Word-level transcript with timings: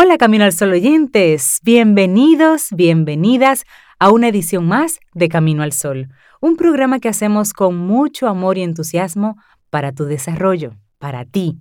Hola 0.00 0.16
Camino 0.16 0.44
al 0.44 0.52
Sol 0.52 0.70
oyentes, 0.70 1.58
bienvenidos, 1.64 2.68
bienvenidas 2.70 3.64
a 3.98 4.12
una 4.12 4.28
edición 4.28 4.64
más 4.64 5.00
de 5.12 5.28
Camino 5.28 5.64
al 5.64 5.72
Sol, 5.72 6.06
un 6.40 6.54
programa 6.54 7.00
que 7.00 7.08
hacemos 7.08 7.52
con 7.52 7.76
mucho 7.76 8.28
amor 8.28 8.58
y 8.58 8.62
entusiasmo 8.62 9.36
para 9.70 9.90
tu 9.90 10.04
desarrollo, 10.04 10.76
para 11.00 11.24
ti. 11.24 11.58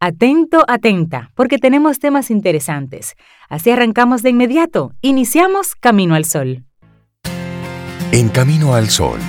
Atento, 0.00 0.64
atenta, 0.66 1.30
porque 1.36 1.58
tenemos 1.58 2.00
temas 2.00 2.32
interesantes. 2.32 3.14
Así 3.48 3.70
arrancamos 3.70 4.24
de 4.24 4.30
inmediato, 4.30 4.92
iniciamos 5.00 5.76
Camino 5.76 6.16
al 6.16 6.24
Sol. 6.24 6.64
En 8.10 8.28
Camino 8.30 8.74
al 8.74 8.90
Sol, 8.90 9.20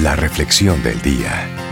la 0.00 0.14
reflexión 0.14 0.80
del 0.84 1.02
día. 1.02 1.63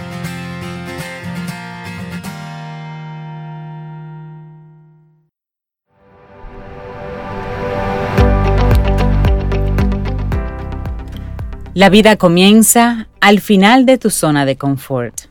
La 11.74 11.88
vida 11.88 12.16
comienza 12.16 13.08
al 13.20 13.40
final 13.40 13.86
de 13.86 13.96
tu 13.96 14.10
zona 14.10 14.44
de 14.44 14.56
confort. 14.56 15.22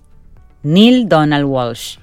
Neil 0.64 1.08
Donald 1.08 1.46
Walsh. 1.46 1.98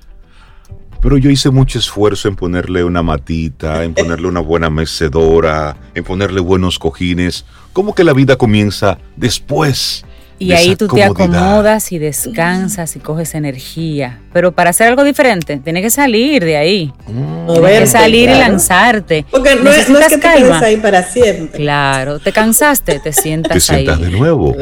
Pero 1.02 1.18
yo 1.18 1.28
hice 1.28 1.50
mucho 1.50 1.80
esfuerzo 1.80 2.28
en 2.28 2.36
ponerle 2.36 2.84
una 2.84 3.02
matita, 3.02 3.82
en 3.82 3.94
ponerle 3.94 4.28
una 4.28 4.38
buena 4.38 4.70
mecedora, 4.70 5.76
en 5.92 6.04
ponerle 6.04 6.40
buenos 6.40 6.78
cojines. 6.78 7.46
¿Cómo 7.72 7.96
que 7.96 8.04
la 8.04 8.12
vida 8.12 8.36
comienza 8.36 8.98
después? 9.16 10.04
Y 10.38 10.52
ahí 10.52 10.76
tú 10.76 10.86
te 10.86 11.02
acomodas 11.02 11.90
y 11.90 11.98
descansas 11.98 12.94
y 12.94 13.00
coges 13.00 13.34
energía. 13.34 14.20
Pero 14.32 14.52
para 14.52 14.70
hacer 14.70 14.86
algo 14.88 15.02
diferente, 15.02 15.56
tienes 15.56 15.82
que 15.82 15.90
salir 15.90 16.44
de 16.44 16.56
ahí. 16.56 16.92
Mm. 17.08 17.52
Tienes 17.52 17.80
que 17.80 17.86
salir 17.86 18.30
y 18.30 18.34
lanzarte. 18.34 19.26
Porque 19.30 19.56
no 19.56 19.70
es, 19.70 19.86
que 19.86 20.18
te 20.18 20.20
quedes 20.20 20.62
ahí 20.62 20.76
para 20.76 21.02
siempre. 21.02 21.58
Claro, 21.58 22.20
te 22.20 22.32
cansaste, 22.32 23.00
te 23.00 23.12
sientas 23.12 23.68
ahí. 23.70 23.84
Te 23.84 23.92
sientas 23.92 24.00
de 24.00 24.10
nuevo. 24.10 24.54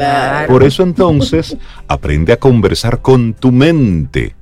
Por 0.47 0.63
eso 0.63 0.83
entonces, 0.83 1.55
aprende 1.87 2.33
a 2.33 2.37
conversar 2.37 3.01
con 3.01 3.33
tu 3.33 3.51
mente 3.51 4.35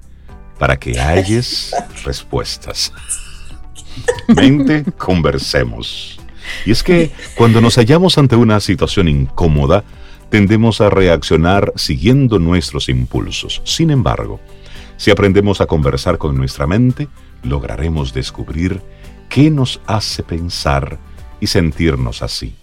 para 0.58 0.78
que 0.78 1.00
halles 1.00 1.76
respuestas. 2.04 2.94
Mente, 4.28 4.84
conversemos. 4.98 6.20
Y 6.66 6.72
es 6.72 6.84
que 6.84 7.12
cuando 7.36 7.62
nos 7.62 7.76
hallamos 7.76 8.18
ante 8.18 8.36
una 8.36 8.60
situación 8.60 9.08
incómoda, 9.08 9.84
tendemos 10.36 10.82
a 10.82 10.90
reaccionar 10.90 11.72
siguiendo 11.78 12.40
nuestros 12.40 12.90
impulsos. 12.90 13.62
Sin 13.64 13.90
embargo, 13.90 14.42
si 14.98 15.10
aprendemos 15.10 15.62
a 15.62 15.66
conversar 15.66 16.18
con 16.18 16.36
nuestra 16.36 16.68
mente, 16.68 17.08
lograremos 17.42 18.14
descubrir 18.14 18.82
qué 19.30 19.50
nos 19.50 19.80
hace 19.88 20.24
pensar 20.24 21.00
y 21.40 21.48
sentirnos 21.48 22.22
así. 22.22 22.54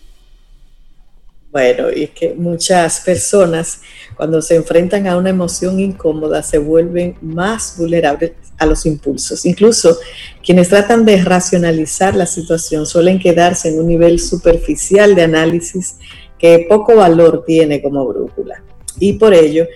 Bueno, 1.50 1.90
y 1.90 2.08
que 2.08 2.34
muchas 2.34 3.00
personas 3.00 3.80
cuando 4.16 4.42
se 4.42 4.56
enfrentan 4.56 5.06
a 5.06 5.16
una 5.16 5.30
emoción 5.30 5.80
incómoda 5.80 6.42
se 6.42 6.58
vuelven 6.58 7.16
más 7.22 7.76
vulnerables 7.78 8.32
a 8.58 8.66
los 8.66 8.84
impulsos. 8.84 9.46
Incluso 9.46 9.96
quienes 10.44 10.68
tratan 10.68 11.06
de 11.06 11.22
racionalizar 11.22 12.14
la 12.14 12.26
situación 12.26 12.84
suelen 12.84 13.18
quedarse 13.18 13.70
en 13.70 13.78
un 13.78 13.88
nivel 13.88 14.18
superficial 14.18 15.14
de 15.14 15.22
análisis 15.22 15.96
que 16.42 16.66
poco 16.68 16.96
valor 16.96 17.44
tiene 17.46 17.80
como 17.80 18.04
brújula. 18.04 18.64
Y 18.98 19.12
por 19.12 19.32
ello, 19.32 19.68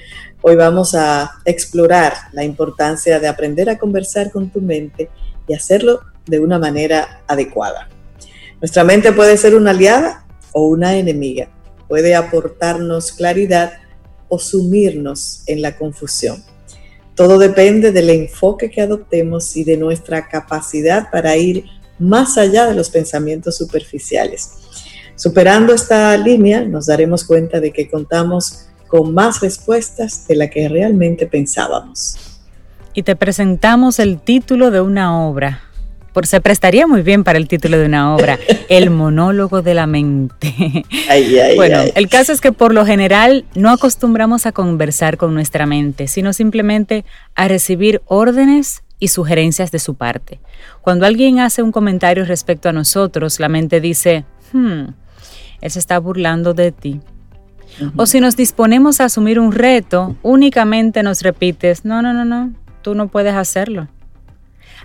hoy 0.42 0.56
vamos 0.56 0.97
a 0.97 1.39
explorar 1.45 2.12
la 2.33 2.42
importancia 2.42 3.20
de 3.20 3.28
aprender 3.28 3.70
a 3.70 3.78
conversar 3.78 4.33
con 4.33 4.50
tu 4.50 4.61
mente 4.61 5.09
y 5.47 5.55
hacerlo 5.55 6.00
de 6.27 6.41
una 6.41 6.59
manera 6.59 7.22
adecuada. 7.28 7.89
Nuestra 8.61 8.83
mente 8.83 9.12
puede 9.12 9.37
ser 9.37 9.55
una 9.55 9.70
aliada 9.70 10.27
o 10.50 10.67
una 10.67 10.97
enemiga, 10.97 11.48
puede 11.87 12.17
aportarnos 12.17 13.12
claridad 13.12 13.75
o 14.28 14.41
sumirnos 14.41 15.44
en 15.47 15.62
la 15.62 15.76
confusión. 15.76 16.43
Todo 17.15 17.38
depende 17.38 17.93
del 17.93 18.10
enfoque 18.10 18.72
que 18.72 18.82
adoptemos 18.82 19.56
y 19.56 19.62
de 19.62 19.76
nuestra 19.76 20.26
capacidad 20.28 21.12
para 21.12 21.37
ir 21.37 21.65
más 22.00 22.37
allá 22.37 22.66
de 22.66 22.75
los 22.75 22.91
pensamientos 22.91 23.56
superficiales. 23.56 24.66
Superando 25.16 25.72
esta 25.72 26.16
línea, 26.19 26.62
nos 26.62 26.87
daremos 26.87 27.25
cuenta 27.25 27.59
de 27.59 27.72
que 27.72 27.88
contamos 27.88 28.66
con 28.87 29.15
más 29.15 29.41
respuestas 29.41 30.28
de 30.28 30.37
la 30.37 30.50
que 30.50 30.69
realmente 30.69 31.27
pensábamos. 31.27 32.16
Y 32.93 33.03
te 33.03 33.16
presentamos 33.16 33.99
el 33.99 34.21
título 34.21 34.71
de 34.71 34.81
una 34.81 35.26
obra. 35.26 35.62
Por 36.12 36.26
se 36.26 36.41
prestaría 36.41 36.87
muy 36.87 37.03
bien 37.03 37.25
para 37.25 37.37
el 37.37 37.47
título 37.47 37.78
de 37.78 37.84
una 37.84 38.15
obra, 38.15 38.38
El 38.71 38.88
monólogo 38.88 39.60
de 39.60 39.75
la 39.75 39.87
mente. 39.87 40.84
bueno, 41.56 41.81
el 41.94 42.09
caso 42.09 42.32
es 42.32 42.41
que 42.41 42.53
por 42.53 42.72
lo 42.72 42.87
general 42.87 43.44
no 43.55 43.71
acostumbramos 43.71 44.47
a 44.47 44.53
conversar 44.53 45.19
con 45.19 45.34
nuestra 45.34 45.66
mente, 45.66 46.09
sino 46.09 46.32
simplemente 46.32 47.05
a 47.34 47.49
recibir 47.49 48.00
órdenes 48.06 48.82
y 48.99 49.09
sugerencias 49.09 49.71
de 49.71 49.78
su 49.78 49.94
parte. 49.94 50.41
Cuando 50.81 51.05
alguien 51.05 51.38
hace 51.41 51.62
un 51.62 51.72
comentario 51.72 52.25
respecto 52.25 52.71
a 52.71 52.72
nosotros, 52.72 53.38
la 53.38 53.50
mente 53.50 53.82
dice, 53.82 54.25
hmm, 54.53 54.87
él 55.61 55.71
se 55.71 55.78
está 55.78 55.99
burlando 55.99 56.55
de 56.55 56.72
ti. 56.72 57.00
O 57.97 58.06
si 58.06 58.21
nos 58.21 58.37
disponemos 58.37 59.00
a 59.00 59.05
asumir 59.05 59.39
un 59.39 59.53
reto, 59.53 60.17
únicamente 60.22 61.03
nos 61.03 61.22
repites, 61.22 61.84
no, 61.84 62.00
no, 62.00 62.12
no, 62.12 62.25
no, 62.25 62.53
tú 62.83 62.94
no 62.94 63.09
puedes 63.09 63.34
hacerlo. 63.34 63.89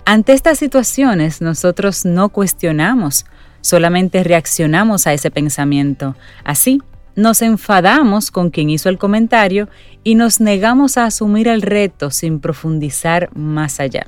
Ante 0.06 0.34
estas 0.34 0.58
situaciones 0.58 1.42
nosotros 1.42 2.06
no 2.06 2.30
cuestionamos, 2.30 3.26
solamente 3.62 4.24
reaccionamos 4.24 5.08
a 5.08 5.14
ese 5.14 5.32
pensamiento. 5.32 6.16
Así, 6.44 6.82
nos 7.16 7.42
enfadamos 7.42 8.32
con 8.32 8.50
quien 8.50 8.70
hizo 8.70 8.90
el 8.90 8.98
comentario 8.98 9.70
y 10.04 10.16
nos 10.16 10.42
negamos 10.42 10.98
a 10.98 11.06
asumir 11.06 11.48
el 11.48 11.62
reto 11.62 12.10
sin 12.10 12.40
profundizar 12.40 13.30
más 13.36 13.80
allá. 13.80 14.08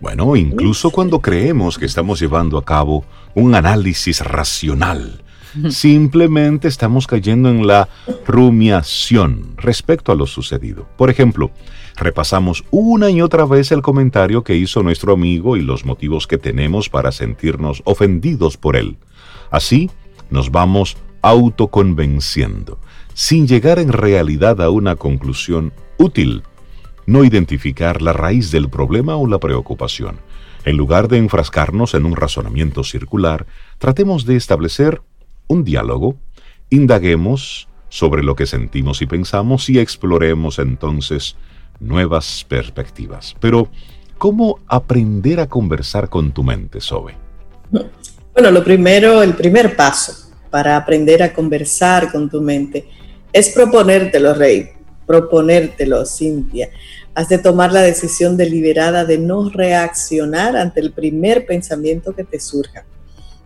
Bueno, 0.00 0.34
incluso 0.36 0.90
cuando 0.90 1.20
creemos 1.20 1.76
que 1.76 1.84
estamos 1.84 2.20
llevando 2.20 2.56
a 2.56 2.64
cabo 2.64 3.04
un 3.34 3.54
análisis 3.54 4.20
racional, 4.20 5.22
Simplemente 5.70 6.68
estamos 6.68 7.06
cayendo 7.06 7.48
en 7.48 7.66
la 7.66 7.88
rumiación 8.26 9.54
respecto 9.56 10.12
a 10.12 10.14
lo 10.14 10.26
sucedido. 10.26 10.86
Por 10.96 11.10
ejemplo, 11.10 11.50
repasamos 11.96 12.64
una 12.70 13.10
y 13.10 13.20
otra 13.22 13.44
vez 13.44 13.72
el 13.72 13.82
comentario 13.82 14.44
que 14.44 14.56
hizo 14.56 14.82
nuestro 14.82 15.12
amigo 15.12 15.56
y 15.56 15.62
los 15.62 15.84
motivos 15.84 16.26
que 16.26 16.38
tenemos 16.38 16.88
para 16.88 17.12
sentirnos 17.12 17.82
ofendidos 17.84 18.56
por 18.56 18.76
él. 18.76 18.96
Así 19.50 19.90
nos 20.30 20.50
vamos 20.50 20.96
autoconvenciendo, 21.22 22.78
sin 23.14 23.46
llegar 23.46 23.78
en 23.78 23.92
realidad 23.92 24.60
a 24.60 24.70
una 24.70 24.96
conclusión 24.96 25.72
útil. 25.98 26.42
No 27.06 27.24
identificar 27.24 28.02
la 28.02 28.12
raíz 28.12 28.50
del 28.50 28.70
problema 28.70 29.16
o 29.16 29.26
la 29.26 29.38
preocupación. 29.38 30.20
En 30.64 30.76
lugar 30.76 31.08
de 31.08 31.16
enfrascarnos 31.16 31.94
en 31.94 32.04
un 32.04 32.14
razonamiento 32.14 32.84
circular, 32.84 33.46
tratemos 33.78 34.26
de 34.26 34.36
establecer 34.36 35.02
un 35.50 35.64
diálogo, 35.64 36.16
indaguemos 36.70 37.68
sobre 37.88 38.22
lo 38.22 38.36
que 38.36 38.46
sentimos 38.46 39.02
y 39.02 39.06
pensamos 39.06 39.68
y 39.68 39.80
exploremos 39.80 40.60
entonces 40.60 41.34
nuevas 41.80 42.46
perspectivas. 42.48 43.34
Pero, 43.40 43.68
¿cómo 44.16 44.60
aprender 44.68 45.40
a 45.40 45.48
conversar 45.48 46.08
con 46.08 46.30
tu 46.30 46.44
mente, 46.44 46.80
Sobe? 46.80 47.16
Bueno, 48.32 48.52
lo 48.52 48.62
primero, 48.62 49.24
el 49.24 49.34
primer 49.34 49.74
paso 49.74 50.30
para 50.50 50.76
aprender 50.76 51.20
a 51.20 51.32
conversar 51.32 52.12
con 52.12 52.30
tu 52.30 52.40
mente 52.40 52.88
es 53.32 53.48
proponértelo, 53.48 54.34
Rey, 54.34 54.68
proponértelo, 55.04 56.06
Cintia. 56.06 56.70
Has 57.12 57.28
de 57.28 57.38
tomar 57.38 57.72
la 57.72 57.82
decisión 57.82 58.36
deliberada 58.36 59.04
de 59.04 59.18
no 59.18 59.50
reaccionar 59.50 60.56
ante 60.56 60.78
el 60.78 60.92
primer 60.92 61.44
pensamiento 61.44 62.14
que 62.14 62.22
te 62.22 62.38
surja 62.38 62.84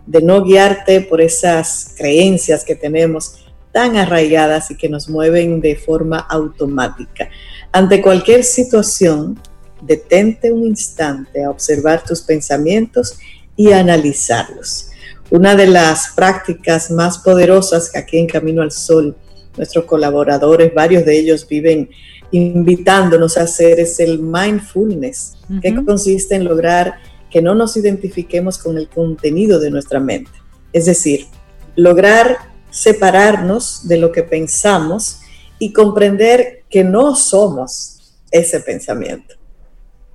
de 0.06 0.23
no 0.23 0.43
guiarte 0.45 1.01
por 1.01 1.21
esas 1.21 1.95
creencias 1.97 2.65
que 2.65 2.75
tenemos 2.75 3.45
tan 3.73 3.97
arraigadas 3.97 4.71
y 4.71 4.77
que 4.77 4.89
nos 4.89 5.09
mueven 5.09 5.61
de 5.61 5.75
forma 5.77 6.19
automática. 6.19 7.29
Ante 7.73 8.01
cualquier 8.01 8.45
situación, 8.45 9.41
detente 9.83 10.53
un 10.53 10.65
instante 10.65 11.45
a 11.45 11.51
observar 11.51 12.05
tus 12.05 12.23
pensamientos 12.23 13.19
y 13.56 13.73
analizarlos. 13.73 14.91
Una 15.31 15.56
de 15.56 15.67
las 15.67 16.12
prácticas 16.15 16.91
más 16.91 17.19
poderosas 17.19 17.91
que 17.91 17.99
aquí 17.99 18.19
en 18.19 18.27
Camino 18.27 18.62
al 18.62 18.71
Sol, 18.71 19.17
nuestros 19.56 19.85
colaboradores, 19.85 20.73
varios 20.73 21.05
de 21.05 21.19
ellos 21.19 21.47
viven 21.49 21.91
invitándonos 22.31 23.37
a 23.37 23.43
hacer 23.43 23.81
es 23.81 24.01
el 24.01 24.19
mindfulness, 24.19 25.35
que 25.62 25.75
consiste 25.85 26.35
en 26.35 26.45
lograr 26.45 26.95
que 27.35 27.43
no 27.43 27.57
nos 27.57 27.77
identifiquemos 27.77 28.59
con 28.59 28.79
el 28.79 28.89
contenido 28.89 29.59
de 29.59 29.69
nuestra 29.69 29.99
mente. 29.99 30.31
Es 30.73 30.85
decir, 30.85 31.27
lograr 31.75 32.39
separarnos 32.71 33.89
de 33.89 33.97
lo 33.97 34.13
que 34.13 34.23
pensamos 34.23 35.19
y 35.59 35.73
comprender 35.73 36.63
que 36.71 36.85
no 36.85 37.17
somos 37.17 38.15
ese 38.31 38.61
pensamiento. 38.61 39.35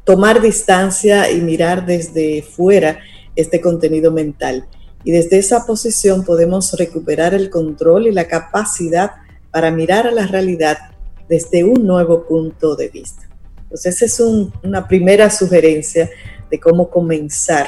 Tomar 0.06 0.42
distancia 0.42 1.30
y 1.30 1.42
mirar 1.42 1.86
desde 1.86 2.42
fuera 2.42 3.00
este 3.36 3.60
contenido 3.60 4.14
mental. 4.14 4.70
Y 5.04 5.12
desde 5.12 5.40
esa 5.40 5.66
posición 5.66 6.24
podemos 6.24 6.72
recuperar 6.72 7.34
el 7.34 7.50
control 7.50 8.08
y 8.08 8.14
la 8.14 8.30
capacidad 8.30 9.12
para 9.52 9.72
mirar 9.72 10.08
a 10.08 10.12
la 10.12 10.26
realidad 10.26 10.78
desde 11.28 11.66
un 11.66 11.86
nuevo 11.86 12.26
punto 12.26 12.78
de 12.78 12.88
vista. 12.88 13.28
Entonces, 13.64 14.02
esa 14.02 14.06
es 14.06 14.20
una 14.64 14.88
primera 14.88 15.30
sugerencia 15.30 16.10
de 16.50 16.60
cómo 16.60 16.90
comenzar 16.90 17.68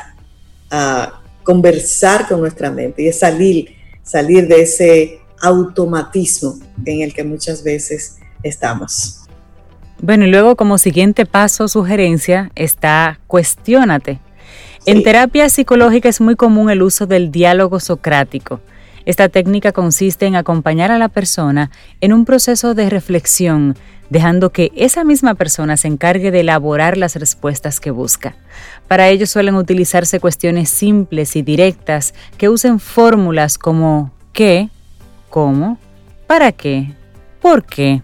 a 0.69 1.22
conversar 1.44 2.28
con 2.28 2.42
nuestra 2.42 2.72
mente 2.72 3.04
y 3.04 3.07
es 3.07 3.19
salir, 3.19 3.75
salir 4.04 4.48
de 4.48 4.62
ese 4.62 5.19
automatismo 5.42 6.60
en 6.86 7.01
el 7.01 7.13
que 7.13 7.24
muchas 7.24 7.63
veces 7.63 8.18
estamos. 8.44 9.22
Bueno, 10.01 10.25
y 10.25 10.31
luego 10.31 10.56
como 10.56 10.78
siguiente 10.78 11.25
paso, 11.25 11.68
sugerencia, 11.68 12.51
está 12.56 13.19
cuestiónate. 13.28 14.19
En 14.88 15.04
terapia 15.04 15.48
psicológica 15.50 16.10
es 16.10 16.22
muy 16.22 16.36
común 16.36 16.72
el 16.72 16.81
uso 16.81 17.06
del 17.06 17.31
diálogo 17.31 17.80
socrático. 17.80 18.62
Esta 19.06 19.30
técnica 19.30 19.72
consiste 19.72 20.25
en 20.25 20.36
acompañar 20.36 20.92
a 20.92 20.98
la 20.98 21.07
persona 21.07 21.69
en 22.01 22.13
un 22.13 22.25
proceso 22.25 22.74
de 22.74 22.89
reflexión, 22.89 23.75
dejando 24.11 24.51
que 24.51 24.71
esa 24.75 25.05
misma 25.05 25.35
persona 25.35 25.77
se 25.77 25.87
encargue 25.87 26.31
de 26.31 26.41
elaborar 26.41 26.97
las 26.97 27.15
respuestas 27.15 27.79
que 27.79 27.91
busca. 27.91 28.35
Para 28.89 29.07
ello 29.07 29.25
suelen 29.25 29.55
utilizarse 29.55 30.19
cuestiones 30.19 30.69
simples 30.69 31.37
y 31.37 31.41
directas 31.41 32.13
que 32.37 32.49
usen 32.49 32.81
fórmulas 32.81 33.57
como 33.57 34.11
¿qué? 34.33 34.69
¿cómo? 35.29 35.79
¿para 36.27 36.51
qué? 36.51 36.93
¿por 37.41 37.63
qué? 37.63 38.01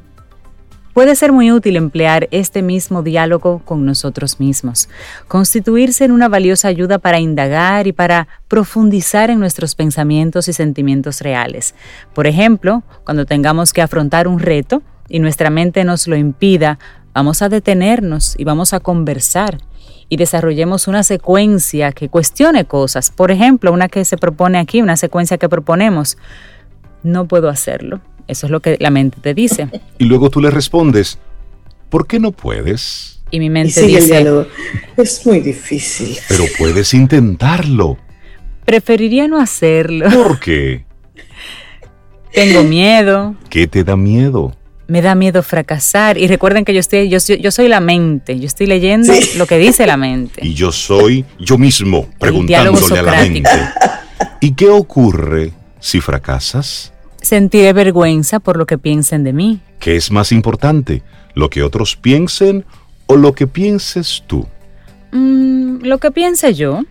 Puede 0.93 1.15
ser 1.15 1.33
muy 1.33 1.51
útil 1.51 1.75
emplear 1.75 2.29
este 2.31 2.61
mismo 2.61 3.03
diálogo 3.03 3.61
con 3.65 3.85
nosotros 3.85 4.39
mismos, 4.39 4.87
constituirse 5.27 6.05
en 6.05 6.11
una 6.11 6.29
valiosa 6.29 6.69
ayuda 6.69 6.99
para 6.99 7.19
indagar 7.19 7.85
y 7.85 7.91
para 7.91 8.29
profundizar 8.47 9.29
en 9.29 9.39
nuestros 9.39 9.75
pensamientos 9.75 10.47
y 10.47 10.53
sentimientos 10.53 11.19
reales. 11.19 11.75
Por 12.15 12.27
ejemplo, 12.27 12.81
cuando 13.03 13.25
tengamos 13.25 13.73
que 13.73 13.81
afrontar 13.81 14.27
un 14.27 14.39
reto 14.39 14.81
y 15.09 15.19
nuestra 15.19 15.49
mente 15.49 15.83
nos 15.83 16.07
lo 16.07 16.15
impida, 16.15 16.79
vamos 17.13 17.41
a 17.41 17.49
detenernos 17.49 18.35
y 18.37 18.43
vamos 18.43 18.73
a 18.73 18.79
conversar 18.79 19.59
y 20.09 20.17
desarrollemos 20.17 20.87
una 20.87 21.03
secuencia 21.03 21.91
que 21.91 22.09
cuestione 22.09 22.65
cosas. 22.65 23.11
Por 23.11 23.31
ejemplo, 23.31 23.73
una 23.73 23.89
que 23.89 24.05
se 24.05 24.17
propone 24.17 24.57
aquí, 24.57 24.81
una 24.81 24.97
secuencia 24.97 25.37
que 25.37 25.49
proponemos. 25.49 26.17
No 27.03 27.27
puedo 27.27 27.49
hacerlo 27.49 28.01
eso 28.27 28.45
es 28.47 28.51
lo 28.51 28.59
que 28.59 28.77
la 28.79 28.89
mente 28.89 29.17
te 29.21 29.33
dice. 29.33 29.67
Y 29.97 30.05
luego 30.05 30.29
tú 30.29 30.41
le 30.41 30.51
respondes, 30.51 31.17
¿por 31.89 32.07
qué 32.07 32.19
no 32.19 32.31
puedes? 32.31 33.21
Y 33.31 33.39
mi 33.39 33.49
mente 33.49 33.81
dice, 33.81 34.45
es 34.95 35.25
muy 35.25 35.39
difícil. 35.41 36.15
Pero 36.29 36.43
puedes 36.57 36.93
intentarlo. 36.93 37.97
Preferiría 38.65 39.27
no 39.27 39.39
hacerlo. 39.39 40.09
¿Por 40.09 40.39
qué? 40.39 40.85
Tengo 42.33 42.63
miedo. 42.63 43.35
¿Qué 43.49 43.67
te 43.67 43.83
da 43.83 43.97
miedo? 43.97 44.55
Me 44.87 45.01
da 45.01 45.15
miedo 45.15 45.43
fracasar. 45.43 46.17
Y 46.17 46.27
recuerden 46.27 46.63
que 46.63 46.73
yo 46.73 46.79
estoy, 46.79 47.09
yo, 47.09 47.17
yo 47.17 47.51
soy 47.51 47.67
la 47.67 47.79
mente. 47.79 48.39
Yo 48.39 48.45
estoy 48.45 48.67
leyendo 48.67 49.13
lo 49.37 49.45
que 49.45 49.57
dice 49.57 49.85
la 49.85 49.97
mente. 49.97 50.45
Y 50.45 50.53
yo 50.53 50.71
soy 50.71 51.25
yo 51.39 51.57
mismo 51.57 52.07
preguntándole 52.19 52.99
a 52.99 53.03
la 53.03 53.21
mente. 53.21 53.49
¿Y 54.39 54.53
qué 54.53 54.69
ocurre 54.69 55.51
si 55.79 55.99
fracasas? 55.99 56.93
Sentiré 57.21 57.73
vergüenza 57.73 58.39
por 58.39 58.57
lo 58.57 58.65
que 58.65 58.77
piensen 58.77 59.23
de 59.23 59.33
mí. 59.33 59.59
¿Qué 59.79 59.95
es 59.95 60.11
más 60.11 60.31
importante? 60.31 61.03
¿Lo 61.33 61.49
que 61.49 61.63
otros 61.63 61.95
piensen 61.95 62.65
o 63.07 63.15
lo 63.15 63.33
que 63.33 63.47
pienses 63.47 64.23
tú? 64.27 64.47
Mm, 65.11 65.83
lo 65.83 65.97
que 65.97 66.11
piense 66.11 66.53
yo. 66.53 66.83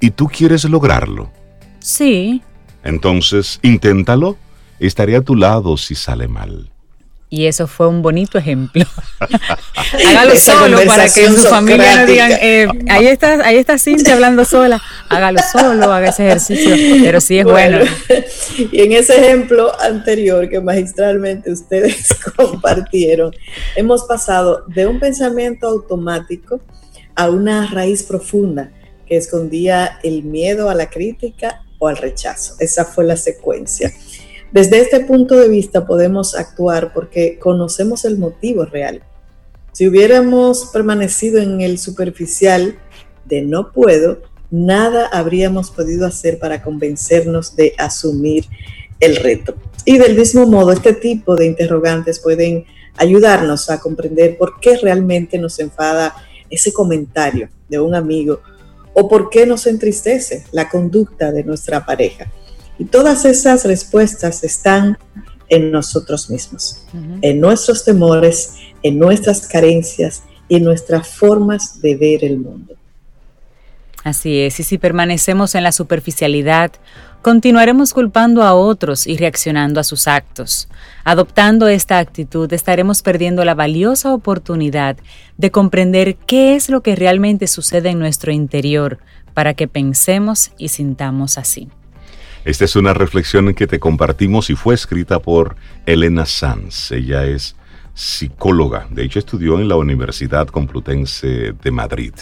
¿Y 0.00 0.10
tú 0.10 0.26
quieres 0.26 0.64
lograrlo? 0.64 1.30
Sí. 1.78 2.42
Entonces, 2.84 3.58
inténtalo. 3.62 4.36
Estaré 4.80 5.16
a 5.16 5.22
tu 5.22 5.36
lado 5.36 5.76
si 5.76 5.94
sale 5.94 6.26
mal. 6.26 6.72
Y 7.32 7.46
eso 7.46 7.66
fue 7.66 7.88
un 7.88 8.02
bonito 8.02 8.36
ejemplo. 8.36 8.84
Hágalo 10.06 10.36
solo 10.36 10.76
para 10.84 11.04
que 11.04 11.28
su 11.28 11.48
familia 11.48 12.02
no 12.02 12.06
digan, 12.06 12.32
eh, 12.32 12.68
ahí 12.90 13.06
está, 13.06 13.40
ahí 13.46 13.56
está 13.56 13.78
Cintia 13.78 14.12
hablando 14.12 14.44
sola. 14.44 14.82
Hágalo 15.08 15.40
solo, 15.50 15.90
haga 15.90 16.10
ese 16.10 16.26
ejercicio, 16.26 16.76
pero 17.02 17.22
sí 17.22 17.38
es 17.38 17.46
bueno. 17.46 17.78
Y 18.70 18.82
en 18.82 18.92
ese 18.92 19.18
ejemplo 19.18 19.72
anterior 19.80 20.46
que 20.50 20.60
magistralmente 20.60 21.50
ustedes 21.50 22.14
compartieron, 22.36 23.34
hemos 23.76 24.04
pasado 24.04 24.66
de 24.66 24.86
un 24.86 25.00
pensamiento 25.00 25.68
automático 25.68 26.60
a 27.14 27.30
una 27.30 27.66
raíz 27.72 28.02
profunda 28.02 28.72
que 29.06 29.16
escondía 29.16 30.00
el 30.02 30.22
miedo 30.22 30.68
a 30.68 30.74
la 30.74 30.90
crítica 30.90 31.62
o 31.78 31.88
al 31.88 31.96
rechazo. 31.96 32.56
Esa 32.58 32.84
fue 32.84 33.04
la 33.04 33.16
secuencia. 33.16 33.90
Desde 34.52 34.80
este 34.82 35.00
punto 35.00 35.36
de 35.36 35.48
vista 35.48 35.86
podemos 35.86 36.36
actuar 36.36 36.92
porque 36.92 37.38
conocemos 37.38 38.04
el 38.04 38.18
motivo 38.18 38.66
real. 38.66 39.02
Si 39.72 39.88
hubiéramos 39.88 40.66
permanecido 40.66 41.40
en 41.40 41.62
el 41.62 41.78
superficial 41.78 42.76
de 43.24 43.40
no 43.40 43.72
puedo, 43.72 44.20
nada 44.50 45.06
habríamos 45.06 45.70
podido 45.70 46.06
hacer 46.06 46.38
para 46.38 46.62
convencernos 46.62 47.56
de 47.56 47.72
asumir 47.78 48.44
el 49.00 49.16
reto. 49.16 49.54
Y 49.86 49.96
del 49.96 50.18
mismo 50.18 50.46
modo, 50.46 50.72
este 50.72 50.92
tipo 50.92 51.34
de 51.34 51.46
interrogantes 51.46 52.20
pueden 52.20 52.66
ayudarnos 52.98 53.70
a 53.70 53.80
comprender 53.80 54.36
por 54.36 54.60
qué 54.60 54.76
realmente 54.76 55.38
nos 55.38 55.58
enfada 55.60 56.14
ese 56.50 56.74
comentario 56.74 57.48
de 57.70 57.80
un 57.80 57.94
amigo 57.94 58.40
o 58.92 59.08
por 59.08 59.30
qué 59.30 59.46
nos 59.46 59.66
entristece 59.66 60.44
la 60.52 60.68
conducta 60.68 61.32
de 61.32 61.42
nuestra 61.42 61.86
pareja. 61.86 62.30
Y 62.82 62.84
todas 62.86 63.24
esas 63.26 63.64
respuestas 63.64 64.42
están 64.42 64.98
en 65.48 65.70
nosotros 65.70 66.28
mismos, 66.28 66.82
en 67.20 67.38
nuestros 67.38 67.84
temores, 67.84 68.56
en 68.82 68.98
nuestras 68.98 69.46
carencias 69.46 70.24
y 70.48 70.56
en 70.56 70.64
nuestras 70.64 71.06
formas 71.06 71.80
de 71.80 71.94
ver 71.94 72.24
el 72.24 72.38
mundo. 72.38 72.74
Así 74.02 74.40
es, 74.40 74.58
y 74.58 74.64
si 74.64 74.78
permanecemos 74.78 75.54
en 75.54 75.62
la 75.62 75.70
superficialidad, 75.70 76.72
continuaremos 77.22 77.94
culpando 77.94 78.42
a 78.42 78.52
otros 78.52 79.06
y 79.06 79.16
reaccionando 79.16 79.78
a 79.78 79.84
sus 79.84 80.08
actos. 80.08 80.66
Adoptando 81.04 81.68
esta 81.68 82.00
actitud 82.00 82.52
estaremos 82.52 83.02
perdiendo 83.02 83.44
la 83.44 83.54
valiosa 83.54 84.12
oportunidad 84.12 84.96
de 85.38 85.52
comprender 85.52 86.16
qué 86.16 86.56
es 86.56 86.68
lo 86.68 86.80
que 86.80 86.96
realmente 86.96 87.46
sucede 87.46 87.90
en 87.90 88.00
nuestro 88.00 88.32
interior 88.32 88.98
para 89.34 89.54
que 89.54 89.68
pensemos 89.68 90.50
y 90.58 90.66
sintamos 90.66 91.38
así. 91.38 91.68
Esta 92.44 92.64
es 92.64 92.74
una 92.74 92.92
reflexión 92.92 93.54
que 93.54 93.68
te 93.68 93.78
compartimos 93.78 94.50
y 94.50 94.56
fue 94.56 94.74
escrita 94.74 95.20
por 95.20 95.54
Elena 95.86 96.26
Sanz. 96.26 96.90
Ella 96.90 97.24
es 97.24 97.54
psicóloga, 97.94 98.88
de 98.90 99.04
hecho 99.04 99.20
estudió 99.20 99.60
en 99.60 99.68
la 99.68 99.76
Universidad 99.76 100.48
Complutense 100.48 101.52
de 101.52 101.70
Madrid. 101.70 102.14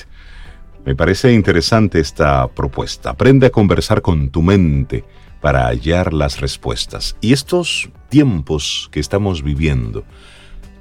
Me 0.84 0.94
parece 0.94 1.32
interesante 1.32 2.00
esta 2.00 2.46
propuesta. 2.48 3.10
Aprende 3.10 3.46
a 3.46 3.50
conversar 3.50 4.02
con 4.02 4.28
tu 4.28 4.42
mente 4.42 5.04
para 5.40 5.68
hallar 5.68 6.12
las 6.12 6.38
respuestas. 6.38 7.16
Y 7.22 7.32
estos 7.32 7.88
tiempos 8.10 8.90
que 8.92 9.00
estamos 9.00 9.42
viviendo, 9.42 10.04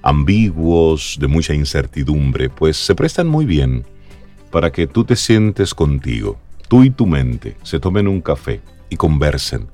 ambiguos, 0.01 1.15
de 1.17 1.27
mucha 1.27 1.53
incertidumbre, 1.53 2.49
pues 2.49 2.75
se 2.75 2.93
prestan 2.93 3.27
muy 3.27 3.45
bien 3.45 3.85
para 4.51 4.69
que 4.73 4.85
tú 4.85 5.05
te 5.05 5.15
sientes 5.15 5.73
contigo, 5.73 6.37
tú 6.67 6.83
y 6.83 6.89
tu 6.89 7.05
mente, 7.05 7.55
se 7.63 7.79
tomen 7.79 8.05
un 8.05 8.19
café 8.19 8.59
y 8.89 8.97
conversen. 8.97 9.67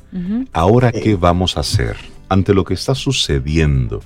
Ahora, 0.53 0.91
¿qué 0.91 1.15
vamos 1.15 1.57
a 1.57 1.61
hacer 1.61 1.97
ante 2.29 2.53
lo 2.53 2.63
que 2.63 2.73
está 2.73 2.95
sucediendo? 2.95 4.01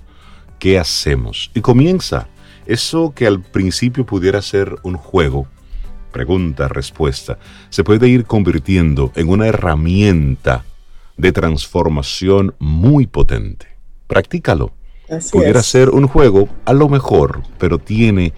¿Qué 0.57 0.79
hacemos? 0.79 1.51
Y 1.53 1.61
comienza. 1.61 2.27
Eso 2.65 3.13
que 3.15 3.27
al 3.27 3.41
principio 3.41 4.05
pudiera 4.05 4.41
ser 4.41 4.75
un 4.83 4.95
juego, 4.95 5.47
pregunta, 6.11 6.67
respuesta, 6.67 7.39
se 7.69 7.83
puede 7.83 8.07
ir 8.07 8.25
convirtiendo 8.25 9.11
en 9.15 9.29
una 9.29 9.47
herramienta 9.47 10.65
de 11.17 11.31
transformación 11.31 12.55
muy 12.59 13.07
potente. 13.07 13.67
Practícalo. 14.07 14.73
pudiera 15.31 15.63
ser 15.63 15.89
un 15.89 16.07
juego, 16.07 16.47
a 16.65 16.73
lo 16.73 16.87
mejor, 16.89 17.41
pero 17.57 17.79
tiene 17.79 18.33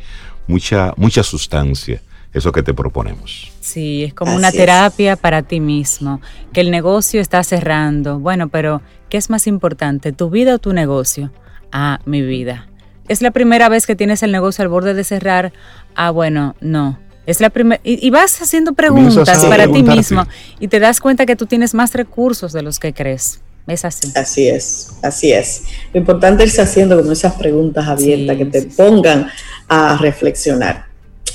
mucha, 0.47 0.93
mucha 0.95 1.23
sustancia 1.23 2.01
eso 2.33 2.51
que 2.51 2.63
te 2.63 2.73
proponemos. 2.73 3.51
Sí, 3.59 4.03
es 4.03 4.13
como 4.13 4.35
una 4.35 4.51
terapia 4.51 5.15
para 5.15 5.43
ti 5.43 5.59
mismo, 5.59 6.21
que 6.53 6.61
el 6.61 6.71
negocio 6.71 7.19
está 7.21 7.43
cerrando. 7.43 8.19
Bueno, 8.19 8.49
pero 8.49 8.81
¿qué 9.09 9.17
es 9.17 9.29
más 9.29 9.47
importante, 9.47 10.13
tu 10.13 10.29
vida 10.29 10.55
o 10.55 10.59
tu 10.59 10.73
negocio? 10.73 11.31
Ah, 11.71 11.99
mi 12.05 12.21
vida. 12.21 12.67
¿Es 13.07 13.21
la 13.21 13.31
primera 13.31 13.67
vez 13.67 13.85
que 13.85 13.95
tienes 13.95 14.23
el 14.23 14.31
negocio 14.31 14.61
al 14.61 14.69
borde 14.69 14.93
de 14.93 15.03
cerrar? 15.03 15.51
Ah, 15.95 16.11
bueno, 16.11 16.55
no. 16.61 16.99
Es 17.25 17.39
la 17.39 17.49
primera 17.49 17.79
y, 17.83 18.09
vas 18.09 18.41
haciendo 18.41 18.73
preguntas 18.73 19.45
para 19.45 19.67
ti 19.67 19.83
mismo 19.83 20.25
y 20.59 20.67
te 20.69 20.79
das 20.79 20.99
cuenta 20.99 21.25
que 21.25 21.35
tú 21.35 21.45
tienes 21.45 21.73
más 21.73 21.93
recursos 21.93 22.51
de 22.51 22.63
los 22.63 22.79
que 22.79 22.93
crees. 22.93 23.41
Es 23.67 23.85
así. 23.85 24.11
Así 24.15 24.47
es, 24.47 24.91
así 25.03 25.31
es. 25.31 25.63
Lo 25.93 25.99
importante 25.99 26.43
es 26.43 26.57
haciendo 26.57 26.97
como 26.97 27.11
esas 27.11 27.33
preguntas 27.35 27.87
abiertas 27.87 28.37
que 28.37 28.45
te 28.45 28.61
pongan 28.63 29.29
a 29.67 29.97
reflexionar. 29.97 30.90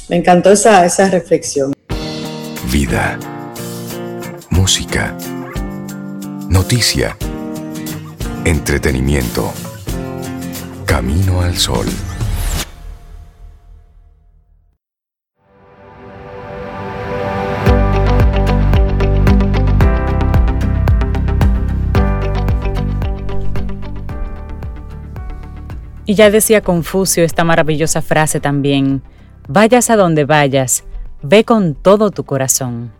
Me 0.08 0.14
encantó 0.16 0.52
esa, 0.52 0.86
esa 0.86 1.10
reflexión. 1.10 1.72
Vida, 2.70 3.18
música, 4.50 5.16
noticia, 6.48 7.16
entretenimiento. 8.44 9.52
Camino 10.84 11.40
al 11.42 11.56
sol. 11.56 11.86
Y 26.08 26.14
ya 26.14 26.30
decía 26.30 26.60
Confucio 26.60 27.24
esta 27.24 27.42
maravillosa 27.42 28.00
frase 28.00 28.38
también, 28.38 29.02
vayas 29.48 29.90
a 29.90 29.96
donde 29.96 30.24
vayas, 30.24 30.84
ve 31.22 31.44
con 31.44 31.74
todo 31.74 32.10
tu 32.10 32.24
corazón. 32.24 32.90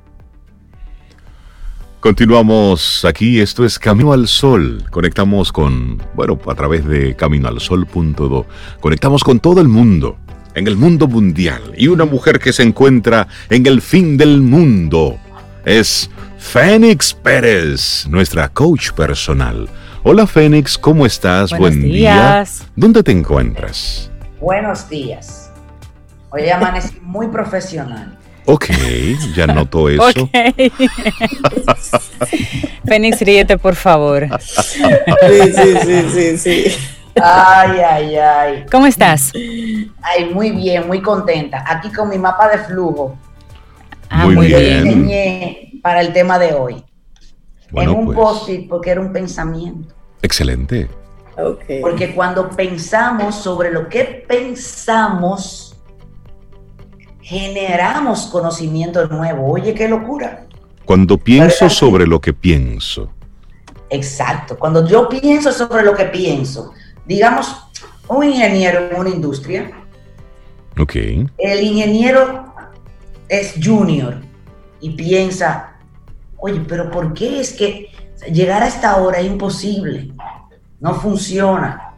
Continuamos 2.00 3.04
aquí, 3.04 3.40
esto 3.40 3.64
es 3.64 3.78
Camino 3.78 4.12
al 4.12 4.28
Sol. 4.28 4.84
Conectamos 4.90 5.50
con, 5.50 6.00
bueno, 6.14 6.38
a 6.46 6.54
través 6.54 6.86
de 6.86 7.16
caminoalsol.do. 7.16 8.46
Conectamos 8.80 9.24
con 9.24 9.40
todo 9.40 9.60
el 9.60 9.66
mundo, 9.66 10.16
en 10.54 10.68
el 10.68 10.76
mundo 10.76 11.08
mundial. 11.08 11.62
Y 11.76 11.88
una 11.88 12.04
mujer 12.04 12.38
que 12.38 12.52
se 12.52 12.62
encuentra 12.62 13.26
en 13.50 13.66
el 13.66 13.80
fin 13.80 14.16
del 14.16 14.40
mundo 14.40 15.18
es 15.64 16.08
Fénix 16.38 17.12
Pérez, 17.12 18.06
nuestra 18.08 18.48
coach 18.50 18.92
personal. 18.92 19.68
Hola 20.04 20.28
Fénix, 20.28 20.78
¿cómo 20.78 21.06
estás? 21.06 21.50
Buen 21.58 21.82
día. 21.82 22.44
¿Dónde 22.76 23.02
te 23.02 23.10
encuentras? 23.10 24.12
Buenos 24.40 24.88
días. 24.88 25.45
Hoy 26.30 26.49
amanecí 26.50 26.99
muy 27.02 27.28
profesional. 27.28 28.18
Ok, 28.47 28.66
ya 29.35 29.47
noto 29.47 29.88
eso. 29.90 30.04
Ok. 30.04 30.30
Fénix, 32.87 33.21
ríete, 33.21 33.59
por 33.59 33.75
favor. 33.75 34.28
Sí, 34.40 34.83
sí, 35.52 35.76
sí, 35.85 36.11
sí, 36.11 36.38
sí. 36.38 36.76
Ay, 37.21 37.80
ay, 37.80 38.16
ay. 38.16 38.66
¿Cómo 38.71 38.87
estás? 38.87 39.33
Ay, 39.35 40.30
muy 40.33 40.50
bien, 40.50 40.87
muy 40.87 41.00
contenta. 41.00 41.64
Aquí 41.66 41.90
con 41.90 42.09
mi 42.09 42.18
mapa 42.18 42.49
de 42.49 42.59
flujo. 42.59 43.18
Ah, 44.09 44.26
muy, 44.26 44.47
bien. 44.47 45.80
para 45.83 46.00
el 46.00 46.12
tema 46.12 46.38
de 46.38 46.54
hoy. 46.54 46.85
en 47.73 47.88
un 47.88 48.06
pues. 48.06 48.16
post-it 48.16 48.68
porque 48.68 48.90
era 48.90 49.00
un 49.00 49.12
pensamiento. 49.12 49.95
Excelente. 50.23 50.88
Porque 51.83 52.14
cuando 52.14 52.49
pensamos 52.50 53.35
sobre 53.35 53.71
lo 53.71 53.88
que 53.88 54.25
pensamos, 54.26 55.65
generamos 57.26 58.26
conocimiento 58.26 59.04
nuevo. 59.09 59.50
Oye, 59.50 59.75
qué 59.75 59.88
locura. 59.88 60.47
Cuando 60.85 61.18
pienso 61.18 61.68
sobre 61.68 62.06
lo 62.06 62.21
que 62.21 62.33
pienso. 62.33 63.11
Exacto. 63.90 64.56
Cuando 64.56 64.87
yo 64.87 65.09
pienso 65.09 65.50
sobre 65.50 65.83
lo 65.83 65.92
que 65.97 66.04
pienso, 66.04 66.73
digamos, 67.04 67.56
un 68.06 68.23
ingeniero 68.26 68.88
en 68.88 68.97
una 68.97 69.11
industria. 69.11 69.73
Ok. 70.78 70.95
El 71.38 71.64
ingeniero 71.64 72.54
es 73.28 73.54
junior 73.61 74.21
y 74.80 74.90
piensa, 74.90 75.80
oye, 76.37 76.61
pero 76.68 76.92
¿por 76.92 77.12
qué 77.12 77.40
es 77.40 77.52
que 77.54 77.90
llegar 78.30 78.62
a 78.62 78.68
esta 78.68 78.99
hora 78.99 79.18
es 79.18 79.26
imposible, 79.26 80.12
no 80.78 80.95
funciona. 80.95 81.95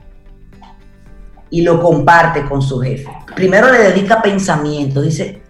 Y 1.51 1.63
lo 1.63 1.81
comparte 1.83 2.45
con 2.45 2.61
su 2.61 2.81
jefe. 2.81 3.09
Primero 3.35 3.71
le 3.71 3.79
dedica 3.79 4.21
pensamiento, 4.21 5.01
dice, 5.01 5.43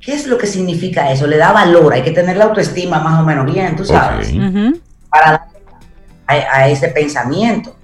¿qué 0.00 0.12
es 0.14 0.26
lo 0.26 0.38
que 0.38 0.46
significa 0.46 1.10
eso? 1.10 1.26
Le 1.26 1.36
da 1.36 1.52
valor, 1.52 1.92
hay 1.92 2.02
que 2.02 2.10
tener 2.10 2.36
la 2.36 2.44
autoestima 2.44 3.00
más 3.00 3.20
o 3.20 3.24
menos 3.24 3.46
bien, 3.46 3.76
tú 3.76 3.84
sabes, 3.84 4.32
para 5.08 5.30
dar 5.30 5.48
a, 6.26 6.68
ese 6.68 6.88
pensamiento. 6.88 7.74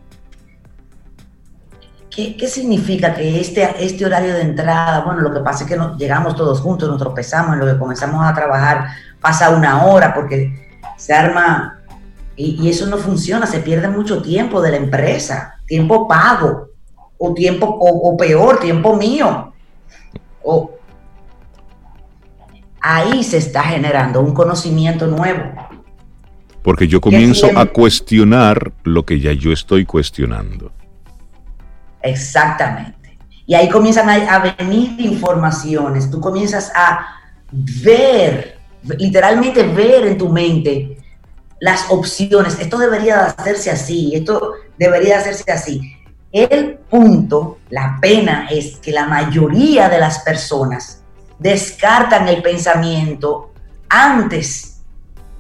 ¿Qué, 2.11 2.47
significa 2.47 3.13
que 3.13 3.41
este, 3.41 3.69
este 3.85 4.07
horario 4.07 4.35
de 4.35 4.43
entrada, 4.43 5.01
bueno, 5.01 5.21
lo 5.21 5.35
que 5.35 5.41
pasa 5.41 5.65
es 5.65 5.71
que 5.71 5.79
llegamos 5.99 6.37
todos 6.37 6.61
juntos, 6.61 6.89
nos 6.89 6.99
tropezamos 6.99 7.55
en 7.55 7.59
lo 7.59 7.67
que 7.67 7.77
comenzamos 7.77 8.25
a 8.25 8.33
trabajar, 8.33 8.87
pasa 9.21 9.51
una 9.51 9.85
hora 9.85 10.15
porque 10.15 10.71
se 10.97 11.13
arma 11.13 11.81
y, 12.37 12.69
eso 12.69 12.87
no 12.87 12.99
funciona, 12.99 13.47
se 13.47 13.61
pierde 13.61 13.89
mucho 13.89 14.23
tiempo 14.23 14.61
de 14.61 14.71
la 14.71 14.77
empresa, 14.77 15.57
tiempo 15.67 16.07
pago, 16.07 16.69
o 17.19 17.35
tiempo, 17.35 17.67
o, 17.67 18.17
peor, 18.17 18.61
tiempo 18.61 18.97
mío. 18.97 19.53
O, 20.43 20.73
ahí 22.81 23.23
se 23.25 23.39
está 23.39 23.63
generando 23.63 24.21
un 24.21 24.35
conocimiento 24.35 25.07
nuevo. 25.07 25.43
Porque 26.63 26.89
yo 26.89 27.01
comienzo 27.01 27.51
a 27.57 27.67
cuestionar 27.67 28.73
lo 28.85 29.05
que 29.05 29.21
ya 29.21 29.33
yo 29.33 29.53
estoy 29.53 29.85
cuestionando. 29.85 30.73
Exactamente. 32.03 33.19
Y 33.47 33.55
ahí 33.55 33.69
comienzan 33.69 34.09
a, 34.09 34.35
a 34.35 34.55
venir 34.57 34.99
informaciones, 35.01 36.11
tú 36.11 36.21
comienzas 36.21 36.73
a 36.75 37.07
ver, 37.53 38.59
literalmente 38.99 39.63
ver 39.63 40.07
en 40.07 40.19
tu 40.19 40.29
mente 40.29 40.97
las 41.61 41.91
opciones. 41.91 42.59
Esto 42.59 42.79
debería 42.79 43.27
hacerse 43.27 43.71
así, 43.71 44.15
esto 44.15 44.55
debería 44.79 45.19
hacerse 45.19 45.51
así. 45.51 45.97
El 46.35 46.79
punto, 46.91 47.61
la 47.71 47.99
pena 48.01 48.49
es 48.51 48.79
que 48.79 48.91
la 48.91 49.07
mayoría 49.07 49.89
de 49.89 50.01
las 50.01 50.19
personas 50.19 51.05
descartan 51.39 52.27
el 52.27 52.43
pensamiento 52.43 53.53
antes 53.89 54.81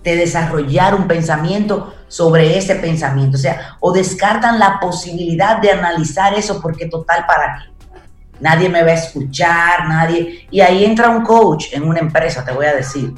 de 0.05 0.15
desarrollar 0.15 0.95
un 0.95 1.09
pensamiento 1.09 1.93
sobre 2.07 2.57
ese 2.57 2.77
pensamiento. 2.77 3.37
O 3.37 3.41
sea, 3.41 3.77
o 3.81 3.91
descartan 3.91 4.61
la 4.61 4.79
posibilidad 4.79 5.61
de 5.61 5.73
analizar 5.73 6.33
eso 6.35 6.61
porque 6.63 6.87
total, 6.87 7.27
¿para 7.27 7.59
qué? 7.59 7.99
Nadie 8.39 8.69
me 8.69 8.85
va 8.85 8.93
a 8.93 8.95
escuchar, 8.95 9.89
nadie. 9.89 10.47
Y 10.49 10.61
ahí 10.61 10.85
entra 10.85 11.09
un 11.09 11.25
coach 11.25 11.73
en 11.73 11.83
una 11.83 11.99
empresa, 11.99 12.45
te 12.45 12.53
voy 12.53 12.67
a 12.67 12.75
decir 12.77 13.13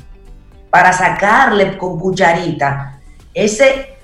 para 0.70 0.94
sacarle 0.94 1.76
con 1.76 1.98
cucharita 1.98 3.00
ese 3.34 3.98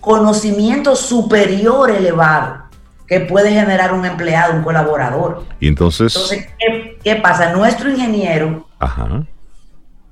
conocimiento 0.00 0.94
superior 0.94 1.90
elevado 1.90 2.69
que 3.10 3.18
puede 3.18 3.50
generar 3.50 3.92
un 3.92 4.06
empleado, 4.06 4.54
un 4.54 4.62
colaborador. 4.62 5.44
Y 5.58 5.66
entonces... 5.66 6.14
Entonces, 6.14 6.48
¿qué, 7.02 7.16
pasa? 7.16 7.52
Nuestro 7.52 7.90
ingeniero, 7.90 8.68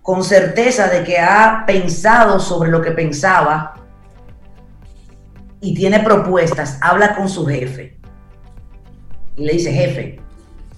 con 0.02 0.25
certeza 0.25 0.88
de 0.88 1.05
que 1.05 1.17
ha 1.17 1.62
pensado 1.64 2.40
sobre 2.40 2.73
lo 2.73 2.83
que 2.83 2.90
pensaba 2.90 3.76
y 5.61 5.75
tiene 5.75 6.00
propuestas, 6.00 6.81
habla 6.83 7.14
con 7.14 7.28
su 7.28 7.47
jefe 7.47 7.97
y 9.37 9.45
le 9.45 9.52
dice, 9.52 9.73
jefe, 9.73 10.21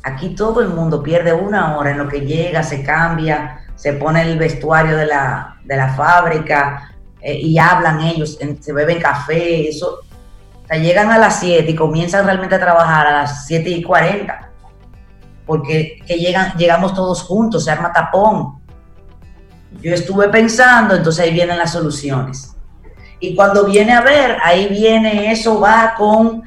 aquí 0.03 0.35
todo 0.35 0.61
el 0.61 0.69
mundo 0.69 1.03
pierde 1.03 1.33
una 1.33 1.79
hora 1.79 1.93
en 1.93 1.97
lo 1.97 2.07
que 2.07 2.21
llega, 2.21 2.63
se 2.63 2.83
cambia, 2.83 3.65
se 3.77 3.95
pone 3.95 4.21
el 4.21 4.39
vestuario 4.39 4.95
de 4.95 5.07
la, 5.07 5.95
fábrica 5.97 6.93
eh, 7.23 7.39
y 7.41 7.57
hablan 7.57 8.03
ellos, 8.03 8.39
se 8.61 8.73
beben 8.75 9.01
café, 9.01 9.71
eso. 9.71 10.01
Sea, 10.71 10.81
llegan 10.81 11.11
a 11.11 11.19
las 11.19 11.41
7 11.41 11.71
y 11.71 11.75
comienzan 11.75 12.25
realmente 12.25 12.55
a 12.55 12.61
trabajar 12.61 13.07
a 13.07 13.23
las 13.23 13.47
7 13.47 13.69
y 13.71 13.83
40, 13.83 14.51
porque 15.47 15.99
que 16.07 16.17
llegan, 16.17 16.57
llegamos 16.57 16.95
todos 16.95 17.23
juntos, 17.23 17.65
se 17.65 17.71
arma 17.71 17.93
tapón. 17.93 18.61
Yo 19.83 19.95
estuve 19.95 20.29
pensando, 20.29 20.95
entonces 20.95 21.25
ahí 21.25 21.33
vienen 21.33 21.59
las 21.59 21.73
soluciones. 21.73 22.55
Y 23.21 23.35
cuando 23.35 23.65
viene 23.65 23.93
a 23.93 24.01
ver, 24.01 24.39
ahí 24.43 24.69
viene, 24.69 25.31
eso 25.31 25.61
va 25.61 25.95
con 25.97 26.43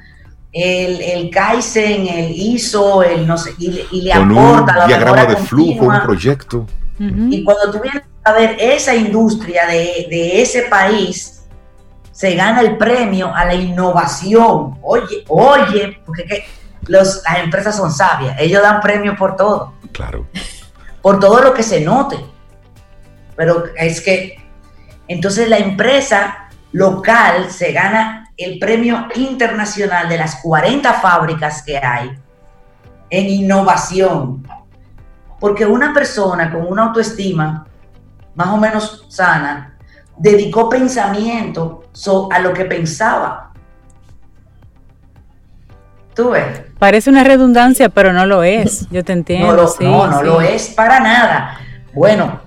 el, 0.52 1.02
el 1.02 1.30
Kaizen, 1.30 2.08
el 2.08 2.32
ISO, 2.32 3.04
el 3.04 3.28
no 3.28 3.38
sé, 3.38 3.52
y, 3.58 4.02
le 4.02 4.14
aporta 4.14 4.82
un 4.82 4.88
diagrama 4.88 5.26
de 5.26 5.36
flujo, 5.36 5.86
un 5.86 6.02
proyecto. 6.02 6.68
Y 7.00 7.44
cuando 7.44 7.72
tú 7.72 7.80
vienes 7.82 8.04
a 8.24 8.34
ver 8.34 8.56
esa 8.60 8.96
industria 8.96 9.66
de, 9.68 10.42
ese 10.42 10.64
país, 10.64 11.43
se 12.14 12.36
gana 12.36 12.62
el 12.62 12.78
premio 12.78 13.36
a 13.36 13.44
la 13.44 13.56
innovación. 13.56 14.78
Oye, 14.84 15.26
oye, 15.28 16.00
porque 16.06 16.46
las 16.88 17.24
empresas 17.44 17.76
son 17.76 17.92
sabias, 17.92 18.36
ellos 18.40 18.62
dan 18.62 18.80
premio 18.80 19.16
por 19.18 19.36
todo. 19.36 19.74
Claro. 19.92 20.28
Por 21.02 21.20
todo 21.20 21.42
lo 21.42 21.54
que 21.54 21.64
se 21.64 21.82
note. 21.82 22.18
Pero 23.36 23.66
es 23.76 24.00
que, 24.00 24.38
entonces 25.08 25.50
la 25.50 25.58
empresa 25.58 26.50
local 26.72 27.50
se 27.50 27.72
gana 27.72 28.32
el 28.38 28.60
premio 28.60 29.08
internacional 29.16 30.08
de 30.08 30.18
las 30.18 30.36
40 30.36 30.94
fábricas 30.94 31.64
que 31.64 31.78
hay 31.78 32.16
en 33.10 33.26
innovación. 33.28 34.48
Porque 35.40 35.66
una 35.66 35.94
persona 35.94 36.52
con 36.52 36.66
una 36.66 36.84
autoestima 36.86 37.66
más 38.36 38.48
o 38.50 38.58
menos 38.58 39.06
sana 39.10 39.78
dedicó 40.18 40.70
pensamiento 40.70 41.83
a 42.32 42.40
lo 42.40 42.54
que 42.54 42.66
pensaba. 42.66 43.52
¿Tú 46.16 46.32
ves? 46.32 46.62
Parece 46.78 47.10
una 47.10 47.24
redundancia, 47.24 47.90
pero 47.90 48.14
no 48.14 48.26
lo 48.26 48.44
es. 48.44 48.88
Yo 48.90 49.04
te 49.04 49.14
entiendo. 49.14 49.56
No, 49.56 49.68
no, 49.80 50.08
no 50.08 50.24
lo 50.24 50.42
es 50.42 50.70
para 50.70 51.00
nada. 51.00 51.58
Bueno, 51.94 52.42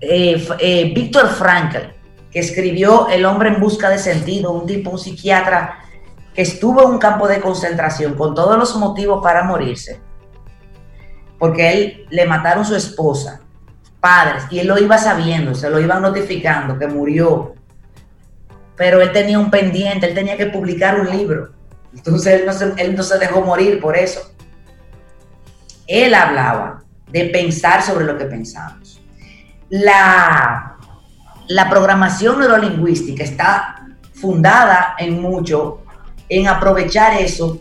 eh, 0.00 0.44
eh, 0.58 0.92
Víctor 0.94 1.28
Frankl, 1.28 1.92
que 2.30 2.40
escribió 2.40 3.08
El 3.08 3.24
hombre 3.24 3.50
en 3.50 3.60
busca 3.60 3.88
de 3.88 3.98
sentido, 3.98 4.50
un 4.52 4.66
tipo, 4.66 4.90
un 4.90 4.98
psiquiatra 4.98 5.78
que 6.34 6.42
estuvo 6.42 6.82
en 6.82 6.90
un 6.92 6.98
campo 6.98 7.28
de 7.28 7.40
concentración 7.40 8.14
con 8.14 8.34
todos 8.34 8.58
los 8.58 8.74
motivos 8.76 9.22
para 9.22 9.44
morirse, 9.44 10.00
porque 11.38 11.72
él 11.72 12.06
le 12.10 12.26
mataron 12.26 12.64
su 12.64 12.74
esposa, 12.74 13.42
padres, 14.00 14.44
y 14.50 14.58
él 14.58 14.66
lo 14.66 14.78
iba 14.78 14.96
sabiendo, 14.96 15.54
se 15.54 15.68
lo 15.68 15.78
iban 15.78 16.00
notificando 16.00 16.78
que 16.78 16.86
murió, 16.86 17.54
pero 18.76 19.00
él 19.00 19.12
tenía 19.12 19.38
un 19.38 19.50
pendiente, 19.50 20.06
él 20.06 20.14
tenía 20.14 20.36
que 20.36 20.46
publicar 20.46 21.00
un 21.00 21.10
libro, 21.10 21.52
entonces 21.94 22.40
él 22.40 22.46
no 22.46 22.52
se, 22.52 22.72
él 22.78 22.96
no 22.96 23.02
se 23.02 23.18
dejó 23.18 23.42
morir 23.42 23.80
por 23.80 23.96
eso. 23.96 24.32
Él 25.86 26.14
hablaba 26.14 26.82
de 27.10 27.26
pensar 27.26 27.82
sobre 27.82 28.04
lo 28.04 28.16
que 28.16 28.24
pensamos. 28.24 29.00
La, 29.68 30.76
la 31.48 31.70
programación 31.70 32.40
neurolingüística 32.40 33.22
está 33.22 33.86
fundada 34.14 34.94
en 34.98 35.20
mucho 35.20 35.82
en 36.28 36.48
aprovechar 36.48 37.20
eso, 37.20 37.60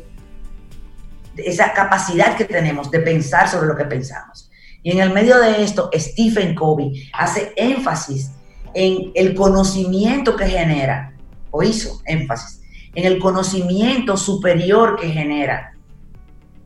esa 1.36 1.74
capacidad 1.74 2.38
que 2.38 2.46
tenemos 2.46 2.90
de 2.90 3.00
pensar 3.00 3.50
sobre 3.50 3.68
lo 3.68 3.76
que 3.76 3.84
pensamos. 3.84 4.50
Y 4.84 4.92
en 4.92 5.00
el 5.00 5.12
medio 5.12 5.38
de 5.40 5.64
esto, 5.64 5.90
Stephen 5.94 6.56
Covey 6.56 7.10
hace 7.14 7.52
énfasis 7.58 8.32
en 8.74 9.12
el 9.16 9.34
conocimiento 9.36 10.36
que 10.36 10.48
genera, 10.48 11.14
o 11.52 11.64
hizo 11.64 12.02
énfasis, 12.06 12.62
en 12.96 13.06
el 13.06 13.20
conocimiento 13.20 14.18
superior 14.18 14.98
que 15.00 15.10
genera 15.10 15.74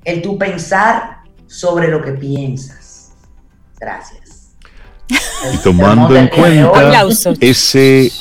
el 0.03 0.21
tu 0.21 0.37
pensar 0.37 1.19
sobre 1.47 1.87
lo 1.87 2.01
que 2.03 2.11
piensas. 2.11 3.13
Gracias. 3.79 4.55
Y 5.53 5.57
tomando 5.57 6.15
en 6.15 6.27
cuenta 6.29 7.05
ese 7.39 8.11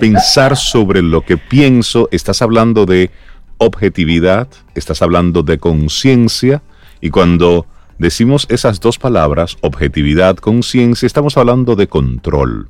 pensar 0.00 0.56
sobre 0.56 1.02
lo 1.02 1.22
que 1.22 1.36
pienso, 1.36 2.08
estás 2.10 2.42
hablando 2.42 2.86
de 2.86 3.10
objetividad, 3.58 4.48
estás 4.74 5.02
hablando 5.02 5.42
de 5.42 5.58
conciencia, 5.58 6.62
y 7.00 7.10
cuando 7.10 7.66
decimos 7.98 8.46
esas 8.48 8.80
dos 8.80 8.98
palabras, 8.98 9.56
objetividad, 9.60 10.36
conciencia, 10.36 11.06
estamos 11.06 11.36
hablando 11.36 11.76
de 11.76 11.88
control, 11.88 12.68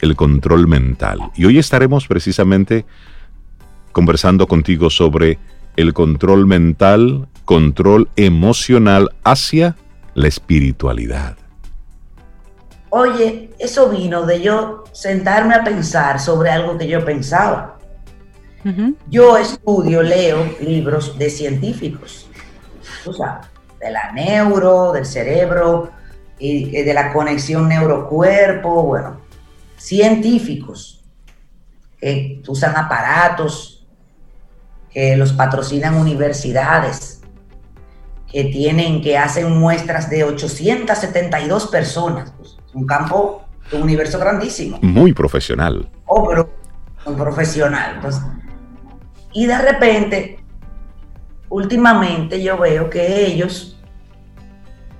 el 0.00 0.16
control 0.16 0.66
mental. 0.66 1.18
Y 1.36 1.44
hoy 1.44 1.58
estaremos 1.58 2.06
precisamente 2.06 2.84
conversando 3.92 4.46
contigo 4.46 4.90
sobre 4.90 5.38
el 5.76 5.94
control 5.94 6.46
mental, 6.46 7.28
control 7.44 8.08
emocional 8.16 9.10
hacia 9.24 9.76
la 10.14 10.28
espiritualidad. 10.28 11.36
Oye, 12.90 13.50
eso 13.58 13.90
vino 13.90 14.24
de 14.24 14.40
yo 14.42 14.84
sentarme 14.92 15.54
a 15.54 15.62
pensar 15.62 16.18
sobre 16.18 16.50
algo 16.50 16.76
que 16.76 16.88
yo 16.88 17.04
pensaba. 17.04 17.78
Yo 19.08 19.38
estudio, 19.38 20.02
leo 20.02 20.44
libros 20.60 21.16
de 21.16 21.30
científicos, 21.30 22.26
tú 23.02 23.14
sabes, 23.14 23.46
de 23.80 23.90
la 23.90 24.12
neuro, 24.12 24.92
del 24.92 25.06
cerebro, 25.06 25.90
y 26.38 26.70
de 26.70 26.94
la 26.94 27.12
conexión 27.12 27.68
neurocuerpo, 27.68 28.84
bueno, 28.84 29.20
científicos 29.76 31.04
que 32.00 32.42
usan 32.46 32.76
aparatos, 32.76 33.86
que 34.90 35.16
los 35.16 35.32
patrocinan 35.32 35.96
universidades, 35.96 37.20
que 38.30 38.44
tienen, 38.44 39.00
que 39.00 39.16
hacen 39.16 39.58
muestras 39.58 40.10
de 40.10 40.24
872 40.24 41.66
personas. 41.68 42.32
Pues, 42.36 42.58
un 42.74 42.86
campo, 42.86 43.44
un 43.72 43.82
universo 43.82 44.18
grandísimo. 44.18 44.78
Muy 44.82 45.12
profesional. 45.12 45.88
Oh, 46.06 46.28
pero 46.28 46.50
un 47.04 47.16
profesional. 47.16 47.98
Pues. 48.00 48.20
y 49.32 49.46
de 49.46 49.58
repente, 49.58 50.38
últimamente 51.48 52.42
yo 52.42 52.58
veo 52.58 52.90
que 52.90 53.26
ellos, 53.26 53.77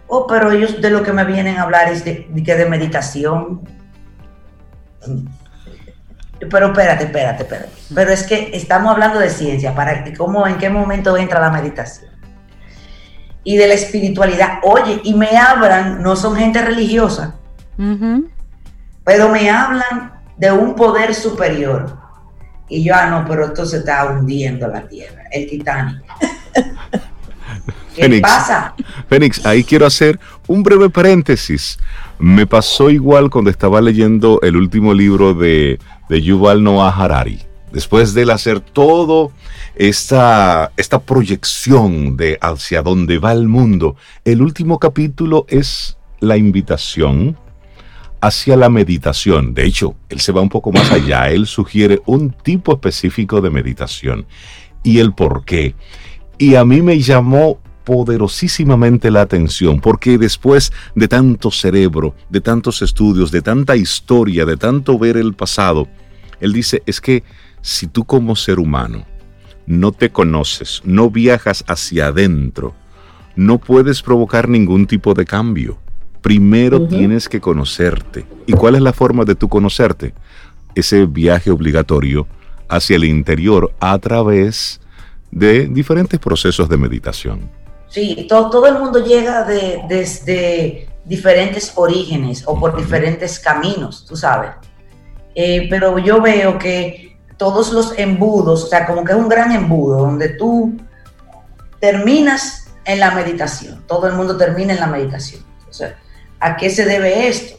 oh, 0.08 0.26
pero 0.26 0.50
ellos 0.50 0.80
de 0.80 0.90
lo 0.90 1.02
que 1.02 1.12
me 1.12 1.24
vienen 1.24 1.56
a 1.58 1.62
hablar 1.62 1.92
es 1.92 2.04
de, 2.04 2.26
de, 2.30 2.56
de 2.56 2.66
meditación. 2.66 3.60
Pero 6.50 6.66
espérate, 6.66 7.04
espérate, 7.04 7.42
espérate. 7.42 7.72
Pero 7.94 8.10
es 8.12 8.24
que 8.24 8.50
estamos 8.54 8.92
hablando 8.92 9.18
de 9.18 9.30
ciencia, 9.30 9.74
para 9.74 10.04
cómo, 10.16 10.46
en 10.46 10.58
qué 10.58 10.70
momento 10.70 11.16
entra 11.16 11.40
la 11.40 11.50
meditación. 11.50 12.10
Y 13.44 13.56
de 13.56 13.66
la 13.66 13.74
espiritualidad. 13.74 14.58
Oye, 14.62 15.00
y 15.04 15.14
me 15.14 15.36
hablan, 15.36 16.02
no 16.02 16.16
son 16.16 16.36
gente 16.36 16.60
religiosa, 16.60 17.36
pero 19.04 19.28
me 19.30 19.50
hablan 19.50 20.12
de 20.36 20.52
un 20.52 20.74
poder 20.74 21.14
superior. 21.14 21.96
Y 22.68 22.84
yo, 22.84 22.94
ah, 22.94 23.06
no, 23.06 23.24
pero 23.26 23.46
esto 23.46 23.64
se 23.64 23.78
está 23.78 24.04
hundiendo 24.06 24.68
la 24.68 24.86
tierra, 24.86 25.24
el 25.30 25.48
Titanic. 25.48 26.02
¿Qué 27.98 28.20
pasa? 28.20 28.74
Fénix, 29.08 29.44
ahí 29.44 29.64
quiero 29.64 29.86
hacer 29.86 30.18
un 30.46 30.62
breve 30.62 30.88
paréntesis. 30.90 31.78
Me 32.18 32.46
pasó 32.46 32.90
igual 32.90 33.30
cuando 33.30 33.50
estaba 33.50 33.80
leyendo 33.80 34.40
el 34.42 34.56
último 34.56 34.94
libro 34.94 35.34
de, 35.34 35.78
de 36.08 36.22
Yuval 36.22 36.62
Noah 36.62 36.90
Harari. 36.90 37.40
Después 37.72 38.14
de 38.14 38.22
él 38.22 38.30
hacer 38.30 38.60
todo 38.60 39.32
esta, 39.74 40.72
esta 40.76 41.00
proyección 41.00 42.16
de 42.16 42.38
hacia 42.40 42.82
dónde 42.82 43.18
va 43.18 43.32
el 43.32 43.46
mundo, 43.46 43.96
el 44.24 44.40
último 44.40 44.78
capítulo 44.78 45.44
es 45.48 45.98
la 46.20 46.36
invitación 46.36 47.36
hacia 48.20 48.56
la 48.56 48.68
meditación. 48.68 49.54
De 49.54 49.64
hecho, 49.64 49.94
él 50.08 50.20
se 50.20 50.32
va 50.32 50.40
un 50.40 50.48
poco 50.48 50.72
más 50.72 50.90
allá. 50.90 51.30
Él 51.30 51.46
sugiere 51.46 52.00
un 52.06 52.30
tipo 52.30 52.72
específico 52.72 53.40
de 53.40 53.50
meditación 53.50 54.26
y 54.82 54.98
el 54.98 55.12
por 55.12 55.44
qué. 55.44 55.74
Y 56.38 56.54
a 56.54 56.64
mí 56.64 56.82
me 56.82 57.00
llamó 57.00 57.58
poderosísimamente 57.88 59.10
la 59.10 59.22
atención, 59.22 59.80
porque 59.80 60.18
después 60.18 60.74
de 60.94 61.08
tanto 61.08 61.50
cerebro, 61.50 62.14
de 62.28 62.42
tantos 62.42 62.82
estudios, 62.82 63.30
de 63.30 63.40
tanta 63.40 63.76
historia, 63.76 64.44
de 64.44 64.58
tanto 64.58 64.98
ver 64.98 65.16
el 65.16 65.32
pasado, 65.32 65.88
él 66.38 66.52
dice, 66.52 66.82
es 66.84 67.00
que 67.00 67.24
si 67.62 67.86
tú 67.86 68.04
como 68.04 68.36
ser 68.36 68.58
humano 68.58 69.06
no 69.66 69.92
te 69.92 70.10
conoces, 70.10 70.82
no 70.84 71.08
viajas 71.08 71.64
hacia 71.66 72.08
adentro, 72.08 72.74
no 73.36 73.56
puedes 73.56 74.02
provocar 74.02 74.50
ningún 74.50 74.86
tipo 74.86 75.14
de 75.14 75.24
cambio 75.24 75.78
primero 76.20 76.86
tienes 76.86 77.28
que 77.28 77.40
conocerte. 77.40 78.26
¿Y 78.46 78.52
cuál 78.52 78.74
es 78.74 78.82
la 78.82 78.92
forma 78.92 79.24
de 79.24 79.34
tú 79.34 79.48
conocerte? 79.48 80.12
Ese 80.74 81.06
viaje 81.06 81.50
obligatorio 81.50 82.26
hacia 82.68 82.96
el 82.96 83.04
interior 83.04 83.72
a 83.80 83.98
través 83.98 84.80
de 85.30 85.68
diferentes 85.68 86.18
procesos 86.20 86.68
de 86.68 86.76
meditación. 86.76 87.50
Sí, 87.88 88.26
todo, 88.28 88.66
el 88.66 88.78
mundo 88.78 89.04
llega 89.04 89.44
de, 89.44 89.82
desde 89.88 90.88
diferentes 91.04 91.72
orígenes 91.74 92.42
o 92.46 92.58
por 92.58 92.76
diferentes 92.76 93.38
caminos, 93.38 94.04
tú 94.06 94.16
sabes. 94.16 94.50
Eh, 95.34 95.66
pero 95.70 95.98
yo 95.98 96.20
veo 96.20 96.58
que 96.58 97.16
todos 97.36 97.72
los 97.72 97.98
embudos, 97.98 98.64
o 98.64 98.66
sea, 98.66 98.86
como 98.86 99.04
que 99.04 99.12
es 99.12 99.18
un 99.18 99.28
gran 99.28 99.52
embudo 99.52 99.98
donde 99.98 100.30
tú 100.30 100.76
terminas 101.80 102.68
en 102.84 103.00
la 103.00 103.12
meditación, 103.12 103.84
todo 103.86 104.06
el 104.06 104.14
mundo 104.14 104.36
termina 104.36 104.72
en 104.72 104.80
la 104.80 104.86
meditación. 104.86 105.42
O 105.68 105.72
sea, 105.72 105.96
¿A 106.40 106.56
qué 106.56 106.70
se 106.70 106.84
debe 106.84 107.28
esto? 107.28 107.58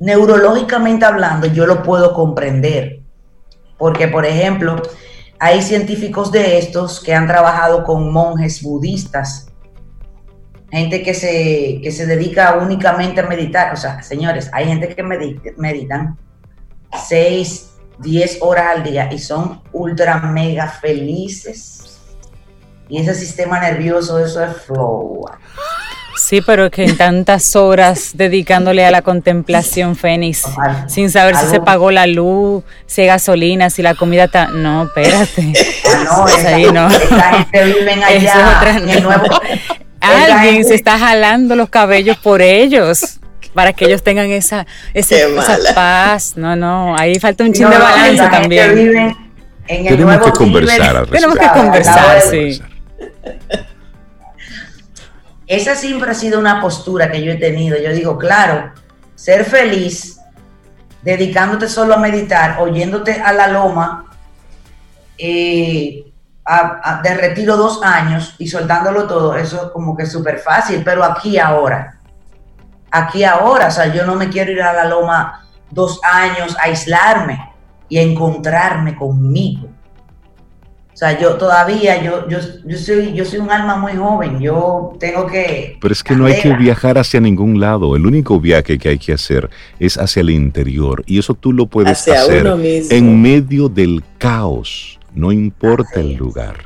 Neurológicamente 0.00 1.04
hablando, 1.04 1.46
yo 1.46 1.66
lo 1.66 1.82
puedo 1.82 2.12
comprender. 2.12 3.00
Porque, 3.76 4.08
por 4.08 4.26
ejemplo, 4.26 4.82
hay 5.38 5.62
científicos 5.62 6.32
de 6.32 6.58
estos 6.58 7.00
que 7.00 7.14
han 7.14 7.26
trabajado 7.26 7.84
con 7.84 8.12
monjes 8.12 8.62
budistas, 8.62 9.46
gente 10.70 11.02
que 11.02 11.14
se, 11.14 11.80
se 11.90 12.06
dedica 12.06 12.58
únicamente 12.60 13.20
a 13.20 13.26
meditar. 13.26 13.72
O 13.72 13.76
sea, 13.76 14.02
señores, 14.02 14.50
hay 14.52 14.66
gente 14.66 14.94
que 14.94 15.02
meditan 15.02 16.18
6, 17.08 17.70
10 18.00 18.38
horas 18.40 18.76
al 18.76 18.84
día 18.84 19.12
y 19.12 19.18
son 19.18 19.62
ultra 19.72 20.18
mega 20.18 20.68
felices. 20.68 22.00
Y 22.88 22.98
ese 23.00 23.14
sistema 23.14 23.60
nervioso, 23.60 24.18
eso 24.18 24.42
es 24.42 24.56
flow. 24.62 25.24
Sí, 26.28 26.42
pero 26.42 26.70
que 26.70 26.84
en 26.84 26.94
tantas 26.98 27.56
horas 27.56 28.10
dedicándole 28.12 28.84
a 28.84 28.90
la 28.90 29.00
contemplación, 29.00 29.96
Fénix, 29.96 30.42
sin 30.86 31.10
saber 31.10 31.34
si 31.36 31.46
se 31.46 31.58
pagó 31.58 31.90
la 31.90 32.06
luz, 32.06 32.64
si 32.84 33.00
hay 33.00 33.06
gasolina, 33.06 33.70
si 33.70 33.80
la 33.80 33.94
comida 33.94 34.24
está... 34.24 34.48
No, 34.48 34.82
espérate. 34.82 35.54
no, 36.04 36.26
ahí 36.46 36.70
no. 36.70 36.90
gente 36.90 37.64
vive 37.64 37.92
allá, 38.04 38.60
Alguien 40.42 40.66
se 40.66 40.74
está 40.74 40.98
jalando 40.98 41.56
los 41.56 41.70
cabellos 41.70 42.18
por 42.18 42.42
ellos 42.42 43.20
para 43.54 43.72
que 43.72 43.86
ellos 43.86 44.02
tengan 44.02 44.30
esa, 44.30 44.66
esa, 44.92 45.16
paz. 45.74 46.34
No, 46.36 46.54
no, 46.54 46.94
ahí 46.94 47.18
falta 47.18 47.42
un 47.42 47.54
chin 47.54 47.70
de 47.70 47.78
balance 47.78 48.28
también. 48.28 49.16
Tenemos 49.66 50.26
que 50.26 50.32
conversar. 50.32 51.06
Tenemos 51.06 51.38
que 51.38 51.48
conversar, 51.48 52.20
sí. 52.20 52.60
Esa 55.48 55.74
siempre 55.74 56.10
ha 56.10 56.14
sido 56.14 56.38
una 56.38 56.60
postura 56.60 57.10
que 57.10 57.22
yo 57.22 57.32
he 57.32 57.36
tenido. 57.36 57.76
Yo 57.78 57.92
digo, 57.92 58.18
claro, 58.18 58.72
ser 59.14 59.44
feliz 59.44 60.20
dedicándote 61.02 61.68
solo 61.68 61.94
a 61.94 61.98
meditar, 61.98 62.60
oyéndote 62.60 63.20
a 63.20 63.32
la 63.32 63.48
loma 63.48 64.04
eh, 65.16 66.04
de 67.02 67.14
retiro 67.14 67.56
dos 67.56 67.82
años 67.82 68.34
y 68.38 68.48
soltándolo 68.48 69.06
todo, 69.06 69.36
eso 69.36 69.66
es 69.66 69.70
como 69.72 69.96
que 69.96 70.06
súper 70.06 70.38
fácil, 70.38 70.82
pero 70.84 71.04
aquí 71.04 71.38
ahora, 71.38 72.00
aquí 72.90 73.24
ahora, 73.24 73.68
o 73.68 73.70
sea, 73.70 73.92
yo 73.92 74.06
no 74.06 74.14
me 74.14 74.28
quiero 74.28 74.52
ir 74.52 74.62
a 74.62 74.72
la 74.72 74.84
loma 74.84 75.46
dos 75.70 76.00
años 76.02 76.56
a 76.58 76.64
aislarme 76.64 77.52
y 77.88 77.98
a 77.98 78.02
encontrarme 78.02 78.96
conmigo. 78.96 79.68
O 80.98 81.00
sea, 81.00 81.16
yo 81.16 81.36
todavía, 81.36 82.02
yo, 82.02 82.28
yo, 82.28 82.40
yo, 82.66 82.76
soy, 82.76 83.12
yo 83.12 83.24
soy 83.24 83.38
un 83.38 83.52
alma 83.52 83.76
muy 83.76 83.92
joven, 83.94 84.40
yo 84.40 84.96
tengo 84.98 85.28
que... 85.28 85.78
Pero 85.80 85.92
es 85.92 86.02
que 86.02 86.16
no 86.16 86.26
hay 86.26 86.40
que 86.40 86.52
viajar 86.54 86.98
hacia 86.98 87.20
ningún 87.20 87.60
lado, 87.60 87.94
el 87.94 88.04
único 88.04 88.40
viaje 88.40 88.78
que 88.78 88.88
hay 88.88 88.98
que 88.98 89.12
hacer 89.12 89.48
es 89.78 89.96
hacia 89.96 90.22
el 90.22 90.30
interior 90.30 91.04
y 91.06 91.20
eso 91.20 91.34
tú 91.34 91.52
lo 91.52 91.66
puedes 91.66 92.04
hacer 92.08 92.48
en 92.90 93.22
medio 93.22 93.68
del 93.68 94.02
caos, 94.18 94.98
no 95.14 95.30
importa 95.30 96.00
el 96.00 96.14
lugar. 96.14 96.56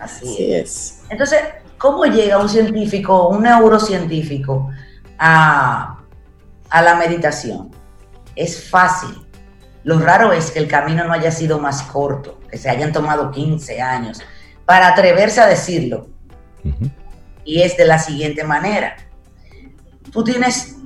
Así 0.00 0.54
es. 0.54 1.02
Entonces, 1.10 1.40
¿cómo 1.76 2.06
llega 2.06 2.38
un 2.38 2.48
científico, 2.48 3.28
un 3.28 3.42
neurocientífico 3.42 4.70
a, 5.18 5.98
a 6.70 6.82
la 6.82 6.94
meditación? 6.94 7.68
Es 8.34 8.70
fácil 8.70 9.23
lo 9.84 9.98
raro 9.98 10.32
es 10.32 10.50
que 10.50 10.58
el 10.58 10.68
camino 10.68 11.04
no 11.04 11.12
haya 11.12 11.30
sido 11.30 11.58
más 11.58 11.82
corto, 11.82 12.40
que 12.50 12.56
se 12.56 12.70
hayan 12.70 12.92
tomado 12.92 13.30
15 13.30 13.80
años 13.80 14.20
para 14.64 14.88
atreverse 14.88 15.40
a 15.40 15.46
decirlo. 15.46 16.08
Y 17.44 17.60
es 17.60 17.76
de 17.76 17.84
la 17.84 17.98
siguiente 17.98 18.44
manera. 18.44 18.96
Tú 20.10 20.24
tienes 20.24 20.76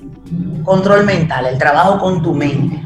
control 0.64 1.04
mental, 1.04 1.46
el 1.46 1.58
trabajo 1.58 1.98
con 1.98 2.22
tu 2.22 2.34
mente. 2.34 2.82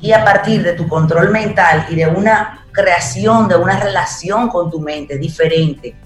Y 0.00 0.12
a 0.12 0.22
partir 0.22 0.62
de 0.62 0.74
tu 0.74 0.86
control 0.86 1.30
mental 1.30 1.86
y 1.88 1.94
de 1.94 2.06
una 2.06 2.66
creación 2.70 3.48
de 3.48 3.56
una 3.56 3.80
relación 3.80 4.48
con 4.48 4.70
tu 4.70 4.80
mente 4.80 5.16
diferente, 5.16 5.96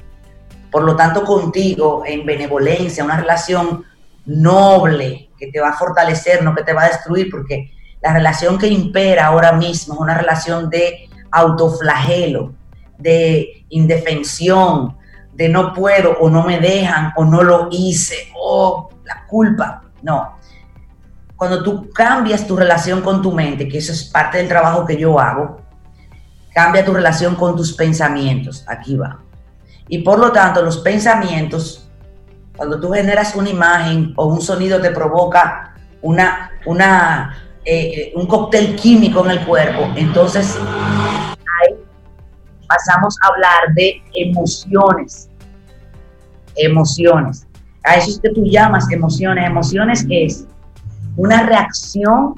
por 0.70 0.84
lo 0.84 0.94
tanto 0.94 1.24
contigo 1.24 2.04
en 2.06 2.24
benevolencia, 2.24 3.02
una 3.02 3.16
relación 3.16 3.84
noble 4.26 5.30
que 5.36 5.50
te 5.50 5.60
va 5.60 5.70
a 5.70 5.76
fortalecer, 5.76 6.44
no 6.44 6.54
que 6.54 6.62
te 6.62 6.74
va 6.74 6.84
a 6.84 6.88
destruir, 6.88 7.28
porque 7.30 7.72
la 8.00 8.12
relación 8.12 8.58
que 8.58 8.68
impera 8.68 9.26
ahora 9.26 9.52
mismo 9.52 9.94
es 9.94 10.00
una 10.00 10.16
relación 10.16 10.70
de 10.70 11.08
autoflagelo, 11.30 12.54
de 12.98 13.64
indefensión, 13.68 14.96
de 15.34 15.48
no 15.48 15.72
puedo 15.72 16.16
o 16.20 16.28
no 16.28 16.44
me 16.44 16.58
dejan 16.58 17.12
o 17.16 17.24
no 17.24 17.42
lo 17.42 17.68
hice, 17.70 18.32
o 18.38 18.90
la 19.04 19.26
culpa. 19.26 19.82
No. 20.02 20.36
Cuando 21.36 21.62
tú 21.62 21.90
cambias 21.90 22.46
tu 22.46 22.56
relación 22.56 23.02
con 23.02 23.22
tu 23.22 23.32
mente, 23.32 23.68
que 23.68 23.78
eso 23.78 23.92
es 23.92 24.04
parte 24.04 24.38
del 24.38 24.48
trabajo 24.48 24.84
que 24.84 24.96
yo 24.96 25.18
hago, 25.18 25.60
cambia 26.52 26.84
tu 26.84 26.92
relación 26.92 27.36
con 27.36 27.56
tus 27.56 27.72
pensamientos. 27.72 28.64
Aquí 28.66 28.96
va. 28.96 29.20
Y 29.88 29.98
por 29.98 30.18
lo 30.18 30.32
tanto, 30.32 30.62
los 30.62 30.78
pensamientos, 30.78 31.88
cuando 32.56 32.80
tú 32.80 32.90
generas 32.90 33.34
una 33.36 33.48
imagen 33.48 34.12
o 34.16 34.26
un 34.26 34.42
sonido 34.42 34.80
te 34.80 34.90
provoca 34.90 35.74
una, 36.02 36.50
una 36.66 37.47
eh, 37.70 38.12
un 38.14 38.26
cóctel 38.26 38.76
químico 38.76 39.22
en 39.26 39.32
el 39.32 39.44
cuerpo. 39.44 39.92
Entonces, 39.94 40.56
ahí 40.56 41.74
pasamos 42.66 43.14
a 43.22 43.28
hablar 43.28 43.74
de 43.74 44.02
emociones. 44.14 45.28
Emociones. 46.56 47.46
A 47.84 47.96
eso 47.96 48.12
es 48.12 48.20
que 48.20 48.30
tú 48.30 48.42
llamas 48.46 48.90
emociones. 48.90 49.44
Emociones 49.44 50.06
es 50.08 50.46
una 51.16 51.42
reacción 51.42 52.36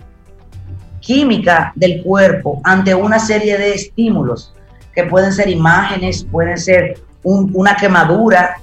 química 0.98 1.72
del 1.76 2.02
cuerpo 2.02 2.60
ante 2.64 2.92
una 2.92 3.20
serie 3.20 3.56
de 3.56 3.74
estímulos 3.74 4.52
que 4.96 5.04
pueden 5.04 5.32
ser 5.32 5.48
imágenes, 5.48 6.24
pueden 6.24 6.58
ser 6.58 7.00
una 7.22 7.76
quemadura 7.76 8.56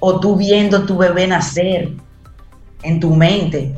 o 0.00 0.18
tú 0.18 0.34
viendo 0.34 0.84
tu 0.84 0.96
bebé 0.96 1.28
nacer 1.28 1.92
en 2.82 2.98
tu 2.98 3.14
mente, 3.14 3.72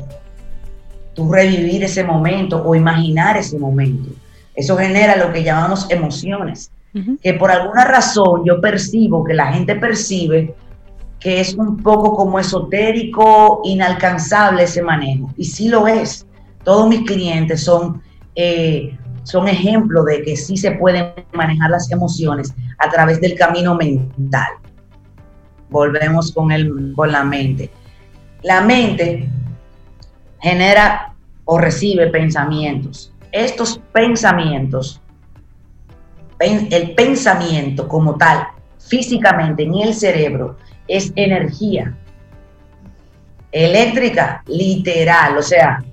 tú 1.13 1.31
revivir 1.31 1.83
ese 1.83 2.03
momento 2.03 2.63
o 2.63 2.75
imaginar 2.75 3.37
ese 3.37 3.57
momento. 3.57 4.09
Eso 4.55 4.77
genera 4.77 5.15
lo 5.15 5.31
que 5.31 5.43
llamamos 5.43 5.89
emociones, 5.89 6.71
que 7.21 7.33
por 7.35 7.51
alguna 7.51 7.85
razón 7.85 8.43
yo 8.45 8.59
percibo, 8.59 9.23
que 9.23 9.33
la 9.33 9.53
gente 9.53 9.75
percibe 9.75 10.53
que 11.21 11.39
es 11.39 11.53
un 11.53 11.77
poco 11.77 12.15
como 12.15 12.39
esotérico, 12.39 13.61
inalcanzable 13.63 14.63
ese 14.63 14.81
manejo. 14.81 15.31
Y 15.37 15.45
sí 15.45 15.69
lo 15.69 15.87
es. 15.87 16.25
Todos 16.63 16.89
mis 16.89 17.03
clientes 17.03 17.63
son, 17.63 18.01
eh, 18.35 18.97
son 19.23 19.47
ejemplos 19.47 20.05
de 20.05 20.23
que 20.23 20.35
sí 20.35 20.57
se 20.57 20.71
pueden 20.71 21.13
manejar 21.33 21.69
las 21.69 21.91
emociones 21.91 22.51
a 22.79 22.89
través 22.89 23.21
del 23.21 23.35
camino 23.35 23.75
mental. 23.75 24.49
Volvemos 25.69 26.31
con, 26.31 26.51
el, 26.51 26.91
con 26.95 27.11
la 27.11 27.23
mente. 27.23 27.69
La 28.41 28.61
mente 28.61 29.29
genera 30.41 31.13
o 31.45 31.57
recibe 31.57 32.07
pensamientos. 32.07 33.13
Estos 33.31 33.79
pensamientos, 33.93 35.01
el 36.39 36.95
pensamiento 36.95 37.87
como 37.87 38.15
tal, 38.15 38.47
físicamente 38.79 39.63
en 39.63 39.75
el 39.75 39.93
cerebro, 39.93 40.57
es 40.87 41.11
energía 41.15 41.95
eléctrica, 43.51 44.43
literal, 44.47 45.37
o 45.37 45.41
sea, 45.41 45.83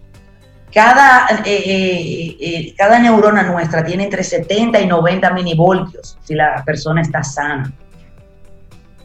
cada, 0.72 1.26
eh, 1.44 1.62
eh, 1.64 2.36
eh, 2.40 2.74
cada 2.76 2.98
neurona 2.98 3.42
nuestra 3.42 3.84
tiene 3.84 4.04
entre 4.04 4.22
70 4.22 4.80
y 4.80 4.86
90 4.86 5.32
minivoltios 5.32 6.18
si 6.22 6.34
la 6.34 6.62
persona 6.64 7.00
está 7.00 7.22
sana. 7.22 7.72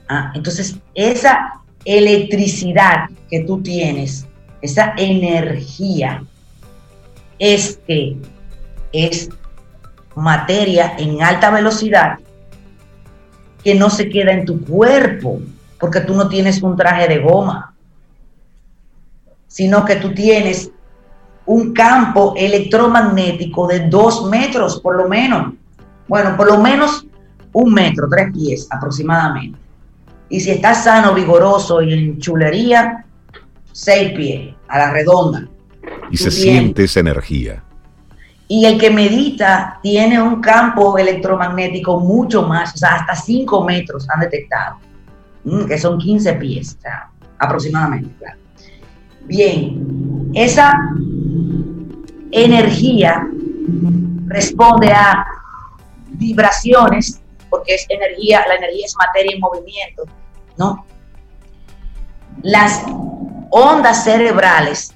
Ah, 0.09 0.31
entonces, 0.35 0.75
esa 0.93 1.61
electricidad 1.85 3.09
que 3.29 3.43
tú 3.43 3.61
tienes 3.61 4.27
esa 4.63 4.93
energía 4.95 6.23
es 7.37 7.81
que 7.85 8.15
es 8.93 9.29
materia 10.15 10.95
en 10.97 11.21
alta 11.21 11.51
velocidad 11.51 12.17
que 13.61 13.75
no 13.75 13.89
se 13.89 14.07
queda 14.09 14.31
en 14.31 14.45
tu 14.45 14.63
cuerpo, 14.63 15.41
porque 15.79 15.99
tú 15.99 16.15
no 16.15 16.29
tienes 16.29 16.63
un 16.63 16.77
traje 16.77 17.09
de 17.09 17.19
goma, 17.19 17.73
sino 19.47 19.83
que 19.83 19.97
tú 19.97 20.13
tienes 20.13 20.71
un 21.45 21.73
campo 21.73 22.33
electromagnético 22.37 23.67
de 23.67 23.89
dos 23.89 24.29
metros 24.29 24.79
por 24.79 24.95
lo 24.95 25.09
menos. 25.09 25.55
Bueno, 26.07 26.37
por 26.37 26.47
lo 26.47 26.57
menos 26.59 27.05
un 27.51 27.73
metro, 27.73 28.07
tres 28.09 28.31
pies 28.31 28.67
aproximadamente. 28.69 29.59
Y 30.29 30.39
si 30.39 30.51
estás 30.51 30.85
sano, 30.85 31.13
vigoroso 31.13 31.81
y 31.81 31.93
en 31.93 32.19
chulería, 32.19 33.05
seis 33.73 34.13
pies 34.13 34.55
a 34.69 34.77
la 34.77 34.91
redonda. 34.91 35.47
Y 36.09 36.17
se 36.17 36.31
siente 36.31 36.85
esa 36.85 37.01
energía. 37.01 37.63
Y 38.47 38.65
el 38.65 38.79
que 38.79 38.89
medita 38.89 39.79
tiene 39.81 40.21
un 40.21 40.41
campo 40.41 40.97
electromagnético 40.97 41.99
mucho 41.99 42.43
más, 42.43 42.73
o 42.75 42.77
sea, 42.77 42.95
hasta 42.95 43.15
5 43.15 43.63
metros 43.63 44.07
han 44.09 44.19
detectado, 44.19 44.77
mm, 45.43 45.65
que 45.65 45.77
son 45.77 45.97
15 45.97 46.33
pies, 46.33 46.75
o 46.77 46.81
sea, 46.81 47.09
aproximadamente. 47.39 48.25
Bien, 49.25 50.29
esa 50.33 50.73
energía 52.31 53.27
responde 54.27 54.91
a 54.91 55.25
vibraciones, 56.11 57.21
porque 57.49 57.75
es 57.75 57.85
energía, 57.89 58.43
la 58.47 58.55
energía 58.55 58.85
es 58.85 58.95
materia 58.97 59.33
en 59.33 59.39
movimiento, 59.39 60.03
¿no? 60.57 60.85
Las 62.41 62.83
ondas 63.55 64.03
cerebrales 64.03 64.95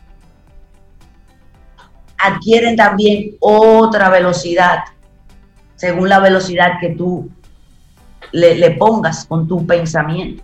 adquieren 2.17 2.76
también 2.76 3.36
otra 3.39 4.10
velocidad, 4.10 4.80
según 5.76 6.10
la 6.10 6.20
velocidad 6.20 6.80
que 6.82 6.96
tú 6.96 7.30
le, 8.32 8.72
pongas 8.72 9.26
con 9.26 9.48
tu 9.48 9.65
pensamiento. 9.67 10.43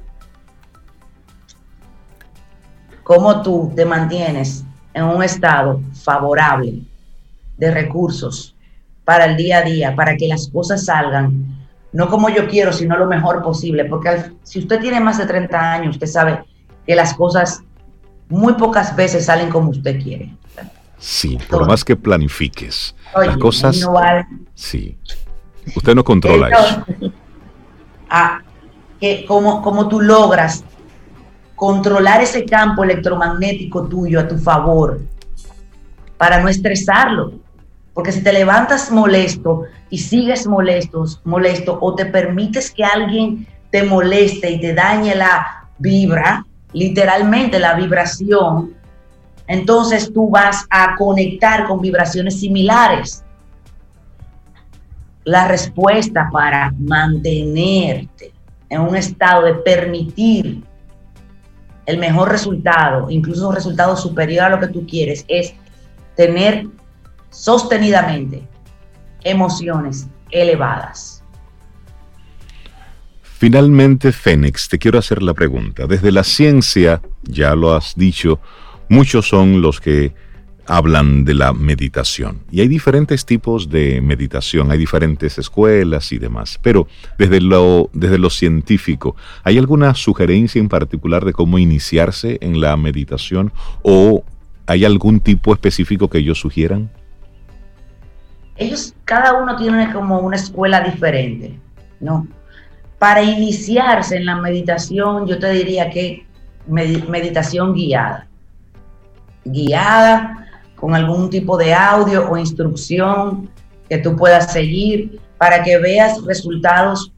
Cómo 3.02 3.42
tú 3.42 3.74
te 3.76 3.84
mantienes 3.84 4.64
en 4.94 5.06
un 5.06 5.24
estado 5.24 5.82
favorable 6.04 6.84
de 7.58 7.72
recursos 7.72 8.56
para 9.04 9.26
el 9.26 9.36
día 9.36 9.58
a 9.58 9.62
día, 9.64 9.96
para 9.96 10.16
que 10.16 10.28
las 10.28 10.50
cosas 10.50 10.86
salgan, 10.86 11.68
no 11.92 12.10
como 12.10 12.30
yo 12.30 12.48
quiero, 12.48 12.72
sino 12.72 12.96
lo 12.96 13.08
mejor 13.08 13.42
posible. 13.42 13.86
Porque 13.86 14.32
si 14.44 14.60
usted 14.60 14.80
tiene 14.80 15.00
más 15.00 15.18
de 15.18 15.26
30 15.26 15.74
años, 15.74 15.96
usted 15.96 16.08
sabe 16.08 16.44
que 16.86 16.96
las 16.96 17.16
cosas 17.16 17.64
muy 18.30 18.54
pocas 18.54 18.96
veces 18.96 19.26
salen 19.26 19.50
como 19.50 19.70
usted 19.70 20.02
quiere. 20.02 20.36
Sí, 20.98 21.38
por 21.50 21.68
más 21.68 21.84
que 21.84 21.96
planifiques. 21.96 22.96
las 23.16 23.38
cosas. 23.38 23.88
Sí. 24.56 24.98
Usted 25.76 25.96
no 25.96 26.04
controla 26.04 26.50
eso. 26.50 27.12
Ah, 28.10 28.42
que 29.00 29.26
como, 29.26 29.62
como 29.62 29.88
tú 29.88 30.00
logras 30.00 30.64
controlar 31.56 32.22
ese 32.22 32.46
campo 32.46 32.84
electromagnético 32.84 33.88
tuyo 33.88 34.20
a 34.20 34.28
tu 34.28 34.38
favor 34.38 35.02
para 36.18 36.42
no 36.42 36.48
estresarlo. 36.48 37.34
Porque 37.94 38.12
si 38.12 38.24
te 38.24 38.34
levantas 38.34 38.92
molesto 38.92 39.64
y 39.90 40.00
sigues 40.00 40.48
molestos, 40.48 41.22
molesto 41.26 41.78
o 41.82 41.96
te 41.96 42.06
permites 42.06 42.72
que 42.72 42.84
alguien 42.84 43.48
te 43.72 43.84
moleste 43.84 44.50
y 44.52 44.60
te 44.60 44.74
dañe 44.74 45.16
la 45.16 45.70
vibra, 45.78 46.46
literalmente 46.74 47.60
la 47.60 47.76
vibración, 47.76 48.76
entonces 49.48 50.12
tú 50.14 50.30
vas 50.30 50.66
a 50.70 50.96
conectar 50.96 51.68
con 51.68 51.82
vibraciones 51.82 52.40
similares. 52.40 53.24
La 55.26 55.48
respuesta 55.48 56.30
para 56.32 56.74
mantenerte 56.80 58.34
en 58.70 58.82
un 58.82 58.96
estado 58.96 59.44
de 59.44 59.54
permitir 59.56 60.64
el 61.86 61.98
mejor 61.98 62.30
resultado, 62.30 63.10
incluso 63.10 63.50
un 63.50 63.56
resultado 63.56 63.96
superior 63.96 64.46
a 64.46 64.50
lo 64.50 64.60
que 64.60 64.68
tú 64.68 64.86
quieres, 64.88 65.26
es 65.28 65.54
tener 66.16 66.68
sostenidamente 67.30 68.48
emociones 69.24 70.08
elevadas. 70.32 71.13
Finalmente, 73.44 74.14
Fénix, 74.14 74.70
te 74.70 74.80
quiero 74.80 74.98
hacer 74.98 75.22
la 75.22 75.34
pregunta. 75.34 75.86
Desde 75.86 76.14
la 76.14 76.24
ciencia, 76.24 77.02
ya 77.24 77.56
lo 77.56 77.76
has 77.76 77.94
dicho, 77.98 78.40
muchos 78.88 79.28
son 79.28 79.62
los 79.62 79.82
que 79.82 80.14
hablan 80.66 81.26
de 81.26 81.34
la 81.34 81.52
meditación. 81.52 82.46
Y 82.52 82.62
hay 82.62 82.70
diferentes 82.70 83.26
tipos 83.26 83.70
de 83.70 84.00
meditación, 84.00 84.72
hay 84.72 84.78
diferentes 84.78 85.38
escuelas 85.40 86.14
y 86.14 86.20
demás. 86.20 86.58
Pero 86.62 86.88
desde 87.18 87.42
lo, 87.42 87.90
desde 87.92 88.30
científico, 88.30 89.18
¿hay 89.44 89.58
alguna 89.58 89.94
sugerencia 89.94 90.62
en 90.62 90.70
particular 90.70 91.26
de 91.26 91.34
cómo 91.34 91.60
iniciarse 91.60 92.38
en 92.40 92.62
la 92.62 92.78
meditación 92.78 93.52
o 93.82 94.24
hay 94.68 94.86
algún 94.86 95.20
tipo 95.20 95.52
específico 95.52 96.10
que 96.10 96.20
ellos 96.20 96.40
sugieran? 96.40 96.90
Ellos, 98.56 98.96
cada 99.04 99.34
uno 99.34 99.58
tiene 99.58 99.92
como 99.92 100.20
una 100.20 100.38
escuela 100.38 100.80
diferente, 100.80 101.60
¿no? 102.00 102.26
Para 103.04 103.22
iniciarse 103.22 104.16
en 104.16 104.26
la 104.26 104.38
meditación, 104.38 105.28
yo 105.28 105.38
te 105.38 105.52
diría 105.52 105.90
que 105.90 106.26
meditación 106.68 107.74
guiada. 107.74 108.28
Guiada 109.44 110.48
con 110.78 110.96
algún 110.96 111.30
tipo 111.30 111.58
de 111.58 111.74
audio 111.74 112.32
o 112.32 112.38
instrucción 112.38 113.50
que 113.90 113.98
tú 113.98 114.16
puedas 114.16 114.54
seguir 114.54 115.20
para 115.38 115.62
que 115.62 115.80
veas 115.80 116.24
resultados, 116.24 117.12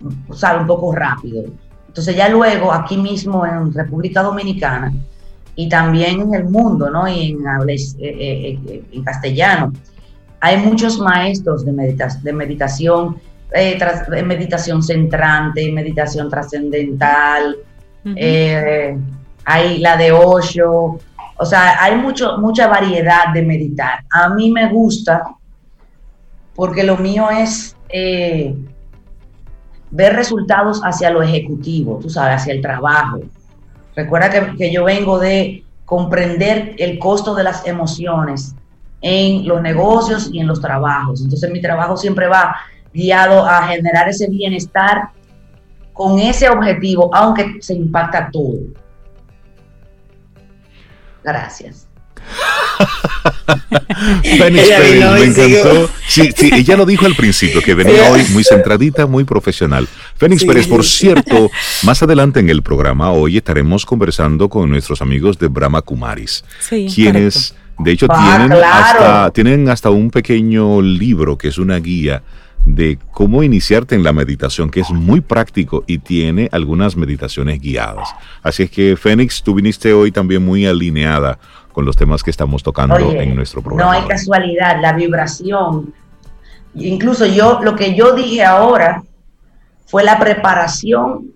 un 0.00 0.66
poco 0.66 0.94
rápido. 0.94 1.44
Entonces 1.88 2.16
ya 2.16 2.30
luego 2.30 2.72
aquí 2.72 2.96
mismo 2.96 3.44
en 3.44 3.70
República 3.74 4.22
Dominicana 4.22 4.94
y 5.54 5.68
también 5.68 6.22
en 6.22 6.34
el 6.36 6.44
mundo, 6.44 6.88
¿no? 6.88 7.06
Y 7.06 7.32
en, 7.32 7.40
eh, 7.68 7.76
eh, 7.98 8.58
eh, 8.66 9.02
castellano, 9.04 9.74
hay 10.40 10.56
muchos 10.56 10.98
maestros 10.98 11.66
de, 11.66 11.96
de 12.22 12.32
meditación, 12.32 13.18
meditación 14.24 14.82
centrante, 14.82 15.72
meditación 15.72 16.28
trascendental, 16.28 17.56
hay 19.44 19.78
la 19.78 19.96
de 19.96 20.12
Osho, 20.12 20.98
o 21.38 21.46
sea, 21.46 21.82
hay 21.82 21.96
mucho, 21.96 22.36
mucha 22.38 22.66
variedad 22.66 23.32
de 23.32 23.42
meditar. 23.42 24.04
A 24.10 24.28
mí 24.28 24.50
me 24.50 24.68
gusta 24.68 25.22
porque 26.54 26.82
lo 26.82 26.96
mío 26.96 27.30
es 27.30 27.76
eh, 27.88 28.54
ver 29.90 30.16
resultados 30.16 30.80
hacia 30.82 31.10
lo 31.10 31.22
ejecutivo, 31.22 32.00
tú 32.02 32.10
sabes, 32.10 32.42
hacia 32.42 32.54
el 32.54 32.60
trabajo. 32.60 33.20
Recuerda 33.94 34.28
que, 34.28 34.56
que 34.56 34.72
yo 34.72 34.84
vengo 34.84 35.20
de 35.20 35.64
comprender 35.84 36.74
el 36.78 36.98
costo 36.98 37.34
de 37.34 37.44
las 37.44 37.66
emociones 37.66 38.54
en 39.00 39.46
los 39.46 39.62
negocios 39.62 40.28
y 40.32 40.40
en 40.40 40.48
los 40.48 40.60
trabajos. 40.60 41.22
Entonces 41.22 41.50
mi 41.50 41.62
trabajo 41.62 41.96
siempre 41.96 42.26
va 42.26 42.56
guiado 42.98 43.46
a 43.46 43.68
generar 43.68 44.08
ese 44.08 44.26
bienestar 44.28 45.10
con 45.92 46.18
ese 46.18 46.48
objetivo, 46.48 47.14
aunque 47.14 47.56
se 47.60 47.74
impacta 47.74 48.28
todo. 48.32 48.58
Gracias. 51.22 51.86
Fénix 54.22 54.68
me 54.68 55.24
encantó. 55.24 55.90
Sí, 56.06 56.30
sí, 56.36 56.50
ella 56.52 56.76
lo 56.76 56.86
dijo 56.86 57.06
al 57.06 57.14
principio, 57.14 57.62
que 57.62 57.74
venía 57.74 58.10
hoy 58.10 58.24
muy 58.30 58.44
centradita, 58.44 59.06
muy 59.06 59.24
profesional. 59.24 59.88
Fénix 60.16 60.44
Pérez, 60.44 60.66
por 60.66 60.84
cierto, 60.84 61.50
más 61.82 62.02
adelante 62.02 62.40
en 62.40 62.50
el 62.50 62.62
programa, 62.62 63.10
hoy 63.12 63.36
estaremos 63.36 63.86
conversando 63.86 64.48
con 64.48 64.70
nuestros 64.70 65.02
amigos 65.02 65.38
de 65.38 65.48
Brahma 65.48 65.82
Kumaris, 65.82 66.44
quienes, 66.68 67.54
de 67.78 67.92
hecho, 67.92 68.06
ah, 68.10 68.38
tienen, 68.38 68.64
hasta, 68.64 69.30
tienen 69.30 69.68
hasta 69.68 69.90
un 69.90 70.10
pequeño 70.10 70.82
libro 70.82 71.36
que 71.38 71.48
es 71.48 71.58
una 71.58 71.78
guía 71.78 72.22
de 72.64 72.98
cómo 73.12 73.42
iniciarte 73.42 73.94
en 73.94 74.02
la 74.02 74.12
meditación, 74.12 74.70
que 74.70 74.80
es 74.80 74.90
muy 74.90 75.20
práctico 75.20 75.84
y 75.86 75.98
tiene 75.98 76.48
algunas 76.52 76.96
meditaciones 76.96 77.60
guiadas. 77.60 78.14
Así 78.42 78.64
es 78.64 78.70
que, 78.70 78.96
Fénix, 78.96 79.42
tú 79.42 79.54
viniste 79.54 79.92
hoy 79.92 80.12
también 80.12 80.44
muy 80.44 80.66
alineada 80.66 81.38
con 81.72 81.84
los 81.84 81.96
temas 81.96 82.22
que 82.22 82.30
estamos 82.30 82.62
tocando 82.62 82.98
en 82.98 83.34
nuestro 83.34 83.62
programa. 83.62 83.92
No 83.92 83.98
hay 83.98 84.06
casualidad, 84.06 84.80
la 84.80 84.92
vibración. 84.92 85.94
Incluso 86.74 87.24
yo, 87.26 87.60
lo 87.62 87.74
que 87.74 87.94
yo 87.94 88.14
dije 88.14 88.44
ahora 88.44 89.02
fue 89.86 90.04
la 90.04 90.18
preparación 90.18 91.32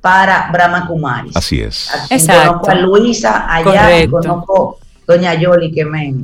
para 0.00 0.50
Brahma 0.52 0.86
Kumaris. 0.86 1.36
Así 1.36 1.60
es. 1.60 1.90
Conozco 2.08 2.70
a 2.70 2.74
Luisa 2.74 3.46
allá, 3.52 4.08
conozco 4.10 4.78
a 4.80 5.12
Doña 5.12 5.34
Yoli 5.34 5.72
que 5.72 5.84
me 5.84 6.14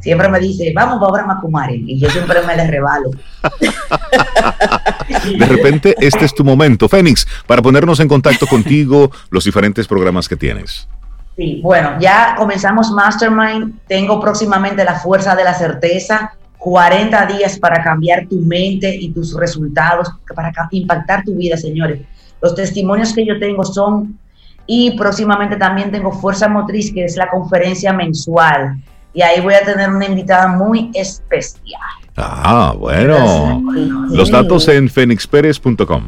siempre 0.00 0.28
me 0.28 0.40
dice, 0.40 0.72
vamos 0.74 1.02
a 1.02 1.12
Brahma 1.12 1.40
Kumari, 1.40 1.84
y 1.86 1.98
yo 1.98 2.10
siempre 2.10 2.40
me 2.46 2.56
le 2.56 2.66
revalo. 2.66 3.10
De 5.38 5.46
repente, 5.46 5.94
este 6.00 6.24
es 6.24 6.34
tu 6.34 6.44
momento, 6.44 6.88
Fénix, 6.88 7.26
para 7.46 7.62
ponernos 7.62 8.00
en 8.00 8.08
contacto 8.08 8.46
contigo, 8.46 9.10
los 9.30 9.44
diferentes 9.44 9.86
programas 9.86 10.28
que 10.28 10.36
tienes. 10.36 10.88
Sí, 11.36 11.60
bueno, 11.62 11.96
ya 12.00 12.34
comenzamos 12.36 12.90
Mastermind, 12.90 13.78
tengo 13.86 14.20
próximamente 14.20 14.84
la 14.84 14.94
fuerza 14.94 15.34
de 15.36 15.44
la 15.44 15.54
certeza, 15.54 16.34
40 16.58 17.26
días 17.26 17.58
para 17.58 17.82
cambiar 17.82 18.26
tu 18.26 18.36
mente 18.40 18.94
y 18.94 19.10
tus 19.10 19.34
resultados, 19.34 20.08
para 20.34 20.52
impactar 20.72 21.24
tu 21.24 21.34
vida, 21.34 21.56
señores. 21.56 22.00
Los 22.42 22.54
testimonios 22.54 23.14
que 23.14 23.24
yo 23.24 23.38
tengo 23.38 23.64
son, 23.64 24.18
y 24.66 24.96
próximamente 24.96 25.56
también 25.56 25.90
tengo 25.90 26.12
Fuerza 26.12 26.48
Motriz, 26.48 26.92
que 26.92 27.04
es 27.04 27.16
la 27.16 27.28
conferencia 27.28 27.92
mensual 27.92 28.76
y 29.12 29.22
ahí 29.22 29.40
voy 29.40 29.54
a 29.54 29.64
tener 29.64 29.90
una 29.90 30.06
invitada 30.06 30.48
muy 30.48 30.90
especial. 30.94 31.80
Ah, 32.16 32.74
bueno. 32.78 33.62
Los 34.10 34.30
datos 34.30 34.68
en 34.68 34.88
fenixperez.com. 34.88 36.02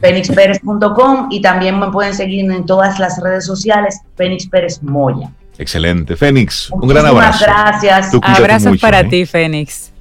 Fenixperez.com 0.00 1.28
y 1.30 1.40
también 1.42 1.78
me 1.78 1.90
pueden 1.90 2.14
seguir 2.14 2.50
en 2.50 2.64
todas 2.66 2.98
las 2.98 3.20
redes 3.20 3.44
sociales, 3.44 4.00
Fénix 4.16 4.46
Pérez 4.46 4.82
Moya. 4.82 5.30
Excelente. 5.58 6.16
Fénix, 6.16 6.70
un 6.70 6.88
gran 6.88 7.04
abrazo. 7.04 7.44
gracias. 7.44 8.10
Abrazos 8.22 8.78
para 8.78 9.00
¿eh? 9.00 9.04
ti, 9.04 9.26
Fénix. 9.26 9.92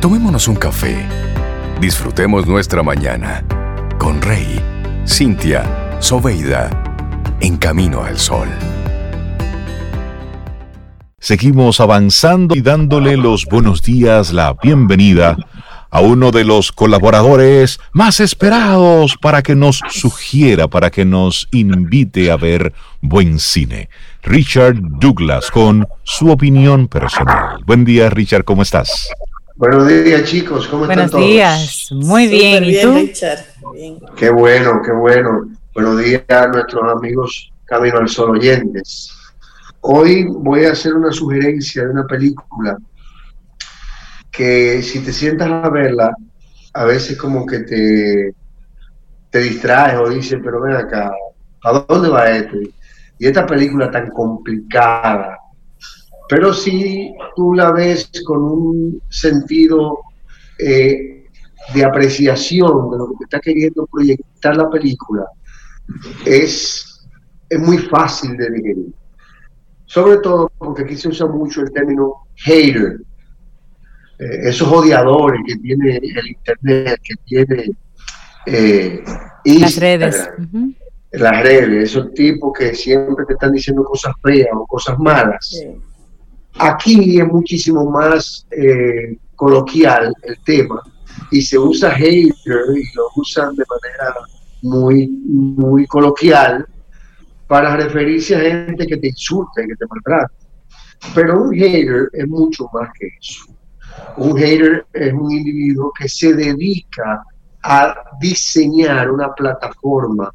Tomémonos 0.00 0.48
un 0.48 0.56
café. 0.56 0.96
Disfrutemos 1.78 2.46
nuestra 2.46 2.82
mañana 2.82 3.44
con 3.98 4.20
Rey, 4.22 4.60
Cintia, 5.06 5.96
Soveida, 6.00 6.70
en 7.40 7.56
camino 7.56 8.02
al 8.02 8.18
sol. 8.18 8.48
Seguimos 11.22 11.78
avanzando 11.78 12.56
y 12.56 12.62
dándole 12.62 13.16
los 13.16 13.46
buenos 13.46 13.80
días, 13.80 14.32
la 14.32 14.56
bienvenida 14.60 15.36
a 15.88 16.00
uno 16.00 16.32
de 16.32 16.42
los 16.42 16.72
colaboradores 16.72 17.78
más 17.92 18.18
esperados 18.18 19.16
para 19.22 19.40
que 19.40 19.54
nos 19.54 19.82
sugiera, 19.88 20.66
para 20.66 20.90
que 20.90 21.04
nos 21.04 21.46
invite 21.52 22.32
a 22.32 22.36
ver 22.36 22.72
buen 23.00 23.38
cine. 23.38 23.88
Richard 24.24 24.78
Douglas 24.80 25.52
con 25.52 25.86
su 26.02 26.28
opinión 26.28 26.88
personal. 26.88 27.62
Buen 27.66 27.84
día, 27.84 28.10
Richard, 28.10 28.42
¿cómo 28.42 28.62
estás? 28.62 29.08
Buenos 29.54 29.86
días, 29.86 30.24
chicos, 30.24 30.66
¿cómo 30.66 30.86
están 30.90 31.08
todos? 31.08 31.12
Buenos 31.12 31.30
días, 31.30 31.88
muy 31.92 32.26
bien. 32.26 32.64
¿Y 32.64 32.80
tú? 32.80 32.94
Richard. 32.94 33.44
Qué 34.16 34.28
bueno, 34.28 34.80
qué 34.84 34.90
bueno. 34.90 35.48
Buenos 35.72 36.02
días 36.02 36.24
a 36.30 36.48
nuestros 36.48 36.82
amigos 36.92 37.52
Camino 37.64 37.98
al 37.98 38.08
Sol 38.08 38.30
oyentes. 38.30 39.21
Hoy 39.84 40.24
voy 40.28 40.64
a 40.64 40.72
hacer 40.72 40.94
una 40.94 41.10
sugerencia 41.10 41.82
de 41.82 41.90
una 41.90 42.06
película 42.06 42.78
que 44.30 44.80
si 44.80 45.00
te 45.00 45.12
sientas 45.12 45.50
a 45.50 45.68
verla, 45.70 46.14
a 46.72 46.84
veces 46.84 47.18
como 47.18 47.44
que 47.44 47.58
te, 47.60 48.32
te 49.28 49.40
distraes 49.40 49.98
o 49.98 50.08
dices, 50.08 50.38
pero 50.40 50.60
ven 50.60 50.76
acá, 50.76 51.12
¿a 51.64 51.84
dónde 51.88 52.10
va 52.10 52.30
esto? 52.30 52.58
Y 53.18 53.26
esta 53.26 53.44
película 53.44 53.90
tan 53.90 54.10
complicada, 54.10 55.36
pero 56.28 56.54
si 56.54 57.12
tú 57.34 57.52
la 57.52 57.72
ves 57.72 58.08
con 58.24 58.40
un 58.40 59.02
sentido 59.08 59.98
eh, 60.60 61.26
de 61.74 61.84
apreciación 61.84 62.88
de 62.88 62.98
lo 62.98 63.08
que 63.18 63.24
está 63.24 63.40
queriendo 63.40 63.84
proyectar 63.88 64.56
la 64.56 64.70
película, 64.70 65.26
es, 66.24 67.04
es 67.48 67.58
muy 67.58 67.78
fácil 67.78 68.36
de 68.36 68.48
digerir 68.48 69.01
Sobre 69.92 70.16
todo 70.18 70.50
porque 70.56 70.84
aquí 70.84 70.96
se 70.96 71.08
usa 71.08 71.26
mucho 71.26 71.60
el 71.60 71.70
término 71.70 72.24
hater, 72.36 72.98
eh, 74.18 74.38
esos 74.44 74.66
odiadores 74.72 75.42
que 75.46 75.56
tiene 75.56 75.98
el 75.98 76.28
Internet, 76.28 76.98
que 77.02 77.14
tiene 77.26 77.70
eh, 78.46 79.04
las 79.44 79.76
redes. 79.76 80.30
Las 81.10 81.42
redes, 81.42 81.90
esos 81.90 82.14
tipos 82.14 82.58
que 82.58 82.74
siempre 82.74 83.26
te 83.26 83.34
están 83.34 83.52
diciendo 83.52 83.84
cosas 83.84 84.14
feas 84.22 84.48
o 84.54 84.64
cosas 84.66 84.98
malas. 84.98 85.62
Aquí 86.54 87.20
es 87.20 87.26
muchísimo 87.26 87.84
más 87.90 88.46
eh, 88.50 89.18
coloquial 89.36 90.14
el 90.22 90.38
tema 90.42 90.82
y 91.30 91.42
se 91.42 91.58
usa 91.58 91.90
hater 91.90 92.30
y 92.74 92.96
lo 92.96 93.08
usan 93.16 93.54
de 93.56 93.64
manera 93.68 94.14
muy, 94.62 95.06
muy 95.06 95.86
coloquial 95.86 96.66
para 97.52 97.76
referirse 97.76 98.34
a 98.34 98.40
gente 98.40 98.86
que 98.86 98.96
te 98.96 99.08
insulta 99.08 99.62
y 99.62 99.66
que 99.66 99.76
te 99.76 99.84
maltrata. 99.86 100.32
Pero 101.14 101.42
un 101.42 101.52
hater 101.52 102.08
es 102.14 102.26
mucho 102.26 102.66
más 102.72 102.88
que 102.98 103.08
eso. 103.20 103.44
Un 104.16 104.38
hater 104.38 104.86
es 104.94 105.12
un 105.12 105.30
individuo 105.30 105.92
que 105.92 106.08
se 106.08 106.32
dedica 106.32 107.22
a 107.62 107.94
diseñar 108.18 109.10
una 109.10 109.34
plataforma 109.34 110.32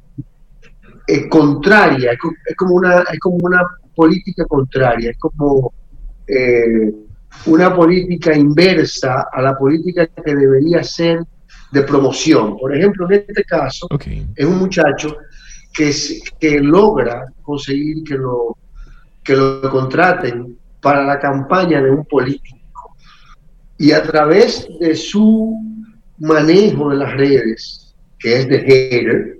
eh, 1.08 1.28
contraria, 1.28 2.12
es, 2.12 2.20
como 2.56 2.76
una, 2.76 3.00
es 3.12 3.20
como 3.20 3.38
una 3.42 3.64
política 3.96 4.46
contraria, 4.46 5.10
es 5.10 5.18
como 5.18 5.74
eh, 6.28 6.94
una 7.48 7.76
política 7.76 8.38
inversa 8.38 9.26
a 9.34 9.42
la 9.42 9.58
política 9.58 10.06
que 10.06 10.36
debería 10.36 10.84
ser 10.84 11.22
de 11.72 11.82
promoción. 11.82 12.58
Por 12.60 12.76
ejemplo, 12.78 13.10
en 13.10 13.26
este 13.28 13.44
caso, 13.44 13.88
es 14.36 14.46
un 14.46 14.60
muchacho 14.60 15.18
que, 15.78 15.94
que 16.40 16.60
logra 16.60 17.32
conseguir 17.44 18.04
que 18.04 18.16
lo, 18.16 18.58
que 19.24 19.36
lo 19.36 19.70
contraten 19.70 20.58
para 20.82 21.04
la 21.04 21.20
campaña 21.20 21.82
de 21.82 21.92
un 21.92 22.04
político. 22.06 22.96
Y 23.78 23.92
a 23.92 24.02
través 24.02 24.68
de 24.80 24.96
su 24.96 25.56
manejo 26.18 26.90
de 26.90 26.96
las 26.96 27.14
redes, 27.14 27.96
que 28.18 28.40
es 28.40 28.50
de 28.50 28.60
hater, 28.60 29.40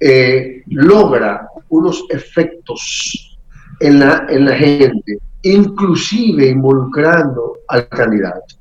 eh, 0.00 0.62
logra 0.68 1.46
unos 1.68 2.04
efectos 2.08 3.36
en 3.80 4.00
la, 4.00 4.26
en 4.30 4.46
la 4.46 4.56
gente, 4.56 5.18
inclusive 5.42 6.48
involucrando 6.48 7.58
al 7.68 7.86
candidato, 7.88 8.54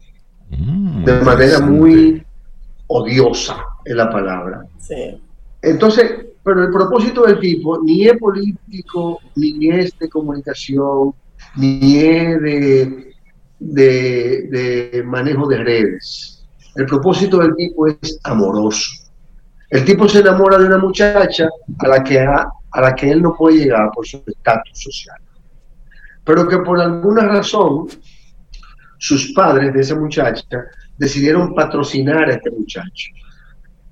mm, 0.50 1.06
de 1.06 1.22
manera 1.22 1.60
muy 1.62 2.22
odiosa, 2.88 3.63
es 3.86 3.96
la 3.96 4.10
palabra. 4.10 4.65
Entonces, 5.62 6.26
pero 6.43 6.63
el 6.63 6.71
propósito 6.71 7.23
del 7.23 7.39
tipo 7.39 7.82
ni 7.82 8.06
es 8.06 8.17
político, 8.17 9.19
ni 9.36 9.69
es 9.69 9.97
de 9.97 10.10
comunicación, 10.10 11.13
ni 11.56 11.97
es 11.97 12.41
de, 12.41 13.13
de, 13.60 15.03
manejo 15.06 15.47
de 15.47 15.63
redes. 15.63 16.45
El 16.75 16.86
propósito 16.86 17.38
del 17.38 17.56
tipo 17.56 17.88
es 17.88 18.19
amoroso. 18.23 18.91
El 19.69 19.86
tipo 19.86 20.08
se 20.08 20.19
enamora 20.19 20.58
de 20.58 20.65
una 20.65 20.77
muchacha 20.77 21.47
a 21.79 21.88
la 21.88 22.03
que, 22.03 22.19
a, 22.19 22.47
a 22.71 22.82
la 22.82 22.93
que 22.93 23.10
él 23.10 23.21
no 23.21 23.34
puede 23.36 23.60
llegar 23.60 23.89
por 23.93 24.06
su 24.06 24.21
estatus 24.27 24.79
social. 24.79 25.17
Pero 26.25 26.47
que 26.47 26.58
por 26.58 26.79
alguna 26.79 27.23
razón 27.23 27.88
sus 28.97 29.32
padres 29.34 29.73
de 29.73 29.82
esa 29.82 29.95
muchacha 29.95 30.65
decidieron 30.97 31.56
patrocinar 31.56 32.29
a 32.29 32.34
este 32.34 32.51
muchacho 32.51 33.10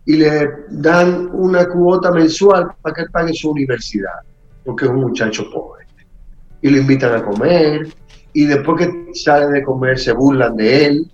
y 0.06 0.18
le 0.18 0.50
dan 0.70 1.30
una 1.34 1.68
cuota 1.68 2.12
mensual 2.12 2.72
para 2.82 2.96
que 2.96 3.02
él 3.02 3.10
pague 3.12 3.34
su 3.34 3.52
universidad, 3.52 4.20
porque 4.66 4.86
es 4.86 4.92
un 4.92 5.02
muchacho 5.02 5.50
pobre. 5.52 5.86
Y 6.62 6.70
lo 6.70 6.78
invitan 6.78 7.16
a 7.16 7.24
comer, 7.24 7.88
y 8.34 8.46
después 8.46 8.88
que 8.88 9.14
sale 9.14 9.48
de 9.48 9.64
comer 9.64 10.00
se 10.00 10.14
burlan 10.14 10.56
de 10.56 10.86
él, 10.86 11.12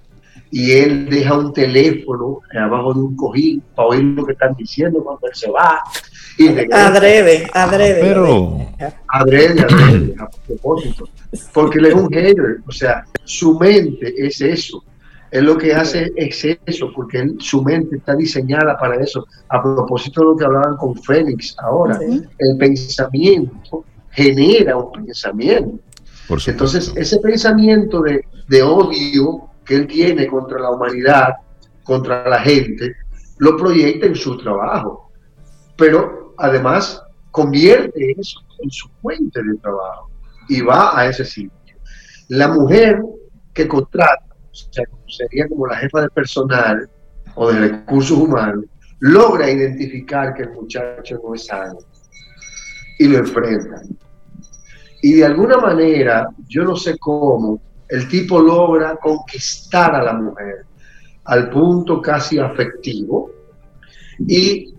y 0.49 0.71
él 0.71 1.09
deja 1.09 1.37
un 1.37 1.51
teléfono 1.51 2.39
abajo 2.57 2.93
de 2.93 2.99
un 3.01 3.15
cojín 3.17 3.61
para 3.75 3.89
oír 3.89 4.03
lo 4.03 4.25
que 4.25 4.31
están 4.31 4.55
diciendo 4.55 5.03
cuando 5.03 5.27
él 5.27 5.35
se 5.35 5.51
va. 5.51 5.81
Y 6.37 6.47
adrede, 6.71 7.47
adrede. 7.53 7.99
Pero... 7.99 8.57
Adrede, 9.09 9.61
adrede, 9.61 10.15
a 10.17 10.29
propósito. 10.47 11.09
Porque 11.53 11.79
él 11.79 11.87
es 11.87 11.93
un 11.95 12.09
hater, 12.09 12.59
o 12.65 12.71
sea, 12.71 13.03
su 13.25 13.59
mente 13.59 14.13
es 14.17 14.39
eso 14.39 14.83
es 15.31 15.43
lo 15.43 15.57
que 15.57 15.73
hace 15.73 16.11
exceso, 16.15 16.91
porque 16.95 17.33
su 17.39 17.63
mente 17.63 17.97
está 17.97 18.15
diseñada 18.15 18.77
para 18.77 19.01
eso. 19.01 19.25
A 19.49 19.61
propósito 19.61 20.21
de 20.21 20.27
lo 20.27 20.37
que 20.37 20.45
hablaban 20.45 20.77
con 20.77 20.95
Fénix 20.95 21.55
ahora, 21.59 21.99
el 22.01 22.57
pensamiento 22.57 23.83
genera 24.11 24.77
un 24.77 24.91
pensamiento. 24.91 25.79
Entonces, 26.47 26.91
ese 26.95 27.19
pensamiento 27.19 28.01
de, 28.01 28.21
de, 28.47 28.61
odio 28.61 29.49
que 29.63 29.75
él 29.75 29.87
tiene 29.87 30.27
contra 30.27 30.59
la 30.59 30.71
humanidad, 30.71 31.29
contra 31.83 32.27
la 32.27 32.39
gente, 32.39 32.95
lo 33.37 33.55
proyecta 33.55 34.07
en 34.07 34.15
su 34.15 34.37
trabajo. 34.37 35.11
Pero 35.77 36.33
además 36.37 37.01
convierte 37.31 38.15
eso 38.17 38.39
en 38.63 38.71
su 38.71 38.89
fuente 39.01 39.41
de 39.41 39.55
trabajo 39.57 40.09
y 40.49 40.61
va 40.61 40.97
a 40.97 41.07
ese 41.07 41.23
sitio. 41.23 41.51
La 42.29 42.47
mujer 42.47 43.01
que 43.53 43.67
contrata 43.67 44.26
sería 45.07 45.47
como 45.47 45.67
la 45.67 45.77
jefa 45.77 46.01
de 46.01 46.09
personal 46.09 46.89
o 47.35 47.51
de 47.51 47.59
recursos 47.59 48.17
humanos, 48.17 48.65
logra 48.99 49.49
identificar 49.49 50.33
que 50.33 50.43
el 50.43 50.51
muchacho 50.51 51.19
no 51.23 51.35
es 51.35 51.45
sano 51.45 51.77
y 52.99 53.07
lo 53.07 53.19
enfrenta. 53.19 53.81
Y 55.01 55.13
de 55.13 55.25
alguna 55.25 55.57
manera, 55.57 56.27
yo 56.47 56.63
no 56.63 56.75
sé 56.75 56.97
cómo, 56.97 57.61
el 57.87 58.07
tipo 58.07 58.39
logra 58.39 58.95
conquistar 58.97 59.95
a 59.95 60.03
la 60.03 60.13
mujer 60.13 60.65
al 61.25 61.49
punto 61.49 62.01
casi 62.01 62.39
afectivo 62.39 63.31
y 64.19 64.73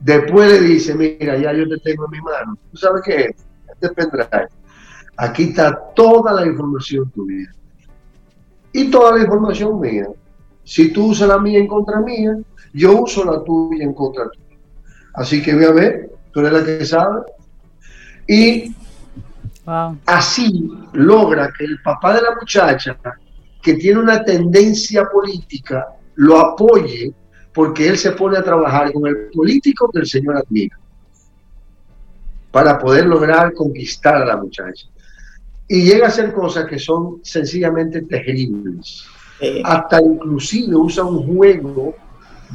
después 0.00 0.50
le 0.50 0.60
dice, 0.60 0.94
mira, 0.94 1.36
ya 1.36 1.52
yo 1.52 1.68
te 1.68 1.78
tengo 1.78 2.06
en 2.06 2.10
mi 2.12 2.20
mano. 2.20 2.56
¿Tú 2.70 2.76
sabes 2.76 3.02
qué 3.04 3.16
es? 3.26 3.36
Este. 3.80 4.08
Aquí 5.16 5.44
está 5.44 5.92
toda 5.94 6.32
la 6.32 6.46
información 6.46 7.10
tuya 7.10 7.50
y 8.72 8.90
toda 8.90 9.16
la 9.16 9.22
información 9.24 9.80
mía. 9.80 10.08
Si 10.64 10.92
tú 10.92 11.06
usas 11.06 11.28
la 11.28 11.38
mía 11.38 11.58
en 11.58 11.66
contra 11.66 12.00
mía, 12.00 12.36
yo 12.72 13.02
uso 13.02 13.24
la 13.24 13.42
tuya 13.42 13.84
en 13.84 13.94
contra 13.94 14.28
tuya. 14.28 14.58
Así 15.14 15.42
que 15.42 15.54
voy 15.54 15.64
a 15.64 15.72
ver, 15.72 16.10
tú 16.32 16.40
eres 16.40 16.52
la 16.52 16.64
que 16.64 16.84
sabe. 16.84 17.22
Y 18.28 18.74
así 20.06 20.70
logra 20.92 21.50
que 21.56 21.64
el 21.64 21.80
papá 21.82 22.14
de 22.14 22.22
la 22.22 22.34
muchacha, 22.34 22.96
que 23.60 23.74
tiene 23.74 23.98
una 23.98 24.22
tendencia 24.24 25.04
política, 25.06 25.86
lo 26.14 26.38
apoye 26.38 27.12
porque 27.52 27.88
él 27.88 27.98
se 27.98 28.12
pone 28.12 28.38
a 28.38 28.42
trabajar 28.42 28.92
con 28.92 29.06
el 29.06 29.30
político 29.34 29.90
que 29.92 30.00
el 30.00 30.06
señor 30.06 30.36
admira 30.36 30.78
para 32.50 32.78
poder 32.78 33.06
lograr 33.06 33.52
conquistar 33.54 34.16
a 34.16 34.24
la 34.24 34.36
muchacha 34.36 34.86
y 35.72 35.84
llega 35.84 36.06
a 36.06 36.08
hacer 36.08 36.32
cosas 36.32 36.66
que 36.66 36.80
son 36.80 37.20
sencillamente 37.22 38.02
terribles. 38.02 39.04
Hasta 39.62 40.02
inclusive 40.02 40.74
usa 40.74 41.04
un 41.04 41.24
juego 41.24 41.94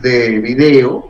de 0.02 0.40
video 0.40 1.06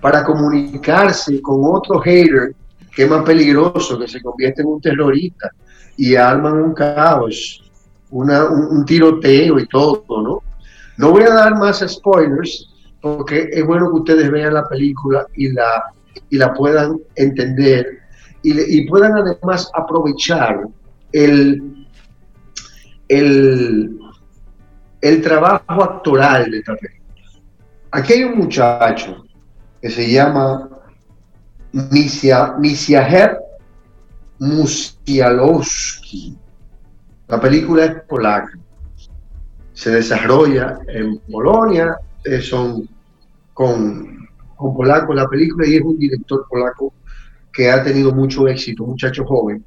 para 0.00 0.24
comunicarse 0.24 1.42
con 1.42 1.60
otro 1.64 2.00
hater 2.00 2.54
que 2.96 3.04
es 3.04 3.10
más 3.10 3.22
peligroso, 3.22 3.98
que 3.98 4.08
se 4.08 4.22
convierte 4.22 4.62
en 4.62 4.68
un 4.68 4.80
terrorista 4.80 5.50
y 5.98 6.16
arman 6.16 6.54
un 6.54 6.72
caos, 6.72 7.70
una, 8.10 8.48
un, 8.48 8.86
tiroteo 8.86 9.58
y 9.58 9.68
todo, 9.68 10.04
¿no? 10.08 10.42
No 10.96 11.10
voy 11.10 11.24
a 11.24 11.34
dar 11.34 11.54
más 11.58 11.84
spoilers 11.86 12.66
porque 13.02 13.50
es 13.52 13.66
bueno 13.66 13.90
que 13.90 13.96
ustedes 13.96 14.30
vean 14.30 14.54
la 14.54 14.66
película 14.66 15.26
y 15.34 15.52
la, 15.52 15.84
y 16.30 16.38
la 16.38 16.54
puedan 16.54 16.98
entender 17.14 17.86
y, 18.42 18.78
y 18.78 18.86
puedan 18.86 19.18
además 19.18 19.70
aprovechar 19.74 20.66
el, 21.12 21.86
el, 23.08 23.98
el 25.00 25.22
trabajo 25.22 25.82
actoral 25.82 26.50
de 26.50 26.58
esta 26.58 26.74
película. 26.76 27.02
Aquí 27.90 28.14
hay 28.14 28.24
un 28.24 28.38
muchacho 28.38 29.24
que 29.80 29.90
se 29.90 30.10
llama 30.10 30.68
Misiaher 31.72 33.38
Musialowski. 34.38 36.36
La 37.28 37.40
película 37.40 37.84
es 37.84 38.02
polaca. 38.02 38.58
Se 39.74 39.90
desarrolla 39.90 40.78
en 40.88 41.18
Polonia, 41.18 41.96
eh, 42.24 42.40
son 42.40 42.88
con, 43.52 44.28
con 44.56 44.74
polacos 44.74 45.14
la 45.16 45.26
película 45.26 45.66
y 45.66 45.76
es 45.76 45.82
un 45.82 45.98
director 45.98 46.46
polaco 46.48 46.92
que 47.52 47.70
ha 47.70 47.82
tenido 47.82 48.12
mucho 48.12 48.48
éxito, 48.48 48.86
muchacho 48.86 49.24
joven 49.24 49.64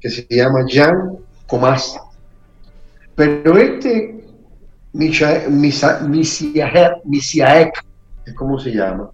que 0.00 0.10
se 0.10 0.26
llama 0.28 0.64
Jan 0.68 1.16
Komasa. 1.46 2.00
Pero 3.14 3.56
este 3.58 4.24
Misiaek, 7.04 7.84
es 8.26 8.34
como 8.34 8.58
se 8.58 8.72
llama, 8.72 9.10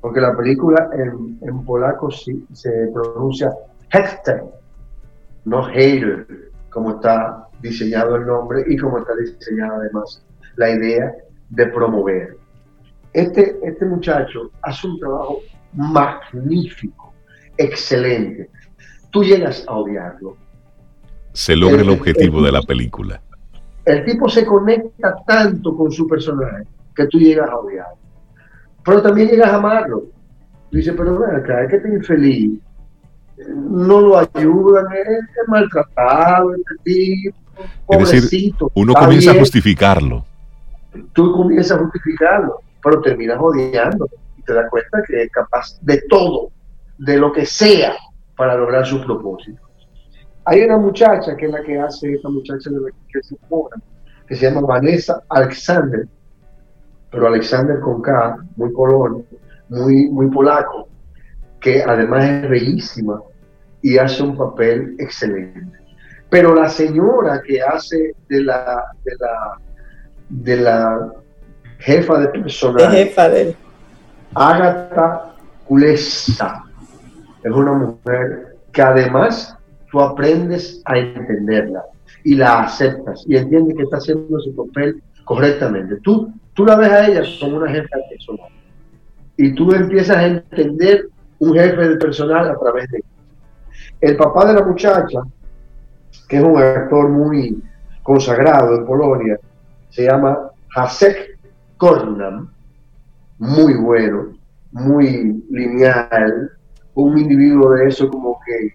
porque 0.00 0.20
la 0.20 0.36
película 0.36 0.88
en, 0.94 1.64
polaco 1.64 2.10
se 2.10 2.36
pronuncia 2.92 3.52
Hector. 3.92 4.52
no 5.44 5.62
hater, 5.64 6.26
como 6.70 6.96
está 6.96 7.48
diseñado 7.62 8.16
el 8.16 8.26
nombre 8.26 8.64
y 8.68 8.76
como 8.76 8.98
está 8.98 9.14
diseñada 9.16 9.76
además 9.76 10.22
la 10.56 10.70
idea 10.70 11.12
de 11.50 11.66
promover. 11.66 12.36
Este, 13.12 13.58
este 13.62 13.84
muchacho 13.86 14.50
hace 14.62 14.86
un 14.86 14.98
trabajo 14.98 15.40
magnífico, 15.72 17.12
excelente. 17.56 18.50
Tú 19.16 19.24
llegas 19.24 19.64
a 19.66 19.72
odiarlo. 19.78 20.36
Se 21.32 21.56
logra 21.56 21.80
el, 21.80 21.88
objetivo 21.88 22.42
de 22.42 22.52
la 22.52 22.60
película. 22.60 23.18
El 23.86 24.04
tipo 24.04 24.28
se 24.28 24.44
conecta 24.44 25.16
tanto 25.26 25.74
con 25.74 25.90
su 25.90 26.06
personaje 26.06 26.64
que 26.94 27.06
tú 27.06 27.18
llegas 27.18 27.48
a 27.48 27.56
odiarlo. 27.56 27.96
Pero 28.84 29.00
también 29.00 29.28
llegas 29.28 29.48
a 29.48 29.56
amarlo. 29.56 30.02
Dice, 30.70 30.92
pero 30.92 31.18
ven 31.18 31.34
acá, 31.34 31.62
es 31.62 31.70
que 31.70 31.78
te 31.78 31.94
infeliz. 31.94 32.60
No 33.54 34.02
lo 34.02 34.18
ayudan, 34.18 34.84
es 34.94 35.48
maltratado, 35.48 36.54
este 36.54 36.74
tipo, 36.84 37.36
es 37.88 38.10
decir, 38.10 38.54
uno 38.74 38.92
comienza 38.92 39.30
a 39.30 39.38
justificarlo. 39.38 40.26
Tú 41.14 41.32
comienzas 41.32 41.78
a 41.78 41.84
justificarlo, 41.84 42.60
pero 42.84 43.00
terminas 43.00 43.38
odiando 43.40 44.10
y 44.36 44.42
te 44.42 44.52
das 44.52 44.68
cuenta 44.68 45.02
que 45.08 45.22
es 45.22 45.32
capaz 45.32 45.78
de 45.80 46.02
todo, 46.06 46.50
de 46.98 47.16
lo 47.16 47.32
que 47.32 47.46
sea, 47.46 47.94
para 48.36 48.56
lograr 48.56 48.86
su 48.86 49.04
propósito. 49.04 49.62
Hay 50.44 50.62
una 50.62 50.78
muchacha 50.78 51.36
que 51.36 51.46
es 51.46 51.52
la 51.52 51.62
que 51.62 51.78
hace, 51.78 52.14
esta 52.14 52.28
muchacha 52.28 52.70
de 52.70 52.80
la 52.80 52.88
que 53.12 53.22
se 53.22 53.36
pone, 53.48 53.82
que 54.28 54.36
se 54.36 54.48
llama 54.48 54.66
Vanessa 54.66 55.22
Alexander, 55.28 56.06
pero 57.10 57.26
Alexander 57.26 57.80
con 57.80 58.02
K, 58.02 58.36
muy 58.56 58.72
color, 58.72 59.24
muy, 59.68 60.08
muy 60.10 60.30
polaco, 60.30 60.88
que 61.60 61.82
además 61.82 62.24
es 62.24 62.50
bellísima 62.50 63.20
y 63.82 63.98
hace 63.98 64.22
un 64.22 64.36
papel 64.36 64.94
excelente. 64.98 65.78
Pero 66.28 66.54
la 66.54 66.68
señora 66.68 67.40
que 67.42 67.60
hace 67.62 68.14
de 68.28 68.42
la, 68.42 68.84
de 69.04 69.12
la, 69.18 69.58
de 70.28 70.56
la 70.56 71.12
jefa 71.78 72.18
de 72.18 72.28
personal, 72.28 72.92
jefa 72.92 73.28
de... 73.28 73.56
Agatha 74.34 75.34
Kulesa, 75.64 76.65
es 77.46 77.52
una 77.52 77.72
mujer 77.72 78.56
que 78.72 78.82
además 78.82 79.56
tú 79.90 80.00
aprendes 80.00 80.82
a 80.84 80.98
entenderla 80.98 81.84
y 82.24 82.34
la 82.34 82.62
aceptas 82.62 83.24
y 83.28 83.36
entiendes 83.36 83.76
que 83.76 83.82
está 83.84 83.98
haciendo 83.98 84.40
su 84.40 84.54
papel 84.56 85.00
correctamente. 85.24 85.96
Tú, 86.02 86.32
tú 86.54 86.64
la 86.64 86.74
ves 86.74 86.90
a 86.90 87.06
ella 87.06 87.22
como 87.40 87.58
una 87.58 87.70
jefa 87.70 87.96
de 87.96 88.02
personal 88.10 88.50
y 89.36 89.54
tú 89.54 89.72
empiezas 89.72 90.16
a 90.16 90.26
entender 90.26 91.08
un 91.38 91.54
jefe 91.54 91.88
de 91.88 91.96
personal 91.96 92.50
a 92.50 92.58
través 92.58 92.90
de 92.90 93.04
El 94.00 94.16
papá 94.16 94.46
de 94.46 94.54
la 94.54 94.66
muchacha, 94.66 95.20
que 96.28 96.38
es 96.38 96.42
un 96.42 96.60
actor 96.60 97.08
muy 97.10 97.62
consagrado 98.02 98.74
en 98.74 98.86
Polonia, 98.86 99.38
se 99.90 100.06
llama 100.06 100.50
Hasek 100.74 101.38
Kornam, 101.76 102.50
muy 103.38 103.74
bueno, 103.74 104.32
muy 104.72 105.44
lineal, 105.48 106.55
un 106.96 107.18
individuo 107.18 107.72
de 107.72 107.88
eso 107.88 108.08
como 108.10 108.40
que, 108.44 108.74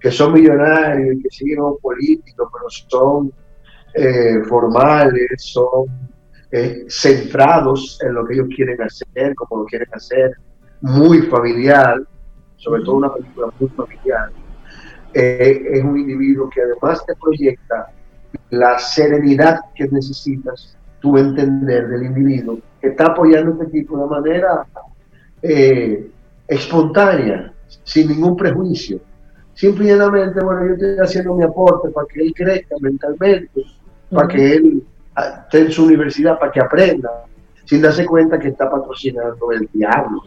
que 0.00 0.10
son 0.10 0.32
millonarios 0.32 1.16
que 1.22 1.30
siguen 1.30 1.58
a 1.58 1.64
un 1.66 1.78
político, 1.78 2.48
pero 2.52 2.64
son 2.68 3.32
eh, 3.94 4.40
formales, 4.48 5.26
son 5.36 5.86
eh, 6.52 6.84
centrados 6.88 7.98
en 8.02 8.14
lo 8.14 8.24
que 8.24 8.34
ellos 8.34 8.48
quieren 8.54 8.80
hacer, 8.80 9.34
como 9.34 9.62
lo 9.62 9.66
quieren 9.66 9.88
hacer, 9.92 10.32
muy 10.80 11.22
familiar, 11.22 12.00
sobre 12.56 12.82
todo 12.82 12.96
una 12.96 13.12
película 13.12 13.48
muy 13.58 13.68
familiar. 13.70 14.30
Eh, 15.12 15.62
es 15.72 15.84
un 15.84 15.98
individuo 15.98 16.48
que 16.50 16.62
además 16.62 17.04
te 17.04 17.14
proyecta 17.16 17.90
la 18.50 18.78
serenidad 18.78 19.58
que 19.74 19.88
necesitas 19.88 20.76
tú 21.00 21.18
entender 21.18 21.88
del 21.88 22.04
individuo 22.04 22.60
que 22.80 22.88
está 22.88 23.06
apoyando 23.06 23.52
este 23.52 23.80
tipo 23.80 23.98
de 23.98 24.06
manera 24.06 24.66
espontánea, 26.50 27.52
sin 27.84 28.08
ningún 28.08 28.36
prejuicio. 28.36 29.00
Simplemente, 29.54 30.42
bueno, 30.42 30.66
yo 30.66 30.72
estoy 30.72 30.96
haciendo 30.98 31.34
mi 31.36 31.44
aporte 31.44 31.90
para 31.90 32.06
que 32.08 32.22
él 32.22 32.32
crezca 32.34 32.74
mentalmente, 32.80 33.62
para 34.10 34.26
que 34.26 34.54
él 34.54 34.82
ah, 35.14 35.42
esté 35.44 35.60
en 35.60 35.70
su 35.70 35.84
universidad, 35.84 36.38
para 36.38 36.50
que 36.50 36.60
aprenda, 36.60 37.08
sin 37.64 37.82
darse 37.82 38.04
cuenta 38.04 38.38
que 38.38 38.48
está 38.48 38.68
patrocinando 38.68 39.52
el 39.52 39.68
diablo. 39.72 40.22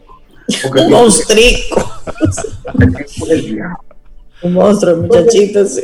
Un 0.77 0.91
monstruo. 0.91 1.37
Un 4.43 4.53
monstruo, 4.53 4.97
muchachito, 4.97 5.65
sí. 5.65 5.81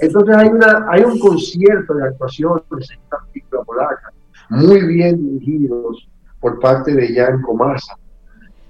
Entonces 0.00 0.36
hay, 0.36 0.48
una, 0.48 0.86
hay 0.88 1.02
un 1.02 1.18
concierto 1.18 1.94
de 1.94 2.04
actuación 2.04 2.62
en 2.70 2.78
esta 2.78 3.18
película 3.32 3.62
polaca, 3.64 4.12
muy 4.48 4.86
bien 4.86 5.20
dirigidos 5.20 6.08
por 6.40 6.60
parte 6.60 6.94
de 6.94 7.14
Jan 7.14 7.42
Komasa. 7.42 7.96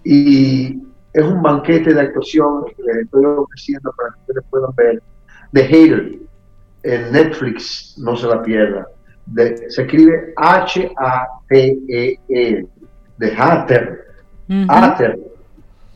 Y 0.05 0.83
es 1.13 1.25
un 1.25 1.43
banquete 1.43 1.93
de 1.93 2.01
actuación 2.01 2.65
que 2.77 2.83
les 2.83 2.97
estoy 3.05 3.25
ofreciendo 3.25 3.93
para 3.97 4.11
que 4.11 4.21
ustedes 4.21 4.45
puedan 4.51 4.75
ver. 4.75 5.03
The 5.53 5.65
Hater, 5.65 6.19
en 6.85 7.13
Netflix, 7.13 7.95
no 7.99 8.17
se 8.17 8.27
la 8.27 8.43
pierda. 8.43 8.89
se 9.37 9.83
escribe 9.83 10.33
H-A-T-E-R, 10.37 11.87
The 13.19 13.31
Hater, 13.37 14.07
Hater, 14.49 15.19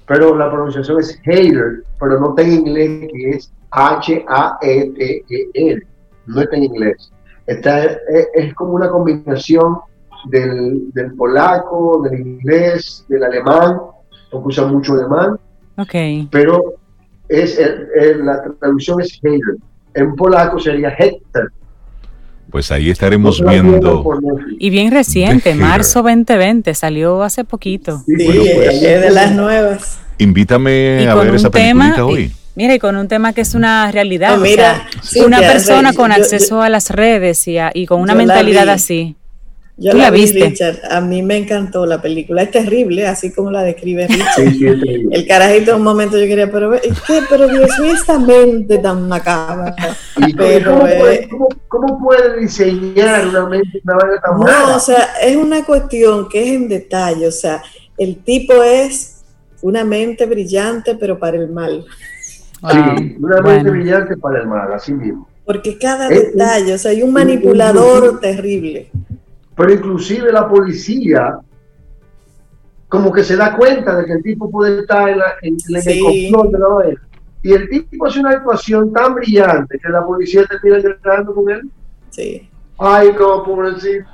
pero 0.06 0.36
la 0.36 0.50
pronunciación 0.50 1.00
es 1.00 1.18
Hater, 1.24 1.82
pero 1.98 2.20
no 2.20 2.28
está 2.30 2.42
en 2.42 2.52
inglés, 2.52 3.08
que 3.12 3.30
es 3.30 3.50
H-A-E-T-E-R, 3.70 5.06
no 6.26 6.40
está 6.40 6.56
en 6.56 6.64
inglés. 6.64 7.10
Está, 7.46 7.84
es, 7.84 8.54
como 8.54 8.72
una 8.74 8.90
combinación 8.90 9.78
del, 10.26 10.92
del 10.92 11.14
polaco, 11.14 12.02
del 12.02 12.20
inglés, 12.20 13.04
del 13.08 13.24
alemán, 13.24 13.80
porque 14.30 14.48
usa 14.48 14.66
mucho 14.66 14.94
alemán. 14.94 15.38
Okay. 15.76 16.28
Pero 16.30 16.74
es, 17.28 17.58
la 18.22 18.42
traducción 18.58 19.00
es 19.00 19.12
Hater. 19.22 19.56
En 19.94 20.14
polaco 20.14 20.58
sería 20.58 20.90
Hector. 20.90 21.52
Pues 22.50 22.70
ahí 22.70 22.90
estaremos 22.90 23.42
viendo. 23.44 24.04
Y 24.58 24.70
bien 24.70 24.92
reciente, 24.92 25.54
marzo 25.54 26.02
2020, 26.02 26.74
salió 26.74 27.22
hace 27.22 27.44
poquito. 27.44 28.02
Sí, 28.06 28.14
pues, 28.16 28.82
es 28.82 29.00
de 29.00 29.10
las 29.10 29.32
nuevas. 29.32 29.98
Invítame 30.18 31.06
a 31.08 31.14
ver 31.14 31.34
esa 31.34 31.50
película 31.50 32.04
hoy. 32.04 32.32
Mira, 32.54 32.74
y 32.74 32.78
con 32.78 32.96
un 32.96 33.08
tema 33.08 33.34
que 33.34 33.42
es 33.42 33.54
una 33.54 33.90
realidad. 33.92 34.38
mira, 34.38 34.86
una 35.24 35.40
persona 35.40 35.92
con 35.92 36.12
acceso 36.12 36.62
a 36.62 36.70
las 36.70 36.90
redes 36.90 37.46
y, 37.48 37.56
y 37.74 37.86
con 37.86 38.00
una 38.00 38.14
mentalidad 38.14 38.68
así. 38.68 39.16
Yo 39.78 39.92
la, 39.92 40.10
vi, 40.10 40.24
Richard. 40.24 40.78
A 40.90 41.02
mí 41.02 41.22
me 41.22 41.36
encantó 41.36 41.84
la 41.84 42.00
película. 42.00 42.42
Es 42.42 42.50
terrible, 42.50 43.06
así 43.06 43.30
como 43.30 43.50
la 43.50 43.62
describe 43.62 44.06
Richard. 44.06 44.80
el 45.12 45.26
carajito 45.28 45.72
en 45.72 45.76
un 45.76 45.82
momento 45.82 46.18
yo 46.18 46.26
quería, 46.26 46.50
pero 46.50 46.72
¿qué? 46.72 47.20
Pero 47.28 47.46
Dios 47.46 47.78
mío, 47.78 47.92
esta 47.92 48.18
mente 48.18 48.78
tan 48.78 49.06
macabra. 49.06 49.76
¿cómo, 51.68 51.98
puede, 52.02 52.40
diseñar 52.40 53.26
una 53.28 53.46
mente 53.46 53.82
tan 53.84 53.98
No, 54.40 54.76
o 54.76 54.80
sea, 54.80 55.10
es 55.20 55.36
una 55.36 55.62
cuestión 55.62 56.26
que 56.30 56.42
es 56.42 56.56
en 56.56 56.68
detalle. 56.68 57.26
O 57.26 57.32
sea, 57.32 57.62
el 57.98 58.16
tipo 58.16 58.62
es 58.62 59.24
una 59.60 59.84
mente 59.84 60.24
brillante, 60.24 60.94
pero 60.94 61.18
para 61.18 61.36
el 61.36 61.50
mal. 61.50 61.84
Sí, 62.70 63.16
una 63.20 63.42
mente 63.42 63.68
brillante 63.68 64.16
para 64.16 64.40
el 64.40 64.46
mal, 64.46 64.72
así 64.72 64.94
mismo. 64.94 65.28
Porque 65.44 65.78
cada 65.78 66.08
detalle, 66.08 66.72
o 66.72 66.78
sea, 66.78 66.92
hay 66.92 67.02
un 67.02 67.12
manipulador 67.12 68.20
terrible 68.20 68.90
pero 69.56 69.72
inclusive 69.72 70.30
la 70.30 70.48
policía 70.48 71.38
como 72.88 73.12
que 73.12 73.24
se 73.24 73.36
da 73.36 73.56
cuenta 73.56 73.96
de 73.96 74.04
que 74.04 74.12
el 74.12 74.22
tipo 74.22 74.50
puede 74.50 74.80
estar 74.80 75.08
en, 75.42 75.56
el 75.68 76.30
control 76.30 76.52
de 76.52 76.58
la 76.58 76.68
vaina. 76.68 77.02
Y 77.42 77.52
el 77.52 77.68
tipo 77.68 78.06
hace 78.06 78.20
una 78.20 78.30
actuación 78.30 78.92
tan 78.92 79.14
brillante 79.14 79.78
que 79.78 79.88
la 79.88 80.04
policía 80.04 80.44
te 80.46 80.58
tira 80.60 80.78
gritando 80.78 81.34
con 81.34 81.50
él. 81.50 81.70
Sí. 82.10 82.48
Ay, 82.78 83.08
no, 83.18 83.42
pobrecito. 83.42 84.04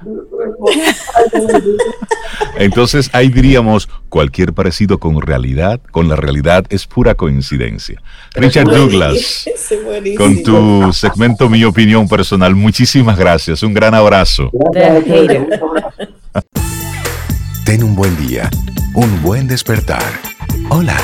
Entonces 2.56 3.10
ahí 3.12 3.28
diríamos, 3.28 3.88
cualquier 4.08 4.52
parecido 4.52 4.98
con 4.98 5.20
realidad, 5.20 5.80
con 5.90 6.08
la 6.08 6.16
realidad 6.16 6.64
es 6.68 6.86
pura 6.86 7.14
coincidencia. 7.14 8.00
Richard 8.34 8.68
Douglas, 8.68 9.48
con 10.16 10.42
tu 10.42 10.92
segmento 10.92 11.48
Mi 11.48 11.64
Opinión 11.64 12.08
Personal, 12.08 12.54
muchísimas 12.54 13.18
gracias, 13.18 13.62
un 13.62 13.74
gran 13.74 13.94
abrazo. 13.94 14.50
Ten 17.64 17.82
un 17.82 17.96
buen 17.96 18.16
día, 18.26 18.50
un 18.94 19.22
buen 19.22 19.48
despertar. 19.48 20.02
Hola. 20.68 20.96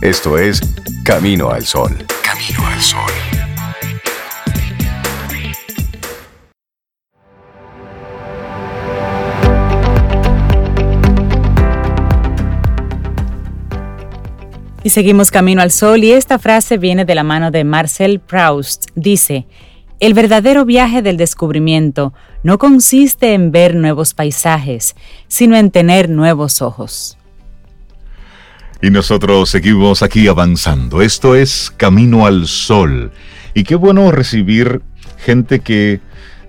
Esto 0.00 0.38
es 0.38 0.60
Camino 1.02 1.50
al 1.50 1.66
Sol. 1.66 1.90
Camino 2.22 2.64
al 2.68 2.80
Sol. 2.80 3.37
Y 14.84 14.90
seguimos 14.90 15.32
camino 15.32 15.60
al 15.60 15.72
sol 15.72 16.04
y 16.04 16.12
esta 16.12 16.38
frase 16.38 16.78
viene 16.78 17.04
de 17.04 17.16
la 17.16 17.24
mano 17.24 17.50
de 17.50 17.64
Marcel 17.64 18.20
Proust. 18.20 18.86
Dice, 18.94 19.46
el 19.98 20.14
verdadero 20.14 20.64
viaje 20.64 21.02
del 21.02 21.16
descubrimiento 21.16 22.14
no 22.44 22.58
consiste 22.58 23.34
en 23.34 23.50
ver 23.50 23.74
nuevos 23.74 24.14
paisajes, 24.14 24.94
sino 25.26 25.56
en 25.56 25.72
tener 25.72 26.08
nuevos 26.08 26.62
ojos. 26.62 27.18
Y 28.80 28.90
nosotros 28.90 29.50
seguimos 29.50 30.04
aquí 30.04 30.28
avanzando. 30.28 31.02
Esto 31.02 31.34
es 31.34 31.72
Camino 31.76 32.26
al 32.26 32.46
Sol. 32.46 33.10
Y 33.54 33.64
qué 33.64 33.74
bueno 33.74 34.12
recibir 34.12 34.82
gente 35.16 35.58
que 35.58 36.00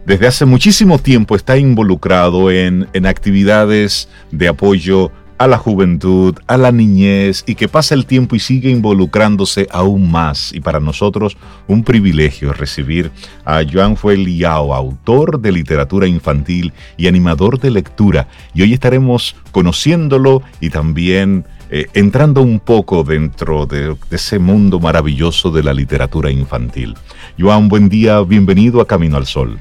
desde 0.06 0.28
hace 0.28 0.46
muchísimo 0.46 1.00
tiempo 1.00 1.36
está 1.36 1.58
involucrado 1.58 2.52
en, 2.52 2.88
en 2.94 3.08
actividades 3.08 4.08
de 4.32 4.48
apoyo 4.48 5.12
a 5.40 5.48
la 5.48 5.58
juventud, 5.58 6.36
a 6.48 6.58
la 6.58 6.72
niñez 6.74 7.46
y 7.48 7.56
que 7.56 7.70
pasa 7.70 7.96
el 7.96 8.06
tiempo 8.06 8.36
y 8.36 8.40
sigue 8.40 8.70
involucrándose 8.70 9.68
aún 9.72 10.12
más. 10.12 10.54
Y 10.54 10.60
para 10.60 10.82
nosotros 10.82 11.38
un 11.66 11.86
privilegio 11.86 12.52
recibir 12.52 13.10
a 13.46 13.62
Joan 13.64 13.96
Fueliao, 13.96 14.74
autor 14.74 15.40
de 15.40 15.54
literatura 15.54 16.08
infantil 16.08 16.74
y 16.98 17.08
animador 17.08 17.58
de 17.58 17.72
lectura. 17.72 18.28
Y 18.54 18.64
hoy 18.64 18.74
estaremos 18.74 19.34
conociéndolo 19.52 20.44
y 20.60 20.72
también 20.72 21.46
eh, 21.70 21.86
entrando 21.94 22.42
un 22.42 22.60
poco 22.60 23.06
dentro 23.06 23.66
de, 23.66 23.96
de 23.96 24.16
ese 24.16 24.40
mundo 24.40 24.82
maravilloso 24.82 25.52
de 25.52 25.64
la 25.64 25.74
literatura 25.74 26.30
infantil. 26.30 26.96
Joan, 27.40 27.70
buen 27.70 27.88
día, 27.88 28.20
bienvenido 28.22 28.82
a 28.82 28.88
Camino 28.88 29.16
al 29.16 29.26
Sol. 29.26 29.58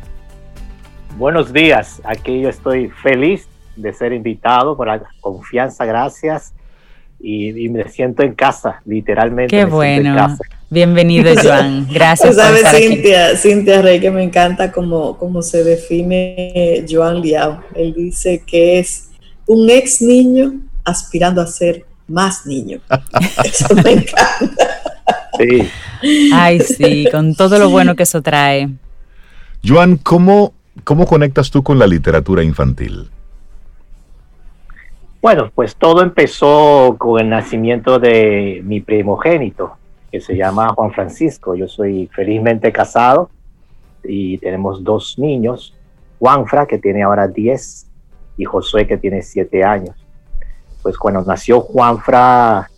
Buenos 1.18 1.52
días, 1.52 2.02
aquí 2.04 2.40
yo 2.40 2.48
estoy 2.48 2.88
feliz 2.88 3.46
de 3.78 3.92
ser 3.92 4.12
invitado, 4.12 4.76
por 4.76 4.88
la 4.88 5.02
confianza, 5.20 5.84
gracias. 5.84 6.52
Y, 7.20 7.68
me 7.68 7.88
siento 7.88 8.22
en 8.22 8.34
casa, 8.34 8.80
literalmente. 8.84 9.56
Qué 9.56 9.64
bueno. 9.64 10.36
Bienvenido, 10.70 11.32
Joan. 11.42 11.88
Gracias. 11.90 12.36
¿Sabes, 12.36 12.68
Cintia, 12.70 13.36
Cintia 13.36 13.82
Rey, 13.82 13.98
que 14.00 14.10
me 14.10 14.22
encanta 14.22 14.70
cómo, 14.70 15.16
cómo 15.16 15.42
se 15.42 15.64
define 15.64 16.84
Joan 16.88 17.20
Liao? 17.20 17.62
Él 17.74 17.94
dice 17.94 18.42
que 18.46 18.78
es 18.78 19.08
un 19.46 19.68
ex 19.68 20.02
niño 20.02 20.60
aspirando 20.84 21.40
a 21.40 21.46
ser 21.46 21.84
más 22.06 22.46
niño. 22.46 22.80
Eso 23.44 23.74
me 23.74 23.92
encanta. 23.92 24.82
Sí. 25.38 25.68
Ay, 26.32 26.60
sí, 26.60 27.08
con 27.10 27.34
todo 27.34 27.58
lo 27.58 27.70
bueno 27.70 27.96
que 27.96 28.02
eso 28.04 28.22
trae. 28.22 28.68
Joan, 29.64 29.96
¿cómo, 29.96 30.52
cómo 30.84 31.06
conectas 31.06 31.50
tú 31.50 31.62
con 31.62 31.78
la 31.78 31.86
literatura 31.86 32.42
infantil? 32.42 33.10
Bueno, 35.20 35.50
pues 35.52 35.74
todo 35.74 36.02
empezó 36.02 36.94
con 36.96 37.20
el 37.20 37.28
nacimiento 37.28 37.98
de 37.98 38.62
mi 38.64 38.80
primogénito, 38.80 39.72
que 40.12 40.20
se 40.20 40.36
llama 40.36 40.72
Juan 40.74 40.92
Francisco. 40.92 41.56
Yo 41.56 41.66
soy 41.66 42.08
felizmente 42.14 42.70
casado 42.70 43.28
y 44.04 44.38
tenemos 44.38 44.84
dos 44.84 45.18
niños, 45.18 45.74
Juanfra, 46.20 46.66
que 46.66 46.78
tiene 46.78 47.02
ahora 47.02 47.26
10, 47.26 47.86
y 48.36 48.44
Josué, 48.44 48.86
que 48.86 48.96
tiene 48.96 49.22
7 49.22 49.64
años. 49.64 49.96
Pues 50.82 50.96
cuando 50.96 51.22
nació 51.22 51.62
Juanfra, 51.62 52.70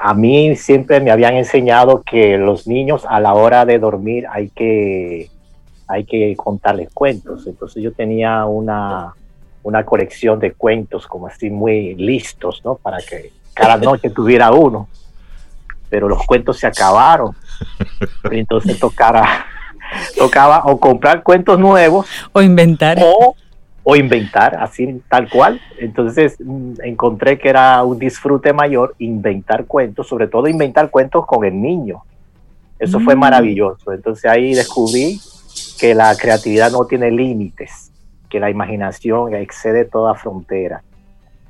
a 0.00 0.14
mí 0.14 0.54
siempre 0.54 1.00
me 1.00 1.10
habían 1.10 1.34
enseñado 1.34 2.02
que 2.02 2.36
los 2.36 2.66
niños 2.66 3.06
a 3.08 3.20
la 3.20 3.32
hora 3.32 3.64
de 3.64 3.78
dormir 3.78 4.26
hay 4.30 4.50
que, 4.50 5.30
hay 5.86 6.04
que 6.04 6.36
contarles 6.36 6.90
cuentos. 6.92 7.46
Entonces 7.46 7.82
yo 7.82 7.92
tenía 7.92 8.44
una 8.44 9.14
una 9.62 9.84
colección 9.84 10.38
de 10.38 10.52
cuentos 10.52 11.06
como 11.06 11.26
así 11.26 11.50
muy 11.50 11.94
listos, 11.94 12.62
¿no? 12.64 12.76
Para 12.76 12.98
que 12.98 13.32
cada 13.54 13.76
noche 13.76 14.10
tuviera 14.10 14.50
uno. 14.52 14.88
Pero 15.90 16.08
los 16.08 16.24
cuentos 16.26 16.58
se 16.58 16.66
acabaron. 16.66 17.34
Entonces 18.30 18.78
tocara, 18.78 19.46
tocaba 20.16 20.62
o 20.64 20.78
comprar 20.78 21.22
cuentos 21.22 21.58
nuevos. 21.58 22.06
O 22.32 22.42
inventar. 22.42 22.98
O, 23.02 23.34
o 23.82 23.96
inventar, 23.96 24.56
así 24.56 25.02
tal 25.08 25.28
cual. 25.28 25.60
Entonces 25.78 26.36
mm, 26.38 26.74
encontré 26.84 27.38
que 27.38 27.48
era 27.48 27.82
un 27.82 27.98
disfrute 27.98 28.52
mayor 28.52 28.94
inventar 28.98 29.64
cuentos, 29.64 30.06
sobre 30.06 30.28
todo 30.28 30.46
inventar 30.46 30.90
cuentos 30.90 31.26
con 31.26 31.44
el 31.44 31.60
niño. 31.60 32.02
Eso 32.78 33.00
fue 33.00 33.16
mm. 33.16 33.18
maravilloso. 33.18 33.92
Entonces 33.92 34.26
ahí 34.26 34.54
descubrí 34.54 35.20
que 35.80 35.94
la 35.94 36.14
creatividad 36.16 36.70
no 36.70 36.84
tiene 36.84 37.10
límites 37.10 37.88
que 38.28 38.40
la 38.40 38.50
imaginación 38.50 39.34
excede 39.34 39.84
toda 39.84 40.14
frontera 40.14 40.82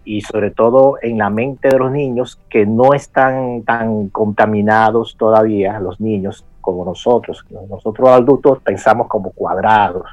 y 0.05 0.22
sobre 0.22 0.51
todo 0.51 0.97
en 1.03 1.18
la 1.18 1.29
mente 1.29 1.68
de 1.68 1.79
los 1.79 1.93
niños 1.93 2.41
que 2.49 2.64
no 2.64 2.95
están 2.95 3.62
tan 3.62 4.09
contaminados 4.09 5.16
todavía, 5.18 5.79
los 5.81 6.01
niños, 6.01 6.47
como 6.62 6.85
nosotros. 6.85 7.45
Nosotros 7.68 8.09
adultos 8.09 8.61
pensamos 8.62 9.07
como 9.07 9.33
cuadrados, 9.33 10.05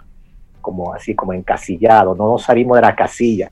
como 0.61 0.93
así, 0.93 1.16
como 1.16 1.32
encasillados, 1.32 2.18
no 2.18 2.38
salimos 2.38 2.76
de 2.78 2.82
la 2.82 2.95
casilla, 2.95 3.51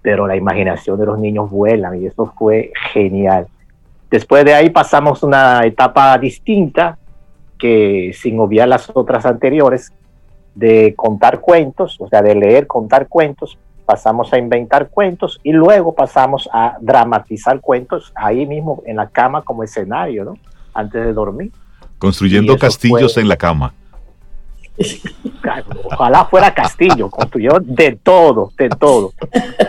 pero 0.00 0.26
la 0.26 0.36
imaginación 0.36 0.98
de 0.98 1.06
los 1.06 1.18
niños 1.18 1.50
vuelan 1.50 2.00
y 2.00 2.06
eso 2.06 2.32
fue 2.38 2.72
genial. 2.92 3.46
Después 4.10 4.44
de 4.44 4.54
ahí 4.54 4.70
pasamos 4.70 5.22
una 5.22 5.60
etapa 5.64 6.16
distinta 6.16 6.96
que 7.58 8.12
sin 8.14 8.38
obviar 8.38 8.68
las 8.68 8.90
otras 8.94 9.26
anteriores, 9.26 9.92
de 10.56 10.94
contar 10.96 11.40
cuentos, 11.40 11.96
o 12.00 12.08
sea, 12.08 12.22
de 12.22 12.34
leer, 12.34 12.66
contar 12.66 13.08
cuentos, 13.08 13.58
pasamos 13.84 14.32
a 14.32 14.38
inventar 14.38 14.88
cuentos 14.88 15.38
y 15.44 15.52
luego 15.52 15.94
pasamos 15.94 16.48
a 16.52 16.78
dramatizar 16.80 17.60
cuentos 17.60 18.12
ahí 18.16 18.46
mismo 18.46 18.82
en 18.86 18.96
la 18.96 19.08
cama 19.08 19.42
como 19.42 19.62
escenario, 19.62 20.24
¿no? 20.24 20.34
Antes 20.74 21.04
de 21.04 21.12
dormir. 21.12 21.52
Construyendo 21.98 22.58
castillos 22.58 23.16
en 23.18 23.28
la 23.28 23.36
cama. 23.36 23.74
Ojalá 25.84 26.24
fuera 26.24 26.52
castillo, 26.52 27.10
construyó 27.10 27.58
de 27.60 27.98
todo, 28.02 28.50
de 28.56 28.70
todo. 28.70 29.12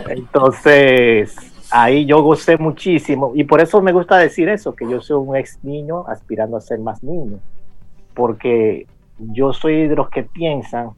Entonces, 0.07 1.35
ahí 1.69 2.05
yo 2.05 2.21
gocé 2.21 2.57
muchísimo 2.57 3.33
y 3.35 3.43
por 3.43 3.59
eso 3.59 3.81
me 3.81 3.91
gusta 3.91 4.17
decir 4.17 4.47
eso, 4.47 4.73
que 4.73 4.89
yo 4.89 5.01
soy 5.01 5.17
un 5.17 5.35
ex 5.35 5.59
niño 5.63 6.07
aspirando 6.07 6.55
a 6.55 6.61
ser 6.61 6.79
más 6.79 7.03
niño, 7.03 7.39
porque 8.13 8.87
yo 9.19 9.53
soy 9.53 9.87
de 9.87 9.95
los 9.95 10.09
que 10.09 10.23
piensan 10.23 10.91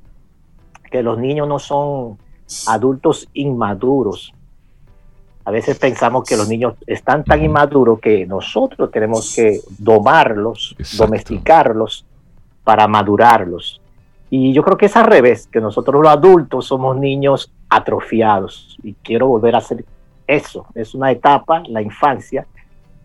que 0.91 1.03
los 1.03 1.17
niños 1.17 1.47
no 1.47 1.59
son 1.59 2.17
adultos 2.67 3.29
inmaduros. 3.33 4.33
A 5.45 5.51
veces 5.51 5.77
pensamos 5.79 6.27
que 6.27 6.37
los 6.37 6.47
niños 6.47 6.75
están 6.85 7.23
tan 7.23 7.43
inmaduros 7.43 7.99
que 7.99 8.25
nosotros 8.25 8.91
tenemos 8.91 9.33
que 9.35 9.59
domarlos, 9.77 10.75
domesticarlos 10.97 12.05
para 12.63 12.87
madurarlos. 12.87 13.81
Y 14.29 14.53
yo 14.53 14.63
creo 14.63 14.77
que 14.77 14.85
es 14.87 14.95
al 14.95 15.05
revés, 15.05 15.47
que 15.47 15.59
nosotros 15.59 16.01
los 16.01 16.11
adultos 16.11 16.67
somos 16.67 16.97
niños 16.97 17.51
atrofiados 17.67 18.77
y 18.83 18.93
quiero 18.93 19.27
volver 19.27 19.55
a 19.55 19.59
hacer 19.59 19.85
eso. 20.27 20.67
Es 20.75 20.93
una 20.93 21.11
etapa, 21.11 21.63
la 21.67 21.81
infancia, 21.81 22.45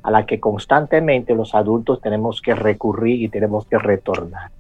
a 0.03 0.11
la 0.11 0.27
que 0.27 0.39
constantemente 0.39 1.35
los 1.35 1.55
adultos 1.55 2.01
tenemos 2.03 2.43
que 2.43 2.55
recurrir 2.55 3.23
y 3.23 3.29
tenemos 3.31 3.65
que 3.65 3.79
retornar. 3.79 4.51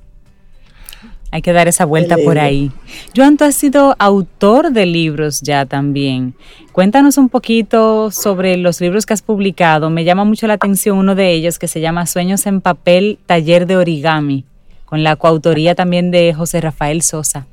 Hay 1.34 1.42
que 1.42 1.52
dar 1.52 1.66
esa 1.66 1.84
vuelta 1.84 2.16
por 2.24 2.38
ahí. 2.38 2.70
Joan, 3.16 3.36
tú 3.36 3.42
has 3.42 3.56
sido 3.56 3.96
autor 3.98 4.70
de 4.70 4.86
libros 4.86 5.40
ya 5.40 5.66
también. 5.66 6.34
Cuéntanos 6.70 7.18
un 7.18 7.28
poquito 7.28 8.12
sobre 8.12 8.56
los 8.56 8.80
libros 8.80 9.04
que 9.04 9.14
has 9.14 9.22
publicado. 9.22 9.90
Me 9.90 10.04
llama 10.04 10.22
mucho 10.24 10.46
la 10.46 10.54
atención 10.54 10.96
uno 10.96 11.16
de 11.16 11.32
ellos 11.32 11.58
que 11.58 11.66
se 11.66 11.80
llama 11.80 12.06
Sueños 12.06 12.46
en 12.46 12.60
papel, 12.60 13.18
taller 13.26 13.66
de 13.66 13.76
origami, 13.76 14.44
con 14.84 15.02
la 15.02 15.16
coautoría 15.16 15.74
también 15.74 16.12
de 16.12 16.32
José 16.32 16.60
Rafael 16.60 17.02
Sosa. 17.02 17.48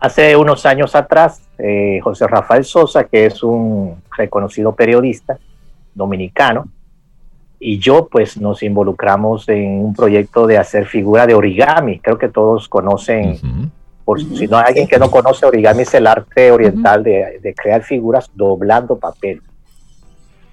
Hace 0.00 0.34
unos 0.34 0.66
años 0.66 0.96
atrás, 0.96 1.42
eh, 1.58 2.00
José 2.02 2.26
Rafael 2.26 2.64
Sosa, 2.64 3.04
que 3.04 3.26
es 3.26 3.40
un 3.44 4.02
reconocido 4.16 4.74
periodista 4.74 5.38
dominicano, 5.94 6.64
y 7.62 7.78
yo 7.78 8.08
pues 8.10 8.40
nos 8.40 8.62
involucramos 8.62 9.46
en 9.50 9.84
un 9.84 9.94
proyecto 9.94 10.46
de 10.46 10.56
hacer 10.56 10.86
figura 10.86 11.26
de 11.26 11.34
origami. 11.34 12.00
Creo 12.00 12.16
que 12.16 12.30
todos 12.30 12.70
conocen, 12.70 13.38
por 14.02 14.18
si 14.18 14.48
no 14.48 14.56
hay 14.56 14.64
alguien 14.68 14.88
que 14.88 14.98
no 14.98 15.10
conoce, 15.10 15.44
origami 15.44 15.82
es 15.82 15.92
el 15.92 16.06
arte 16.06 16.50
oriental 16.50 17.04
de, 17.04 17.54
crear 17.54 17.82
figuras 17.82 18.30
doblando 18.34 18.98
papel. 18.98 19.42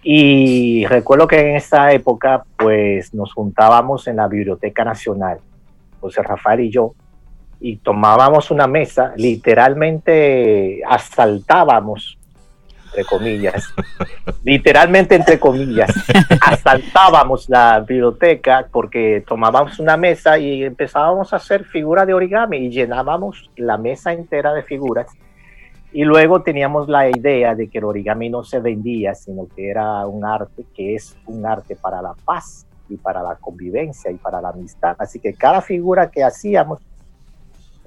Y 0.03 0.86
recuerdo 0.86 1.28
que 1.28 1.39
en 1.39 1.55
esa 1.55 1.93
época 1.93 2.43
pues 2.58 3.14
nos 3.14 3.34
juntábamos 3.34 4.08
en 4.08 4.18
la 4.18 4.28
Biblioteca 4.28 4.84
Nacional, 4.84 5.39
José 6.01 6.22
Rafael 6.24 6.60
y 6.60 6.70
yo, 6.70 6.93
y 7.62 7.78
tomábamos 7.78 8.51
una 8.51 8.68
mesa, 8.68 9.14
literalmente 9.16 10.82
asaltábamos 10.88 12.18
entre 12.97 13.05
comillas, 13.05 13.73
literalmente 14.43 15.15
entre 15.15 15.39
comillas, 15.39 15.91
asaltábamos 16.41 17.47
la 17.47 17.79
biblioteca 17.81 18.67
porque 18.71 19.23
tomábamos 19.27 19.77
una 19.79 19.97
mesa 19.97 20.39
y 20.39 20.63
empezábamos 20.63 21.31
a 21.31 21.35
hacer 21.35 21.63
figuras 21.65 22.07
de 22.07 22.15
origami 22.15 22.57
y 22.57 22.69
llenábamos 22.69 23.51
la 23.55 23.77
mesa 23.77 24.13
entera 24.13 24.53
de 24.53 24.63
figuras. 24.63 25.07
Y 25.93 26.03
luego 26.03 26.41
teníamos 26.41 26.89
la 26.89 27.09
idea 27.09 27.55
de 27.55 27.69
que 27.69 27.77
el 27.77 27.85
origami 27.85 28.29
no 28.29 28.43
se 28.43 28.59
vendía, 28.59 29.13
sino 29.13 29.47
que 29.55 29.69
era 29.69 30.05
un 30.07 30.25
arte 30.25 30.65
que 30.75 30.95
es 30.95 31.15
un 31.27 31.45
arte 31.45 31.75
para 31.75 32.01
la 32.01 32.13
paz 32.25 32.65
y 32.89 32.97
para 32.97 33.21
la 33.21 33.35
convivencia 33.35 34.11
y 34.11 34.15
para 34.15 34.41
la 34.41 34.49
amistad. 34.49 34.95
Así 34.99 35.19
que 35.19 35.33
cada 35.33 35.61
figura 35.61 36.09
que 36.09 36.23
hacíamos 36.23 36.79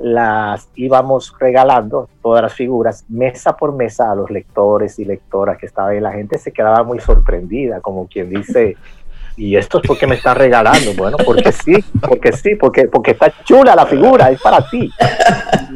las 0.00 0.66
íbamos 0.76 1.34
regalando, 1.38 2.08
todas 2.22 2.42
las 2.42 2.54
figuras, 2.54 3.04
mesa 3.08 3.54
por 3.56 3.74
mesa 3.74 4.10
a 4.10 4.14
los 4.14 4.30
lectores 4.30 4.98
y 4.98 5.04
lectoras 5.04 5.58
que 5.58 5.66
estaban 5.66 5.92
ahí. 5.92 6.00
La 6.00 6.12
gente 6.12 6.38
se 6.38 6.52
quedaba 6.52 6.82
muy 6.84 7.00
sorprendida, 7.00 7.80
como 7.80 8.06
quien 8.08 8.30
dice, 8.30 8.78
¿y 9.36 9.56
esto 9.56 9.78
es 9.78 9.86
porque 9.86 10.06
me 10.06 10.14
están 10.14 10.36
regalando? 10.36 10.94
Bueno, 10.96 11.18
porque 11.24 11.52
sí, 11.52 11.84
porque 12.00 12.32
sí, 12.32 12.54
porque, 12.54 12.88
porque 12.88 13.10
está 13.10 13.30
chula 13.44 13.76
la 13.76 13.84
figura, 13.84 14.30
es 14.30 14.40
para 14.40 14.66
ti. 14.70 14.90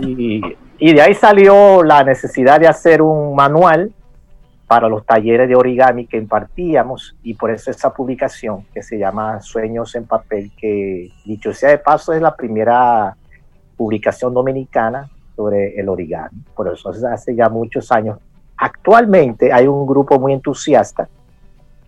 Y, 0.00 0.40
y 0.78 0.92
de 0.94 1.02
ahí 1.02 1.14
salió 1.14 1.82
la 1.82 2.02
necesidad 2.02 2.58
de 2.58 2.66
hacer 2.66 3.02
un 3.02 3.36
manual 3.36 3.92
para 4.66 4.88
los 4.88 5.04
talleres 5.04 5.48
de 5.48 5.54
origami 5.54 6.06
que 6.06 6.16
impartíamos 6.16 7.14
y 7.22 7.34
por 7.34 7.50
eso 7.50 7.70
esa 7.70 7.92
publicación 7.92 8.64
que 8.72 8.82
se 8.82 8.98
llama 8.98 9.42
Sueños 9.42 9.94
en 9.94 10.06
Papel, 10.06 10.50
que 10.56 11.10
dicho 11.26 11.52
sea 11.52 11.68
de 11.68 11.78
paso 11.78 12.14
es 12.14 12.22
la 12.22 12.34
primera 12.34 13.14
publicación 13.76 14.32
dominicana 14.34 15.08
sobre 15.36 15.78
el 15.78 15.88
origami. 15.88 16.38
Por 16.54 16.72
eso 16.72 16.90
hace 16.90 17.34
ya 17.34 17.48
muchos 17.48 17.90
años. 17.92 18.18
Actualmente 18.56 19.52
hay 19.52 19.66
un 19.66 19.86
grupo 19.86 20.18
muy 20.18 20.32
entusiasta 20.32 21.08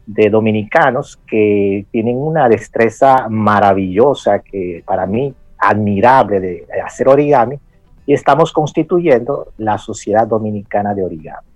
de 0.07 0.30
dominicanos 0.30 1.18
que 1.26 1.87
tienen 1.91 2.16
una 2.16 2.49
destreza 2.49 3.28
maravillosa 3.28 4.41
que 4.41 4.82
para 4.87 5.07
mí 5.07 5.34
admirable 5.59 6.41
de 6.41 6.66
hacer 6.84 7.09
origami 7.09 7.59
y 8.07 8.12
estamos 8.12 8.53
constituyendo 8.53 9.53
la 9.59 9.78
Sociedad 9.78 10.26
Dominicana 10.26 10.95
de 10.95 11.03
Origami. 11.03 11.47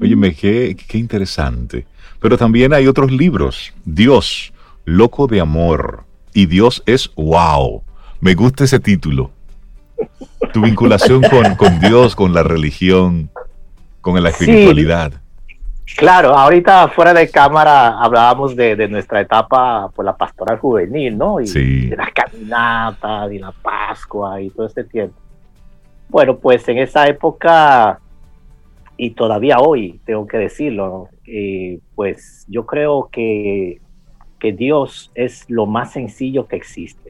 Oye, 0.00 0.34
qué, 0.34 0.76
qué 0.88 0.98
interesante. 0.98 1.86
Pero 2.20 2.36
también 2.36 2.72
hay 2.74 2.86
otros 2.86 3.10
libros. 3.10 3.72
Dios, 3.84 4.52
loco 4.84 5.26
de 5.26 5.40
amor. 5.40 6.04
Y 6.34 6.46
Dios 6.46 6.82
es 6.84 7.10
wow. 7.14 7.82
Me 8.20 8.34
gusta 8.34 8.64
ese 8.64 8.80
título. 8.80 9.30
Tu 10.52 10.60
vinculación 10.60 11.22
con, 11.56 11.80
Dios, 11.80 12.14
con 12.14 12.32
la 12.32 12.42
religión, 12.42 13.30
con 14.00 14.22
la 14.22 14.30
espiritualidad. 14.30 15.12
claro, 15.96 16.36
ahorita 16.36 16.88
fuera 16.88 17.12
de 17.12 17.30
cámara 17.30 17.98
hablábamos 17.98 18.54
de, 18.54 18.88
nuestra 18.88 19.20
etapa 19.20 19.88
por 19.94 20.04
la 20.04 20.16
pastoral 20.16 20.58
juvenil, 20.58 21.16
¿no? 21.16 21.40
Y 21.40 21.88
de 21.88 21.96
la 21.96 22.10
caminata, 22.12 23.28
de 23.28 23.40
la 23.40 23.52
Pascua 23.52 24.40
y 24.40 24.50
todo 24.50 24.66
este 24.66 24.84
tiempo. 24.84 25.16
Bueno, 26.08 26.36
pues 26.36 26.68
en 26.68 26.78
esa 26.78 27.06
época 27.06 27.98
y 28.96 29.10
todavía 29.10 29.58
hoy, 29.58 30.00
tengo 30.04 30.26
que 30.26 30.38
decirlo, 30.38 31.08
eh, 31.26 31.80
pues 31.94 32.44
yo 32.48 32.64
creo 32.64 33.08
que, 33.10 33.80
que 34.38 34.52
Dios 34.52 35.10
es 35.14 35.44
lo 35.48 35.66
más 35.66 35.92
sencillo 35.92 36.46
que 36.46 36.56
existe 36.56 37.03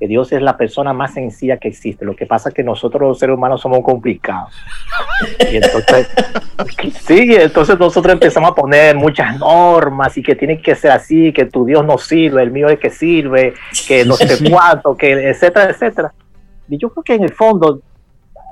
que 0.00 0.08
Dios 0.08 0.32
es 0.32 0.40
la 0.40 0.56
persona 0.56 0.94
más 0.94 1.12
sencilla 1.12 1.58
que 1.58 1.68
existe. 1.68 2.06
Lo 2.06 2.16
que 2.16 2.24
pasa 2.24 2.48
es 2.48 2.54
que 2.54 2.64
nosotros 2.64 3.02
los 3.02 3.18
seres 3.18 3.36
humanos 3.36 3.60
somos 3.60 3.80
complicados. 3.82 4.54
Y 5.52 5.56
entonces, 5.56 6.08
sí, 7.06 7.34
entonces 7.34 7.78
nosotros 7.78 8.14
empezamos 8.14 8.52
a 8.52 8.54
poner 8.54 8.96
muchas 8.96 9.38
normas 9.38 10.16
y 10.16 10.22
que 10.22 10.34
tiene 10.34 10.62
que 10.62 10.74
ser 10.74 10.92
así, 10.92 11.34
que 11.34 11.44
tu 11.44 11.66
Dios 11.66 11.84
no 11.84 11.98
sirve, 11.98 12.42
el 12.42 12.50
mío 12.50 12.70
es 12.70 12.78
que 12.78 12.88
sirve, 12.88 13.52
que 13.86 14.06
no 14.06 14.14
sé 14.14 14.50
cuánto, 14.50 14.96
que 14.96 15.12
etcétera, 15.12 15.70
etcétera. 15.70 16.14
Y 16.70 16.78
yo 16.78 16.88
creo 16.88 17.04
que 17.04 17.14
en 17.16 17.24
el 17.24 17.34
fondo, 17.34 17.82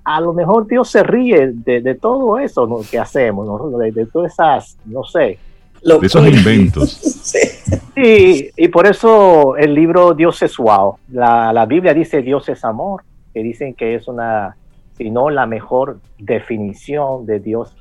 a 0.04 0.20
lo 0.20 0.34
mejor 0.34 0.66
Dios 0.66 0.90
se 0.90 1.02
ríe 1.02 1.52
de, 1.54 1.94
todo 1.94 2.38
eso 2.38 2.68
que 2.90 2.98
hacemos, 2.98 3.72
de 3.78 4.06
todas 4.06 4.32
esas, 4.32 4.76
no 4.84 5.02
sé, 5.02 5.38
de 5.82 6.06
esos 6.06 6.26
inventos. 6.26 6.90
sí. 7.94 8.50
y, 8.56 8.68
por 8.68 8.86
eso 8.86 9.56
el 9.56 9.74
libro 9.74 10.14
Dios 10.14 10.42
es 10.42 10.56
wow. 10.56 10.98
La, 11.10 11.52
la, 11.52 11.66
Biblia 11.66 11.94
dice 11.94 12.22
Dios 12.22 12.48
es 12.48 12.64
amor, 12.64 13.02
que 13.32 13.42
dicen 13.42 13.74
que 13.74 13.94
es 13.94 14.08
una, 14.08 14.56
si 14.96 15.10
no 15.10 15.30
la 15.30 15.46
mejor 15.46 16.00
definición 16.18 17.26
de 17.26 17.40
Dios. 17.40 17.74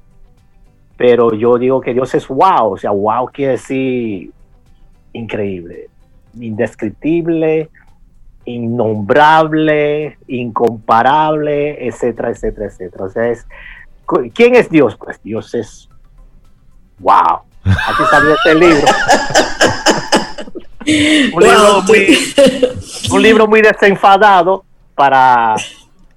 Pero 0.95 1.33
yo 1.33 1.57
digo 1.57 1.81
que 1.81 1.93
Dios 1.93 2.13
es 2.15 2.27
wow, 2.27 2.73
o 2.73 2.77
sea, 2.77 2.91
wow 2.91 3.27
quiere 3.27 3.53
decir 3.53 4.31
increíble, 5.13 5.89
indescriptible, 6.39 7.69
innombrable, 8.45 10.17
incomparable, 10.27 11.85
etcétera, 11.87 12.29
etcétera, 12.31 12.67
etcétera. 12.67 13.05
O 13.05 13.09
sea, 13.09 13.27
es, 13.29 13.45
¿quién 14.33 14.55
es 14.55 14.69
Dios? 14.69 14.95
Pues 14.97 15.21
Dios 15.21 15.53
es 15.53 15.89
wow. 16.99 17.41
Aquí 17.69 18.03
salió 18.09 18.33
este 18.33 18.55
libro. 18.55 18.85
un, 23.11 23.21
libro 23.21 23.47
muy, 23.47 23.61
desenfadado 23.61 24.63
para 24.95 25.55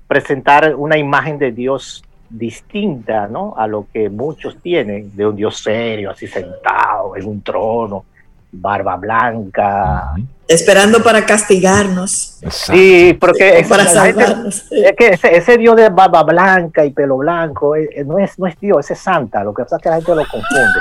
presentar 0.07 0.74
una 0.76 0.96
imagen 0.96 1.38
de 1.38 1.51
Dios 1.53 2.05
distinta 2.28 3.26
¿no? 3.26 3.55
a 3.57 3.66
lo 3.66 3.86
que 3.92 4.09
muchos 4.09 4.57
tienen, 4.62 5.14
de 5.16 5.26
un 5.26 5.34
Dios 5.34 5.59
serio, 5.59 6.11
así 6.11 6.28
sentado 6.28 7.16
en 7.16 7.26
un 7.26 7.42
trono, 7.42 8.05
barba 8.53 8.96
blanca. 8.96 10.12
Esperando 10.46 11.03
para 11.03 11.26
castigarnos. 11.26 12.38
Sí, 12.48 13.16
porque 13.20 13.64
para 13.68 13.86
salvarnos. 13.86 14.70
es 14.70 14.92
que 14.96 15.18
ese, 15.20 15.59
Dios 15.59 15.74
de 15.74 15.88
barba 15.88 16.22
blanca 16.22 16.84
y 16.84 16.90
pelo 16.90 17.16
blanco 17.16 17.74
eh, 17.74 17.88
eh, 17.92 18.05
no, 18.05 18.18
es, 18.18 18.38
no 18.38 18.46
es 18.46 18.59
Dios, 18.61 18.78
ese 18.78 18.92
es 18.92 19.01
Santa. 19.01 19.42
Lo 19.42 19.53
que 19.53 19.64
pasa 19.64 19.76
es 19.76 19.82
que 19.82 19.88
la 19.88 19.96
gente 19.96 20.14
lo 20.14 20.26
confunde 20.28 20.80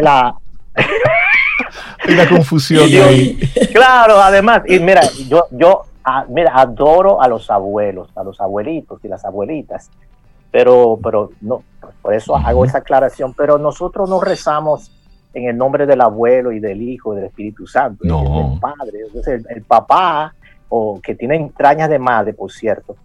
la... 0.00 0.34
confusión 2.28 2.88
Claro, 3.72 4.20
además, 4.20 4.62
y 4.66 4.78
mira, 4.78 5.02
yo, 5.28 5.46
yo 5.50 5.82
ah, 6.04 6.24
mira, 6.28 6.52
adoro 6.54 7.20
a 7.20 7.28
los 7.28 7.50
abuelos, 7.50 8.08
a 8.16 8.22
los 8.22 8.40
abuelitos 8.40 9.04
y 9.04 9.08
las 9.08 9.24
abuelitas, 9.24 9.90
pero, 10.50 10.98
pero 11.02 11.30
no, 11.40 11.62
por 12.00 12.14
eso 12.14 12.36
hago 12.36 12.64
esa 12.64 12.78
aclaración, 12.78 13.34
pero 13.34 13.58
nosotros 13.58 14.08
no 14.08 14.20
rezamos 14.20 14.90
en 15.34 15.48
el 15.48 15.56
nombre 15.56 15.86
del 15.86 16.00
abuelo 16.00 16.52
y 16.52 16.60
del 16.60 16.80
hijo 16.80 17.12
y 17.12 17.16
del 17.16 17.26
Espíritu 17.26 17.66
Santo, 17.66 18.04
no. 18.04 18.52
el 18.54 18.60
padre, 18.60 19.00
el, 19.50 19.62
papá, 19.62 20.34
o 20.68 21.00
que 21.00 21.14
tiene 21.14 21.36
entrañas 21.36 21.90
de 21.90 21.98
madre, 21.98 22.32
por 22.32 22.50
cierto, 22.50 22.96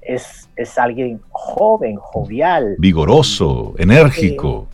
es, 0.00 0.48
es 0.56 0.76
alguien 0.78 1.20
joven, 1.30 1.96
jovial. 1.96 2.74
Vigoroso, 2.78 3.74
enérgico 3.78 4.68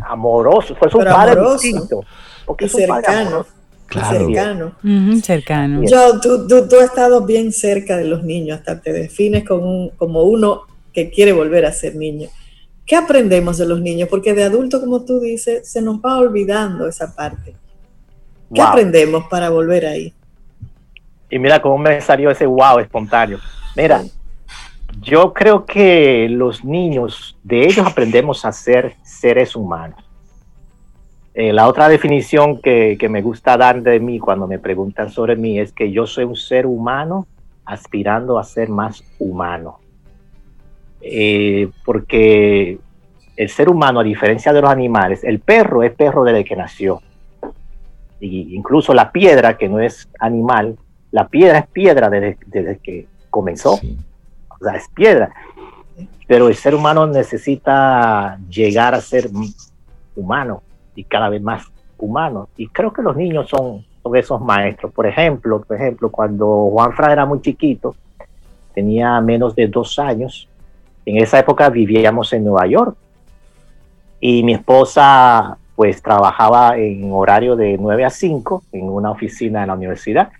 amoroso, 0.00 0.74
fue 0.74 0.90
su 0.90 0.98
padre 0.98 1.40
distinto. 1.52 2.04
Porque 2.44 2.68
cercano. 2.68 3.46
Cercano. 3.88 4.72
cercano. 5.22 5.82
Yo, 5.84 6.20
tú, 6.20 6.46
tú, 6.48 6.76
has 6.76 6.86
estado 6.86 7.24
bien 7.24 7.52
cerca 7.52 7.96
de 7.96 8.04
los 8.04 8.24
niños, 8.24 8.58
hasta 8.58 8.80
te 8.80 8.92
defines 8.92 9.44
como, 9.44 9.90
como 9.96 10.24
uno 10.24 10.62
que 10.92 11.10
quiere 11.10 11.32
volver 11.32 11.66
a 11.66 11.72
ser 11.72 11.94
niño. 11.94 12.28
¿Qué 12.84 12.96
aprendemos 12.96 13.58
de 13.58 13.66
los 13.66 13.80
niños? 13.80 14.08
Porque 14.08 14.32
de 14.32 14.44
adulto, 14.44 14.80
como 14.80 15.04
tú 15.04 15.20
dices, 15.20 15.68
se 15.68 15.82
nos 15.82 15.98
va 15.98 16.18
olvidando 16.18 16.88
esa 16.88 17.14
parte. 17.14 17.54
¿Qué 18.54 18.60
aprendemos 18.60 19.24
para 19.28 19.50
volver 19.50 19.86
ahí? 19.86 20.14
Y 21.28 21.38
mira 21.38 21.60
cómo 21.60 21.78
me 21.78 22.00
salió 22.00 22.30
ese 22.30 22.46
wow 22.46 22.78
espontáneo. 22.78 23.38
Mira, 23.74 24.04
yo 25.00 25.32
creo 25.32 25.64
que 25.64 26.28
los 26.28 26.64
niños, 26.64 27.36
de 27.42 27.64
ellos 27.64 27.86
aprendemos 27.86 28.44
a 28.44 28.52
ser 28.52 28.96
seres 29.02 29.54
humanos. 29.54 30.02
Eh, 31.34 31.52
la 31.52 31.68
otra 31.68 31.88
definición 31.88 32.62
que, 32.62 32.96
me 33.10 33.20
gusta 33.20 33.56
dar 33.56 33.82
de 33.82 34.00
mí 34.00 34.18
cuando 34.18 34.46
me 34.46 34.58
preguntan 34.58 35.10
sobre 35.10 35.36
mí 35.36 35.58
es 35.60 35.70
que 35.72 35.92
yo 35.92 36.06
soy 36.06 36.24
un 36.24 36.34
ser 36.34 36.66
humano 36.66 37.26
aspirando 37.64 38.38
a 38.38 38.44
ser 38.44 38.70
más 38.70 39.04
humano. 39.18 39.78
Eh, 41.02 41.68
porque 41.84 42.78
el 43.36 43.48
ser 43.50 43.68
humano, 43.68 44.00
a 44.00 44.04
diferencia 44.04 44.52
de 44.52 44.62
los 44.62 44.70
animales, 44.70 45.24
el 45.24 45.40
perro 45.40 45.82
es 45.82 45.92
perro 45.92 46.24
desde 46.24 46.44
que 46.44 46.56
nació. 46.56 47.02
Y 48.18 48.56
incluso 48.56 48.94
la 48.94 49.12
piedra, 49.12 49.58
que 49.58 49.68
no 49.68 49.78
es 49.78 50.08
animal, 50.18 50.78
la 51.10 51.28
piedra 51.28 51.58
es 51.58 51.66
piedra 51.66 52.08
desde, 52.08 52.78
que 52.82 53.06
comenzó 53.28 53.78
o 54.60 54.64
sea, 54.64 54.74
es 54.74 54.88
piedra. 54.88 55.32
Pero 56.26 56.48
el 56.48 56.54
ser 56.54 56.74
humano 56.74 57.06
necesita 57.06 58.38
llegar 58.48 58.94
a 58.94 59.00
ser 59.00 59.30
humano 60.14 60.62
y 60.94 61.04
cada 61.04 61.28
vez 61.28 61.40
más 61.42 61.64
humano. 61.98 62.48
Y 62.56 62.68
creo 62.68 62.92
que 62.92 63.02
los 63.02 63.16
niños 63.16 63.48
son, 63.48 63.84
son 64.02 64.16
esos 64.16 64.40
maestros. 64.40 64.92
Por 64.92 65.06
ejemplo, 65.06 65.60
por 65.62 65.76
ejemplo, 65.76 66.10
cuando 66.10 66.68
Juan 66.72 66.92
Fra 66.92 67.12
era 67.12 67.24
muy 67.24 67.40
chiquito, 67.40 67.94
tenía 68.74 69.20
menos 69.20 69.54
de 69.54 69.68
dos 69.68 69.98
años, 69.98 70.48
en 71.04 71.18
esa 71.18 71.38
época 71.38 71.70
vivíamos 71.70 72.32
en 72.32 72.44
Nueva 72.44 72.66
York 72.66 72.96
y 74.20 74.42
mi 74.42 74.54
esposa 74.54 75.56
pues 75.76 76.02
trabajaba 76.02 76.76
en 76.76 77.12
horario 77.12 77.54
de 77.54 77.76
9 77.78 78.04
a 78.04 78.10
5 78.10 78.64
en 78.72 78.88
una 78.88 79.12
oficina 79.12 79.60
de 79.60 79.66
la 79.68 79.74
universidad. 79.74 80.30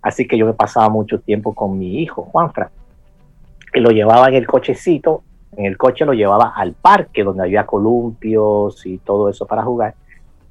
Así 0.00 0.26
que 0.26 0.38
yo 0.38 0.46
me 0.46 0.54
pasaba 0.54 0.88
mucho 0.88 1.20
tiempo 1.20 1.54
con 1.54 1.78
mi 1.78 2.00
hijo, 2.00 2.22
Juanfra 2.22 2.70
que 3.72 3.80
lo 3.80 3.90
llevaba 3.90 4.28
en 4.28 4.34
el 4.34 4.46
cochecito 4.46 5.22
en 5.58 5.66
el 5.66 5.76
coche 5.76 6.04
lo 6.04 6.12
llevaba 6.12 6.52
al 6.54 6.74
parque 6.74 7.24
donde 7.24 7.42
había 7.42 7.66
columpios 7.66 8.86
y 8.86 8.98
todo 8.98 9.28
eso 9.28 9.44
para 9.44 9.64
jugar. 9.64 9.94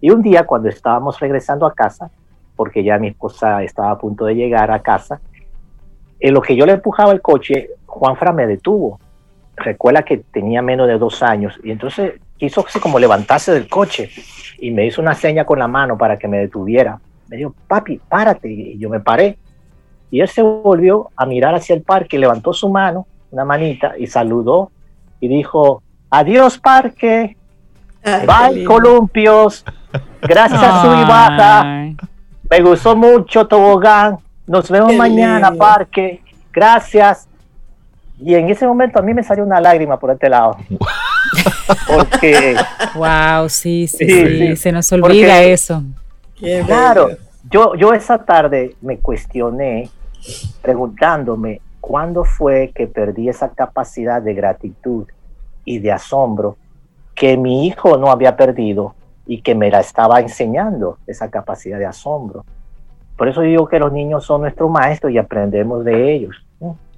Y 0.01 0.09
un 0.09 0.21
día 0.21 0.45
cuando 0.45 0.69
estábamos 0.69 1.19
regresando 1.19 1.65
a 1.65 1.73
casa, 1.73 2.11
porque 2.57 2.83
ya 2.83 2.97
mi 2.97 3.07
esposa 3.07 3.63
estaba 3.63 3.91
a 3.91 3.97
punto 3.97 4.25
de 4.25 4.35
llegar 4.35 4.69
a 4.69 4.79
casa, 4.79 5.21
en 6.19 6.33
lo 6.33 6.41
que 6.41 6.55
yo 6.55 6.65
le 6.65 6.73
empujaba 6.73 7.13
el 7.13 7.21
coche, 7.21 7.69
Juanfra 7.85 8.33
me 8.33 8.47
detuvo. 8.47 8.99
Recuerda 9.55 10.03
que 10.03 10.17
tenía 10.17 10.61
menos 10.61 10.87
de 10.87 10.97
dos 10.97 11.23
años 11.23 11.57
y 11.63 11.71
entonces 11.71 12.19
quiso 12.37 12.65
como 12.81 12.99
levantarse 12.99 13.53
del 13.53 13.69
coche 13.69 14.09
y 14.59 14.71
me 14.71 14.85
hizo 14.85 15.01
una 15.01 15.13
seña 15.13 15.45
con 15.45 15.59
la 15.59 15.67
mano 15.67 15.97
para 15.97 16.17
que 16.17 16.27
me 16.27 16.39
detuviera. 16.39 16.99
Me 17.29 17.37
dijo, 17.37 17.55
papi, 17.67 17.99
párate. 18.09 18.49
Y 18.49 18.77
yo 18.77 18.89
me 18.89 18.99
paré. 18.99 19.37
Y 20.09 20.21
él 20.21 20.27
se 20.27 20.41
volvió 20.41 21.09
a 21.15 21.25
mirar 21.25 21.55
hacia 21.55 21.75
el 21.75 21.81
parque, 21.81 22.17
levantó 22.17 22.53
su 22.53 22.69
mano, 22.69 23.07
una 23.31 23.43
manita, 23.43 23.93
y 23.97 24.07
saludó 24.07 24.71
y 25.19 25.27
dijo, 25.27 25.81
adiós 26.09 26.57
parque, 26.57 27.35
bye 28.03 28.63
columpios, 28.63 29.65
gracias 30.21 30.61
a 30.63 30.81
su 30.81 30.87
baja, 30.87 31.63
me 32.49 32.61
gustó 32.61 32.95
mucho 32.95 33.47
tobogán, 33.47 34.17
nos 34.45 34.69
vemos 34.69 34.95
mañana 34.95 35.51
parque, 35.51 36.21
gracias. 36.53 37.27
Y 38.19 38.33
en 38.33 38.49
ese 38.49 38.65
momento 38.65 38.97
a 38.97 39.01
mí 39.03 39.13
me 39.13 39.21
salió 39.21 39.43
una 39.43 39.61
lágrima 39.61 39.99
por 39.99 40.09
este 40.09 40.27
lado. 40.29 40.57
Porque. 41.87 42.55
Wow, 42.95 43.47
sí, 43.49 43.87
sí, 43.87 44.07
sí, 44.07 44.55
se 44.55 44.71
nos 44.71 44.91
olvida 44.91 45.43
eso. 45.43 45.83
claro, 46.65 47.09
yo, 47.51 47.75
yo 47.75 47.93
esa 47.93 48.17
tarde 48.17 48.75
me 48.81 48.97
cuestioné 48.97 49.89
preguntándome 50.61 51.61
cuándo 51.79 52.23
fue 52.23 52.71
que 52.75 52.87
perdí 52.87 53.29
esa 53.29 53.49
capacidad 53.49 54.21
de 54.21 54.33
gratitud 54.33 55.05
y 55.63 55.79
de 55.79 55.91
asombro 55.91 56.57
que 57.15 57.35
mi 57.35 57.65
hijo 57.65 57.97
no 57.97 58.11
había 58.11 58.37
perdido 58.37 58.93
y 59.25 59.41
que 59.41 59.55
me 59.55 59.71
la 59.71 59.79
estaba 59.79 60.19
enseñando, 60.19 60.99
esa 61.07 61.29
capacidad 61.29 61.79
de 61.79 61.85
asombro. 61.85 62.45
Por 63.17 63.27
eso 63.27 63.41
digo 63.41 63.67
que 63.67 63.79
los 63.79 63.91
niños 63.91 64.23
son 64.23 64.41
nuestros 64.41 64.69
maestros 64.69 65.11
y 65.11 65.17
aprendemos 65.17 65.83
de 65.83 66.13
ellos. 66.13 66.35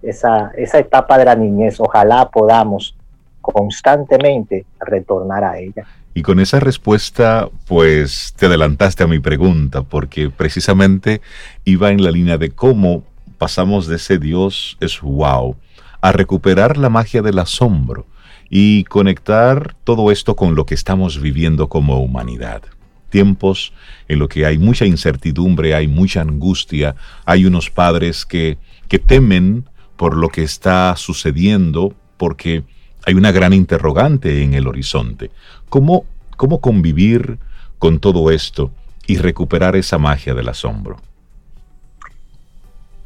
Esa, 0.01 0.51
esa 0.55 0.79
etapa 0.79 1.17
de 1.17 1.25
la 1.25 1.35
niñez, 1.35 1.79
ojalá 1.79 2.29
podamos 2.29 2.95
constantemente 3.41 4.65
retornar 4.79 5.43
a 5.43 5.57
ella. 5.57 5.85
Y 6.13 6.21
con 6.21 6.39
esa 6.39 6.59
respuesta, 6.59 7.47
pues 7.67 8.33
te 8.37 8.47
adelantaste 8.47 9.03
a 9.03 9.07
mi 9.07 9.19
pregunta, 9.19 9.83
porque 9.83 10.29
precisamente 10.29 11.21
iba 11.63 11.91
en 11.91 12.03
la 12.03 12.11
línea 12.11 12.37
de 12.37 12.51
cómo 12.51 13.03
pasamos 13.39 13.87
de 13.87 13.95
ese 13.95 14.19
Dios 14.19 14.77
es 14.79 15.01
wow 15.01 15.55
a 16.01 16.11
recuperar 16.11 16.77
la 16.77 16.89
magia 16.89 17.21
del 17.21 17.39
asombro 17.39 18.05
y 18.49 18.83
conectar 18.83 19.75
todo 19.83 20.11
esto 20.11 20.35
con 20.35 20.55
lo 20.55 20.65
que 20.65 20.75
estamos 20.75 21.19
viviendo 21.19 21.69
como 21.69 21.99
humanidad. 21.99 22.61
Tiempos 23.09 23.73
en 24.07 24.19
los 24.19 24.27
que 24.27 24.45
hay 24.45 24.57
mucha 24.57 24.85
incertidumbre, 24.85 25.73
hay 25.73 25.87
mucha 25.87 26.21
angustia, 26.21 26.95
hay 27.25 27.45
unos 27.45 27.69
padres 27.69 28.25
que, 28.25 28.57
que 28.87 28.99
temen 28.99 29.65
por 29.97 30.15
lo 30.15 30.29
que 30.29 30.43
está 30.43 30.95
sucediendo, 30.95 31.93
porque 32.17 32.63
hay 33.05 33.15
una 33.15 33.31
gran 33.31 33.53
interrogante 33.53 34.43
en 34.43 34.53
el 34.53 34.67
horizonte. 34.67 35.31
¿Cómo, 35.69 36.05
cómo 36.37 36.61
convivir 36.61 37.39
con 37.79 37.99
todo 37.99 38.31
esto 38.31 38.71
y 39.07 39.17
recuperar 39.17 39.75
esa 39.75 39.97
magia 39.97 40.33
del 40.33 40.49
asombro? 40.49 40.97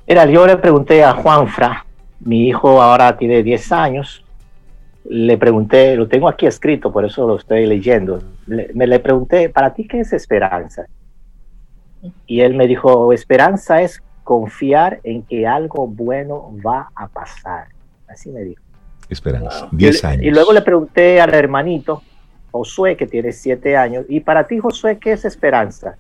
Era, 0.05 0.25
yo 0.25 0.45
le 0.45 0.57
pregunté 0.57 1.03
a 1.03 1.13
Juanfra, 1.13 1.85
mi 2.19 2.47
hijo 2.47 2.81
ahora 2.81 3.17
tiene 3.17 3.41
10 3.41 3.71
años, 3.71 4.25
le 5.05 5.37
pregunté, 5.37 5.95
lo 5.95 6.07
tengo 6.07 6.27
aquí 6.27 6.45
escrito, 6.45 6.91
por 6.91 7.05
eso 7.05 7.27
lo 7.27 7.37
estoy 7.37 7.65
leyendo, 7.65 8.19
me 8.47 8.87
le 8.87 8.99
pregunté, 8.99 9.49
¿para 9.49 9.73
ti 9.73 9.87
qué 9.87 10.01
es 10.01 10.13
esperanza? 10.13 10.85
Y 12.25 12.41
él 12.41 12.53
me 12.53 12.67
dijo, 12.67 13.13
esperanza 13.13 13.81
es 13.81 14.01
confiar 14.23 14.99
en 15.03 15.23
que 15.23 15.47
algo 15.47 15.87
bueno 15.87 16.53
va 16.65 16.89
a 16.95 17.07
pasar. 17.07 17.67
Así 18.07 18.29
me 18.29 18.41
dijo. 18.41 18.61
Esperanza, 19.09 19.67
10 19.71 20.05
años. 20.05 20.23
Y 20.23 20.31
luego 20.31 20.53
le 20.53 20.61
pregunté 20.61 21.21
al 21.21 21.33
hermanito, 21.33 22.01
Josué, 22.51 22.95
que 22.97 23.07
tiene 23.07 23.31
7 23.31 23.77
años, 23.77 24.05
¿y 24.09 24.19
para 24.19 24.47
ti, 24.47 24.59
Josué, 24.59 24.97
qué 24.99 25.13
es 25.13 25.25
esperanza? 25.25 25.95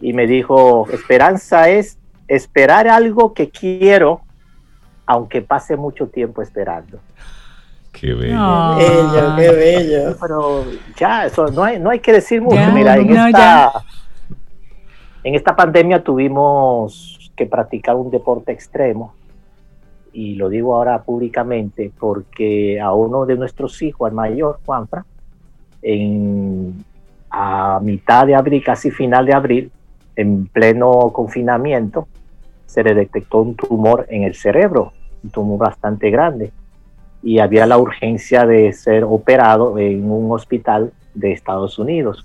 Y 0.00 0.12
me 0.12 0.26
dijo, 0.26 0.86
esperanza 0.90 1.68
es 1.68 1.98
esperar 2.28 2.88
algo 2.88 3.32
que 3.32 3.50
quiero, 3.50 4.20
aunque 5.06 5.42
pase 5.42 5.76
mucho 5.76 6.08
tiempo 6.08 6.42
esperando. 6.42 6.98
Qué 7.92 8.12
bello. 8.12 8.76
qué 9.36 9.50
bello. 9.50 10.16
Pero 10.20 10.64
ya, 10.96 11.26
eso 11.26 11.48
no 11.48 11.64
hay, 11.64 11.78
no 11.78 11.90
hay 11.90 12.00
que 12.00 12.12
decir 12.12 12.42
mucho. 12.42 12.70
Mira, 12.72 12.96
en, 12.96 13.10
esta, 13.10 13.72
en 15.24 15.34
esta 15.34 15.56
pandemia 15.56 16.02
tuvimos 16.02 17.32
que 17.34 17.46
practicar 17.46 17.96
un 17.96 18.10
deporte 18.10 18.52
extremo. 18.52 19.14
Y 20.12 20.34
lo 20.34 20.48
digo 20.48 20.74
ahora 20.74 21.02
públicamente 21.02 21.90
porque 21.98 22.80
a 22.80 22.92
uno 22.92 23.26
de 23.26 23.36
nuestros 23.36 23.80
hijos, 23.82 24.08
al 24.08 24.14
mayor, 24.14 24.60
Juanfra, 24.64 25.04
en, 25.82 26.84
a 27.30 27.80
mitad 27.82 28.26
de 28.26 28.34
abril, 28.34 28.62
casi 28.64 28.90
final 28.90 29.26
de 29.26 29.34
abril, 29.34 29.70
en 30.16 30.46
pleno 30.46 31.10
confinamiento, 31.12 32.08
se 32.66 32.82
le 32.82 32.94
detectó 32.94 33.38
un 33.38 33.54
tumor 33.54 34.06
en 34.10 34.24
el 34.24 34.34
cerebro, 34.34 34.92
un 35.22 35.30
tumor 35.30 35.58
bastante 35.58 36.10
grande, 36.10 36.52
y 37.22 37.38
había 37.38 37.66
la 37.66 37.78
urgencia 37.78 38.46
de 38.46 38.72
ser 38.72 39.04
operado 39.04 39.78
en 39.78 40.10
un 40.10 40.30
hospital 40.32 40.92
de 41.14 41.32
Estados 41.32 41.78
Unidos. 41.78 42.24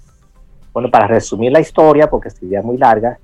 Bueno, 0.73 0.89
para 0.89 1.07
resumir 1.07 1.51
la 1.51 1.59
historia, 1.59 2.09
porque 2.09 2.29
sería 2.29 2.61
muy 2.61 2.77
larga, 2.77 3.17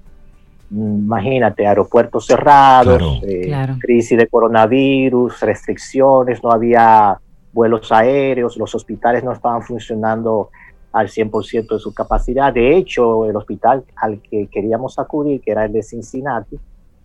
imagínate, 0.72 1.66
aeropuertos 1.66 2.26
cerrados, 2.26 3.22
eh, 3.24 3.52
crisis 3.80 4.18
de 4.18 4.28
coronavirus, 4.28 5.40
restricciones, 5.42 6.44
no 6.44 6.52
había 6.52 7.18
vuelos 7.54 7.92
aéreos, 7.92 8.58
los 8.58 8.74
hospitales 8.76 9.24
no 9.24 9.32
estaban 9.32 9.62
funcionando 9.62 10.50
al 10.92 11.10
100% 11.10 11.76
de 11.76 11.80
su 11.80 11.94
capacidad. 11.94 12.54
De 12.54 12.76
hecho, 12.76 13.26
el 13.26 13.36
hospital 13.36 13.84
al 13.96 14.22
que 14.22 14.48
queríamos 14.48 15.00
acudir, 15.00 15.42
que 15.42 15.52
era 15.52 15.66
el 15.66 15.74
de 15.74 15.84
Cincinnati, 15.84 16.60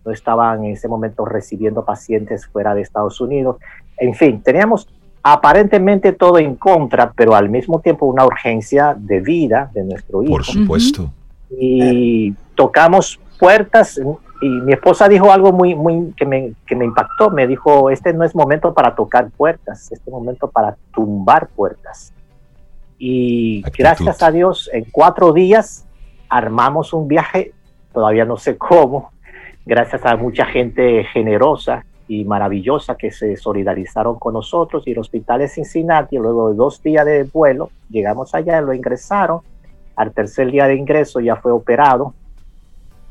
no 0.04 0.12
estaban 0.12 0.64
en 0.64 0.72
ese 0.72 0.88
momento 0.88 1.24
recibiendo 1.24 1.84
pacientes 1.84 2.46
fuera 2.46 2.74
de 2.74 2.82
Estados 2.82 3.20
Unidos. 3.20 3.56
En 3.96 4.14
fin, 4.14 4.42
teníamos 4.42 4.88
aparentemente 5.22 6.12
todo 6.12 6.38
en 6.38 6.56
contra, 6.56 7.12
pero 7.12 7.34
al 7.34 7.48
mismo 7.48 7.80
tiempo 7.80 8.06
una 8.06 8.24
urgencia 8.24 8.94
de 8.98 9.20
vida 9.20 9.70
de 9.72 9.84
nuestro 9.84 10.22
hijo. 10.22 10.32
Por 10.32 10.44
supuesto. 10.44 11.12
Y 11.50 12.32
tocamos 12.54 13.20
puertas 13.38 14.00
y 14.42 14.48
mi 14.48 14.72
esposa 14.72 15.08
dijo 15.08 15.30
algo 15.30 15.52
muy, 15.52 15.76
muy 15.76 16.12
que 16.16 16.26
me, 16.26 16.54
que 16.66 16.74
me 16.74 16.84
impactó. 16.84 17.30
Me 17.30 17.46
dijo, 17.46 17.90
este 17.90 18.12
no 18.12 18.24
es 18.24 18.34
momento 18.34 18.74
para 18.74 18.94
tocar 18.94 19.30
puertas, 19.30 19.92
este 19.92 20.10
es 20.10 20.12
momento 20.12 20.48
para 20.50 20.76
tumbar 20.92 21.48
puertas. 21.48 22.12
Y 22.98 23.62
gracias 23.76 24.22
a 24.22 24.30
Dios, 24.30 24.68
en 24.72 24.84
cuatro 24.90 25.32
días 25.32 25.86
armamos 26.28 26.92
un 26.92 27.08
viaje, 27.08 27.52
todavía 27.92 28.24
no 28.24 28.36
sé 28.36 28.56
cómo, 28.56 29.12
gracias 29.64 30.04
a 30.04 30.16
mucha 30.16 30.46
gente 30.46 31.04
generosa 31.04 31.84
y 32.08 32.24
maravillosa 32.24 32.96
que 32.96 33.10
se 33.10 33.36
solidarizaron 33.36 34.18
con 34.18 34.34
nosotros 34.34 34.86
y 34.86 34.92
el 34.92 34.98
hospital 34.98 35.40
de 35.40 35.48
Cincinnati, 35.48 36.18
luego 36.18 36.50
de 36.50 36.56
dos 36.56 36.82
días 36.82 37.06
de 37.06 37.24
vuelo, 37.24 37.70
llegamos 37.88 38.34
allá, 38.34 38.60
lo 38.60 38.74
ingresaron, 38.74 39.40
al 39.96 40.12
tercer 40.12 40.50
día 40.50 40.66
de 40.66 40.76
ingreso 40.76 41.20
ya 41.20 41.36
fue 41.36 41.52
operado, 41.52 42.14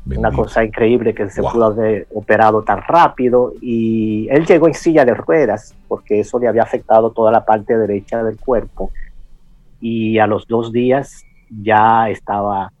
una 0.04 0.32
cosa 0.32 0.64
increíble 0.64 1.14
que 1.14 1.30
se 1.30 1.42
pudo 1.42 1.66
haber 1.66 2.08
operado 2.12 2.62
tan 2.62 2.82
rápido 2.82 3.52
y 3.60 4.26
él 4.30 4.44
llegó 4.46 4.66
en 4.66 4.74
silla 4.74 5.04
de 5.04 5.14
ruedas 5.14 5.76
porque 5.86 6.20
eso 6.20 6.40
le 6.40 6.48
había 6.48 6.62
afectado 6.62 7.10
toda 7.10 7.30
la 7.30 7.44
parte 7.44 7.76
derecha 7.78 8.22
del 8.24 8.36
cuerpo 8.38 8.90
y 9.80 10.18
a 10.18 10.26
los 10.26 10.46
dos 10.48 10.72
días 10.72 11.24
ya 11.48 12.10
estaba 12.10 12.72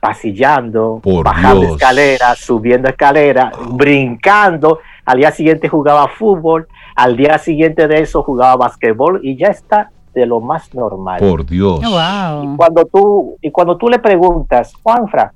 pasillando, 0.00 1.00
bajando 1.22 1.74
escaleras, 1.74 2.38
subiendo 2.38 2.88
escaleras, 2.88 3.52
brincando. 3.72 4.80
Al 5.04 5.18
día 5.18 5.30
siguiente 5.30 5.68
jugaba 5.68 6.08
fútbol, 6.08 6.66
al 6.96 7.16
día 7.16 7.38
siguiente 7.38 7.86
de 7.86 8.00
eso 8.00 8.22
jugaba 8.22 8.56
basquetbol 8.56 9.20
y 9.22 9.36
ya 9.36 9.48
está 9.48 9.90
de 10.14 10.26
lo 10.26 10.40
más 10.40 10.74
normal. 10.74 11.20
Por 11.20 11.46
Dios. 11.46 11.80
Oh, 11.84 12.42
y 12.42 12.56
cuando 12.56 12.84
tú 12.86 13.36
y 13.40 13.50
cuando 13.50 13.76
tú 13.76 13.88
le 13.88 13.98
preguntas, 13.98 14.72
Juanfra, 14.82 15.32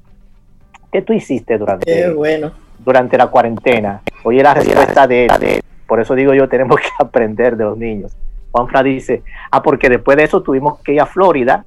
¿qué 0.91 1.03
tú 1.03 1.13
hiciste 1.13 1.59
durante 1.59 2.11
bueno. 2.13 2.51
durante 2.79 3.17
la 3.19 3.27
cuarentena? 3.29 4.01
Oye 4.25 4.43
la 4.43 4.55
respuesta 4.55 5.07
de 5.07 5.27
él. 5.27 5.63
Por 5.87 6.01
eso 6.01 6.15
digo 6.15 6.33
yo, 6.33 6.49
tenemos 6.49 6.81
que 6.81 6.89
aprender 6.99 7.57
de 7.57 7.65
los 7.65 7.77
niños. 7.77 8.17
Juanfra 8.51 8.83
dice, 8.83 9.23
ah, 9.51 9.63
porque 9.63 9.89
después 9.89 10.17
de 10.17 10.25
eso 10.25 10.41
tuvimos 10.43 10.79
que 10.81 10.95
ir 10.95 11.01
a 11.01 11.07
Florida, 11.07 11.65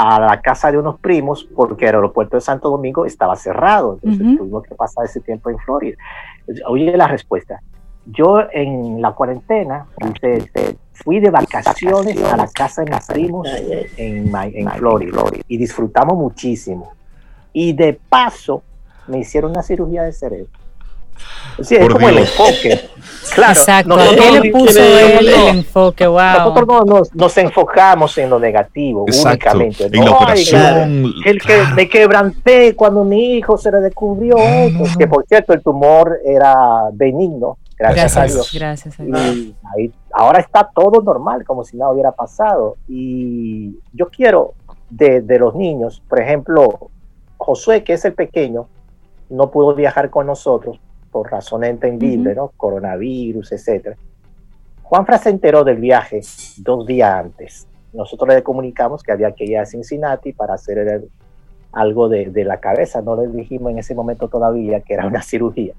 a 0.00 0.20
la 0.20 0.40
casa 0.40 0.70
de 0.70 0.78
unos 0.78 1.00
primos, 1.00 1.42
porque 1.56 1.88
el 1.88 1.96
aeropuerto 1.96 2.36
de 2.36 2.40
Santo 2.40 2.70
Domingo 2.70 3.04
estaba 3.04 3.34
cerrado. 3.34 3.98
Entonces 4.00 4.38
tuvimos 4.38 4.62
que 4.62 4.76
pasar 4.76 5.04
ese 5.04 5.20
tiempo 5.20 5.50
en 5.50 5.58
Florida. 5.58 5.96
Oye 6.68 6.96
la 6.96 7.08
respuesta. 7.08 7.60
yo 8.06 8.38
en 8.52 9.02
la 9.02 9.10
cuarentena 9.10 9.86
fui 10.92 11.18
de 11.18 11.30
vacaciones 11.30 12.22
a 12.32 12.36
la 12.36 12.46
casa 12.46 12.84
de 12.84 12.92
mis 12.92 13.06
primos 13.08 13.48
en, 13.96 14.32
en 14.36 14.70
Florida 14.70 15.20
y 15.48 15.58
disfrutamos 15.58 16.16
muchísimo. 16.16 16.92
Y 17.52 17.72
de 17.72 17.98
paso 18.08 18.62
me 19.08 19.18
hicieron 19.18 19.50
una 19.50 19.64
cirugía 19.64 20.04
de 20.04 20.12
cerebro. 20.12 20.52
Sí, 21.62 21.76
es 21.76 21.88
como 21.88 22.08
el 22.08 22.18
enfoque. 22.18 22.88
Claro, 23.34 23.52
Exacto. 23.52 23.98
Él 24.00 24.50
puso 24.50 24.80
el, 24.80 25.28
enfoque, 25.28 26.06
wow. 26.06 26.54
Nosotros 26.54 27.10
nos, 27.14 27.38
enfocamos 27.38 28.16
en 28.18 28.30
lo 28.30 28.38
negativo 28.38 29.04
únicamente. 29.04 29.86
En 29.86 30.04
la 30.04 30.10
operación. 30.12 31.12
el 31.24 31.40
que 31.40 31.62
me 31.74 31.88
quebranté 31.88 32.74
cuando 32.74 33.04
mi 33.04 33.36
hijo 33.36 33.58
se 33.58 33.70
le 33.70 33.80
descubrió 33.80 34.36
que 34.98 35.06
por 35.06 35.26
cierto 35.26 35.52
el 35.52 35.62
tumor 35.62 36.18
era 36.24 36.88
benigno. 36.92 37.58
Gracias, 37.78 38.16
a 38.16 38.24
Dios. 38.24 38.50
Gracias 38.52 38.98
a 38.98 39.04
Dios. 39.04 39.20
Y 39.20 39.54
ahí, 39.76 39.92
ahora 40.12 40.40
está 40.40 40.68
todo 40.74 41.00
normal, 41.00 41.44
como 41.44 41.64
si 41.64 41.76
nada 41.76 41.92
hubiera 41.92 42.10
pasado. 42.12 42.76
Y 42.88 43.78
yo 43.92 44.08
quiero 44.08 44.54
de, 44.90 45.20
de 45.20 45.38
los 45.38 45.54
niños, 45.54 46.02
por 46.08 46.20
ejemplo, 46.20 46.90
Josué, 47.36 47.84
que 47.84 47.92
es 47.92 48.04
el 48.04 48.14
pequeño, 48.14 48.66
no 49.28 49.50
pudo 49.50 49.74
viajar 49.74 50.10
con 50.10 50.26
nosotros 50.26 50.80
por 51.10 51.30
razones 51.30 51.70
entendibles, 51.70 52.36
¿no? 52.36 52.52
Coronavirus, 52.56 53.52
etcétera. 53.52 53.96
Juanfra 54.82 55.18
se 55.18 55.30
enteró 55.30 55.64
del 55.64 55.76
viaje 55.76 56.20
dos 56.58 56.86
días 56.86 57.12
antes. 57.12 57.66
Nosotros 57.92 58.34
le 58.34 58.42
comunicamos 58.42 59.02
que 59.02 59.12
había 59.12 59.32
que 59.32 59.44
ir 59.44 59.58
a 59.58 59.66
Cincinnati 59.66 60.32
para 60.32 60.54
hacer 60.54 61.08
algo 61.72 62.08
de, 62.08 62.26
de, 62.30 62.44
la 62.44 62.58
cabeza. 62.58 63.02
No 63.02 63.16
le 63.16 63.28
dijimos 63.28 63.72
en 63.72 63.78
ese 63.78 63.94
momento 63.94 64.28
todavía 64.28 64.80
que 64.80 64.94
era 64.94 65.06
una 65.06 65.22
cirugía. 65.22 65.74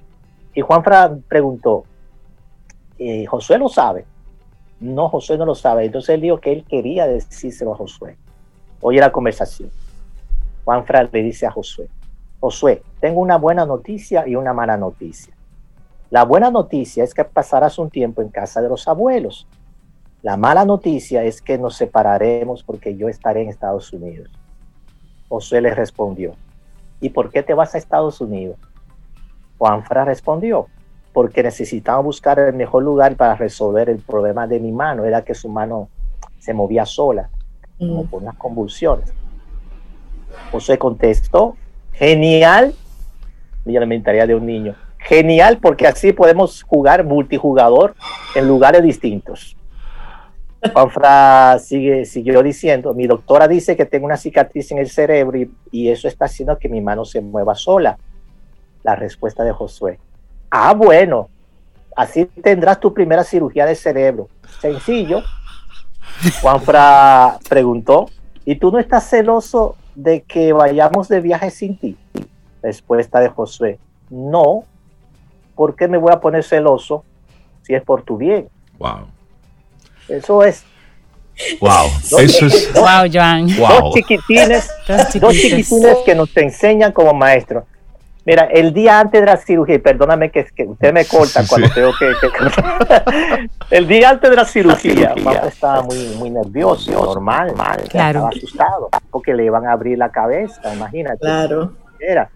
Y 0.54 0.62
Juanfra 0.62 1.18
preguntó, 1.28 1.86
eh, 3.00 3.26
¿Josué 3.26 3.58
lo 3.58 3.70
sabe? 3.70 4.06
No, 4.82 5.10
Josué 5.10 5.38
no 5.38 5.46
lo 5.46 5.56
sabe. 5.56 5.86
Entonces 5.86 6.16
él 6.16 6.22
dijo 6.22 6.40
que 6.40 6.52
él 6.52 6.66
quería 6.68 7.08
decírselo 7.08 7.74
a 7.74 7.78
Josué. 7.78 8.18
Oye 8.82 9.00
la 9.00 9.12
conversación. 9.12 9.72
Juanfra 10.66 11.04
le 11.12 11.24
dice 11.24 11.48
a 11.48 11.52
Josué, 11.52 11.88
Josué, 12.40 12.84
tengo 13.00 13.22
una 13.22 13.38
buena 13.38 13.66
noticia 13.66 14.28
y 14.28 14.36
una 14.36 14.54
mala 14.54 14.78
noticia. 14.78 15.34
La 16.10 16.24
buena 16.26 16.52
noticia 16.52 17.04
es 17.04 17.14
que 17.14 17.24
pasarás 17.24 17.78
un 17.80 17.90
tiempo 17.90 18.22
en 18.22 18.30
casa 18.30 18.62
de 18.62 18.70
los 18.70 18.88
abuelos. 18.88 19.48
La 20.22 20.36
mala 20.38 20.66
noticia 20.66 21.24
es 21.24 21.42
que 21.42 21.58
nos 21.58 21.76
separaremos 21.76 22.64
porque 22.64 22.96
yo 22.98 23.08
estaré 23.08 23.44
en 23.44 23.50
Estados 23.50 23.94
Unidos. 23.94 24.30
Josué 25.30 25.62
le 25.62 25.74
respondió, 25.74 26.34
¿y 27.00 27.10
por 27.10 27.30
qué 27.30 27.44
te 27.44 27.54
vas 27.54 27.76
a 27.76 27.78
Estados 27.78 28.20
Unidos? 28.20 28.58
Juanfra 29.58 30.04
respondió, 30.04 30.68
porque 31.14 31.44
necesitaba 31.44 32.02
buscar 32.02 32.40
el 32.40 32.54
mejor 32.54 32.84
lugar 32.84 33.16
para 33.16 33.36
resolver 33.36 33.90
el 33.90 34.00
problema 34.00 34.48
de 34.48 34.60
mi 34.60 34.72
mano. 34.72 35.06
Era 35.06 35.24
que 35.24 35.36
su 35.36 35.48
mano 35.48 35.90
se 36.40 36.54
movía 36.54 36.86
sola, 36.86 37.30
como 37.78 38.04
mm. 38.04 38.08
por 38.08 38.22
unas 38.24 38.36
convulsiones. 38.36 39.14
Josué 40.52 40.78
contestó, 40.78 41.56
Genial. 42.00 42.74
Mi 43.66 43.76
elementaria 43.76 44.26
de 44.26 44.36
un 44.36 44.46
niño. 44.46 44.76
Genial 44.98 45.60
porque 45.60 45.88
así 45.88 46.14
podemos 46.14 46.64
jugar 46.64 47.04
multijugador 47.04 47.96
en 48.36 48.48
lugares 48.48 48.84
distintos. 48.84 49.56
Juanfra 50.74 51.58
sigue, 51.60 52.06
siguió 52.06 52.44
diciendo, 52.44 52.94
mi 52.94 53.08
doctora 53.08 53.48
dice 53.48 53.78
que 53.78 53.86
tengo 53.86 54.06
una 54.06 54.18
cicatriz 54.18 54.72
en 54.72 54.80
el 54.80 54.90
cerebro 54.90 55.38
y, 55.38 55.50
y, 55.72 55.90
eso 55.90 56.08
está 56.10 56.26
haciendo 56.26 56.58
que 56.58 56.68
mi 56.68 56.82
mano 56.82 57.06
se 57.06 57.22
mueva 57.22 57.56
sola. 57.56 57.98
La 58.84 58.96
respuesta 58.96 59.44
de 59.44 59.54
Josué. 59.54 60.00
Ah, 60.50 60.74
bueno, 60.74 61.30
así 61.96 62.26
tendrás 62.26 62.80
tu 62.80 62.94
primera 62.94 63.24
cirugía 63.24 63.66
de 63.66 63.76
cerebro. 63.76 64.28
Sencillo. 64.60 65.22
Juanfra 66.42 67.40
preguntó, 67.48 68.10
¿y 68.44 68.56
tú 68.56 68.72
no 68.72 68.80
estás 68.80 69.10
celoso 69.10 69.78
de 69.96 70.22
que 70.22 70.52
vayamos 70.52 71.08
de 71.08 71.22
viaje 71.22 71.52
sin 71.52 71.78
ti? 71.78 71.98
Respuesta 72.62 73.20
de 73.20 73.30
Josué, 73.30 73.80
no, 74.10 74.64
¿por 75.56 75.76
qué 75.76 75.88
me 75.88 75.98
voy 75.98 76.12
a 76.14 76.20
poner 76.20 76.44
celoso 76.44 77.04
si 77.62 77.74
es 77.74 77.84
por 77.84 78.04
tu 78.04 78.18
bien? 78.18 78.50
Wow. 78.78 79.08
Eso 80.08 80.44
es. 80.44 80.64
Wow, 81.62 81.88
eso 82.20 82.46
es. 82.46 82.74
Wow, 82.74 83.10
Joan. 83.12 83.48
Dos 83.48 83.94
chiquitines, 83.94 84.70
dos 84.88 85.36
chiquitines 85.36 85.98
que 86.06 86.16
nos 86.16 86.36
enseñan 86.36 86.92
como 86.92 87.14
maestros. 87.14 87.64
Mira, 88.26 88.44
el 88.52 88.74
día 88.74 89.00
antes 89.00 89.22
de 89.22 89.26
la 89.26 89.38
cirugía, 89.38 89.82
perdóname 89.82 90.30
que, 90.30 90.46
que 90.56 90.64
usted 90.64 90.94
me 90.94 91.06
corta 91.06 91.42
cuando 91.48 91.70
tengo 91.72 91.92
que, 91.98 92.12
el 93.76 93.88
día 93.88 94.10
antes 94.10 94.30
de 94.30 94.36
la 94.36 94.46
cirugía, 94.46 95.16
papá 95.16 95.48
estaba 95.48 95.82
muy, 95.82 96.10
muy 96.18 96.30
nervioso, 96.30 96.92
normal, 96.92 97.56
mal, 97.56 97.82
claro. 97.90 98.20
estaba 98.20 98.30
asustado, 98.30 98.90
porque 99.10 99.34
le 99.34 99.46
iban 99.46 99.66
a 99.66 99.72
abrir 99.72 99.98
la 99.98 100.12
cabeza, 100.12 100.62
imagínate. 100.74 101.20
Claro. 101.22 101.74
Era. 102.00 102.30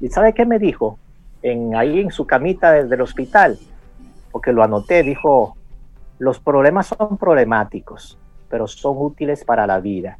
¿Y 0.00 0.08
sabe 0.08 0.32
qué 0.32 0.46
me 0.46 0.58
dijo? 0.58 0.98
En, 1.42 1.74
ahí 1.74 2.00
en 2.00 2.10
su 2.10 2.26
camita 2.26 2.72
del 2.72 3.00
hospital, 3.00 3.58
porque 4.32 4.52
lo 4.52 4.62
anoté, 4.62 5.02
dijo, 5.02 5.56
los 6.18 6.40
problemas 6.40 6.88
son 6.88 7.16
problemáticos, 7.16 8.18
pero 8.48 8.66
son 8.66 8.96
útiles 8.98 9.44
para 9.44 9.66
la 9.66 9.80
vida, 9.80 10.18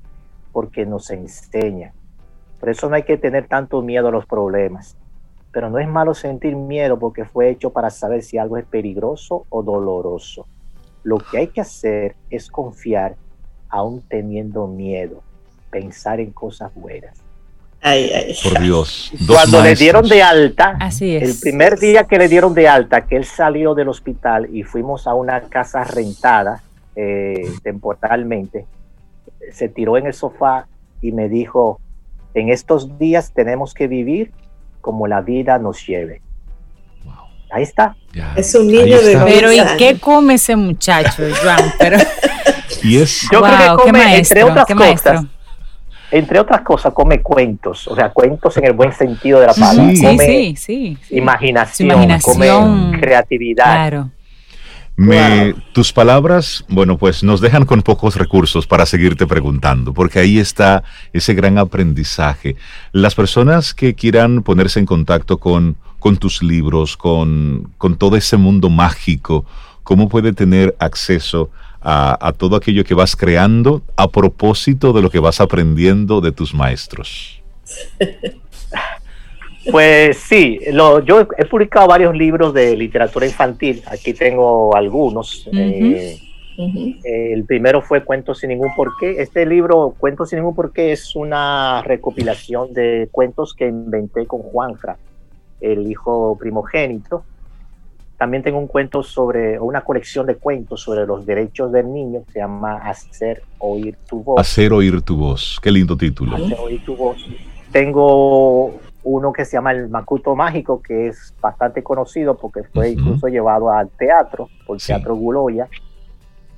porque 0.53 0.87
nos 0.87 1.11
enseñan. 1.11 1.93
Por 2.61 2.69
eso 2.71 2.89
no 2.89 2.97
hay 2.97 3.03
que 3.05 3.17
tener 3.17 3.47
tanto 3.47 3.83
miedo 3.83 4.09
a 4.09 4.13
los 4.13 4.27
problemas 4.27 4.97
pero 5.53 5.71
no 5.71 5.79
es 5.79 5.89
malo 5.89 6.15
sentir 6.15 6.57
miedo 6.57 6.99
porque 6.99 7.25
fue 7.25 7.51
hecho 7.51 7.71
para 7.71 7.91
saber 7.91 8.23
si 8.23 8.39
algo 8.39 8.57
es 8.59 8.67
peligroso 8.67 9.47
o 9.49 9.63
doloroso. 9.63 10.47
Lo 11.03 11.19
que 11.19 11.39
hay 11.39 11.47
que 11.49 11.61
hacer 11.61 12.17
es 12.31 12.51
confiar 12.51 13.17
aún 13.69 14.03
teniendo 14.03 14.67
miedo, 14.67 15.23
pensar 15.71 16.21
en 16.21 16.33
cosas 16.33 16.75
buenas. 16.75 17.19
Por 17.81 18.61
Dios. 18.61 19.13
Cuando 19.27 19.63
le 19.63 19.75
dieron 19.75 20.09
de 20.09 20.23
alta, 20.23 20.79
el 21.01 21.35
primer 21.41 21.79
día 21.79 22.05
que 22.05 22.19
le 22.19 22.29
dieron 22.29 22.55
de 22.55 22.69
alta, 22.69 23.07
que 23.07 23.17
él 23.17 23.25
salió 23.25 23.75
del 23.75 23.89
hospital 23.89 24.49
y 24.53 24.63
fuimos 24.63 25.07
a 25.07 25.15
una 25.15 25.41
casa 25.43 25.85
rentada 25.85 26.63
eh, 26.97 27.49
temporalmente, 27.63 28.67
se 29.53 29.69
tiró 29.69 29.97
en 29.97 30.07
el 30.07 30.15
sofá 30.15 30.67
y 31.01 31.13
me 31.13 31.29
dijo, 31.29 31.81
en 32.35 32.49
estos 32.49 32.99
días 32.99 33.33
tenemos 33.33 33.75
que 33.75 33.87
vivir 33.87 34.33
como 34.81 35.07
la 35.07 35.21
vida 35.21 35.59
nos 35.59 35.87
lleve. 35.87 36.23
Ahí 37.51 37.63
está. 37.63 37.97
es 38.37 38.55
un 38.55 38.67
niño 38.67 39.01
de 39.01 39.17
Pero 39.25 39.53
¿y 39.53 39.61
qué 39.79 39.99
come 39.99 40.35
ese 40.35 40.55
muchacho, 40.55 41.23
Juan? 41.43 41.73
Pero... 41.79 41.97
y 42.83 42.99
es... 42.99 43.27
Yo 43.33 43.41
creo 43.41 43.77
que 43.77 43.83
come, 43.85 44.19
entre 44.19 44.45
otras 44.45 44.67
cosas, 44.67 45.25
entre 46.11 46.41
otras 46.41 46.63
cosas, 46.63 46.93
come 46.93 47.21
cuentos, 47.21 47.87
o 47.89 47.95
sea, 47.95 48.11
cuentos 48.11 48.57
en 48.57 48.65
el 48.65 48.73
buen 48.73 48.93
sentido 48.93 49.41
de 49.41 49.47
la 49.47 49.55
palabra. 49.55 49.95
Sí, 49.95 50.57
sí, 50.57 50.57
sí, 50.57 50.99
Imaginación, 51.11 51.91
imaginación, 51.91 52.35
come 52.35 53.01
creatividad. 53.01 53.65
Claro. 53.65 54.11
Me, 54.97 55.55
Tus 55.73 55.93
palabras, 55.93 56.65
bueno, 56.69 56.99
pues 56.99 57.23
nos 57.23 57.41
dejan 57.41 57.67
con 57.67 57.83
pocos 57.83 58.17
recursos 58.17 58.67
para 58.67 58.85
seguirte 58.85 59.29
preguntando, 59.29 59.95
porque 59.95 60.19
ahí 60.19 60.41
está 60.41 60.83
ese 61.13 61.35
gran 61.35 61.57
aprendizaje. 61.57 62.57
Las 62.91 63.15
personas 63.15 63.75
que 63.75 63.95
quieran 63.95 64.43
ponerse 64.43 64.81
en 64.81 64.87
contacto 64.87 65.39
con, 65.39 65.77
con 66.01 66.17
tus 66.17 66.43
libros, 66.43 66.97
con, 66.97 67.71
con 67.79 67.97
todo 67.97 68.17
ese 68.17 68.37
mundo 68.37 68.71
mágico, 68.71 69.45
¿cómo 69.85 70.09
puede 70.09 70.33
tener 70.33 70.75
acceso 70.81 71.51
a, 71.51 71.68
a 71.91 72.33
todo 72.37 72.57
aquello 72.57 72.85
que 72.85 72.95
vas 72.95 73.17
creando 73.17 73.83
a 73.97 74.09
propósito 74.09 74.93
de 74.93 75.01
lo 75.01 75.11
que 75.11 75.21
vas 75.21 75.41
aprendiendo 75.41 76.21
de 76.21 76.33
tus 76.33 76.53
maestros? 76.55 77.41
Pues 79.71 80.17
sí, 80.17 80.61
lo, 80.73 81.01
yo 81.05 81.27
he 81.37 81.45
publicado 81.45 81.89
varios 81.89 82.17
libros 82.17 82.55
de 82.55 82.77
literatura 82.77 83.27
infantil, 83.27 83.83
aquí 83.87 84.15
tengo 84.15 84.75
algunos. 84.75 85.49
Eh, 85.53 86.19
el 87.05 87.45
primero 87.45 87.83
fue 87.83 88.03
Cuentos 88.03 88.39
sin 88.39 88.49
ningún 88.49 88.75
porqué. 88.75 89.21
Este 89.21 89.45
libro, 89.45 89.95
Cuentos 89.99 90.31
sin 90.31 90.39
ningún 90.39 90.55
porqué, 90.55 90.93
es 90.93 91.15
una 91.15 91.83
recopilación 91.83 92.73
de 92.73 93.09
cuentos 93.13 93.55
que 93.55 93.67
inventé 93.67 94.27
con 94.27 94.41
Juanfra, 94.41 94.97
el 95.61 95.91
hijo 95.91 96.37
primogénito. 96.39 97.25
También 98.19 98.43
tengo 98.43 98.59
un 98.59 98.67
cuento 98.67 99.05
sobre, 99.05 99.61
una 99.61 99.83
colección 99.83 100.27
de 100.27 100.35
cuentos 100.35 100.83
sobre 100.83 101.07
los 101.07 101.25
derechos 101.25 101.71
del 101.71 101.93
niño, 101.93 102.25
se 102.33 102.41
llama 102.41 102.79
Hacer 102.79 103.45
oír 103.59 103.97
tu 104.09 104.25
voz. 104.25 104.41
Hacer 104.41 104.73
oír 104.73 105.01
tu 105.03 105.17
voz, 105.17 105.61
qué 105.63 105.71
lindo 105.71 105.97
título. 105.97 106.35
Hacer 106.35 106.59
oír 106.59 106.85
tu 106.85 106.97
voz. 106.97 107.25
Tengo 107.71 108.75
uno 109.05 109.33
que 109.33 109.45
se 109.45 109.53
llama 109.53 109.71
El 109.71 109.89
Macuto 109.89 110.35
Mágico, 110.35 110.83
que 110.83 111.07
es 111.07 111.33
bastante 111.41 111.85
conocido 111.85 112.37
porque 112.37 112.65
fue 112.65 112.91
incluso 112.91 113.29
llevado 113.29 113.71
al 113.71 113.89
teatro, 113.91 114.49
por 114.67 114.79
Teatro 114.79 115.15
Guloya, 115.15 115.69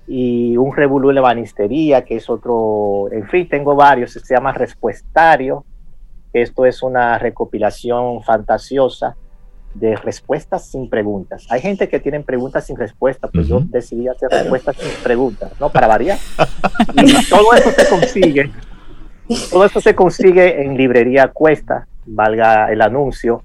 y 0.07 0.57
un 0.57 0.75
Revolú 0.75 1.13
de 1.13 1.21
Banistería, 1.21 2.07
que 2.07 2.17
es 2.17 2.31
otro, 2.31 3.13
en 3.13 3.29
fin, 3.29 3.47
tengo 3.47 3.77
varios, 3.77 4.13
se 4.13 4.35
llama 4.35 4.53
Respuestario, 4.53 5.67
esto 6.33 6.65
es 6.65 6.83
una 6.83 7.19
recopilación 7.19 8.23
fantasiosa 8.23 9.15
de 9.75 9.97
respuestas 9.97 10.67
sin 10.67 10.89
preguntas. 10.89 11.47
Hay 11.51 11.61
gente 11.61 11.89
que 11.89 12.01
tiene 12.01 12.21
preguntas 12.21 12.67
sin 12.67 12.77
respuestas, 12.77 13.31
pues 13.33 13.47
yo 13.47 13.61
decidí 13.61 14.09
hacer 14.09 14.29
respuestas 14.31 14.77
sin 14.77 15.03
preguntas, 15.03 15.53
¿no? 15.61 15.71
Para 15.71 15.87
variar. 15.87 16.19
Y 16.97 17.29
todo 17.29 17.53
eso 17.55 17.71
se 17.71 17.89
consigue, 17.89 18.51
todo 19.51 19.65
eso 19.65 19.81
se 19.81 19.95
consigue 19.95 20.63
en 20.63 20.77
librería 20.77 21.29
Cuesta, 21.29 21.87
valga 22.07 22.73
el 22.73 22.83
anuncio, 22.83 23.43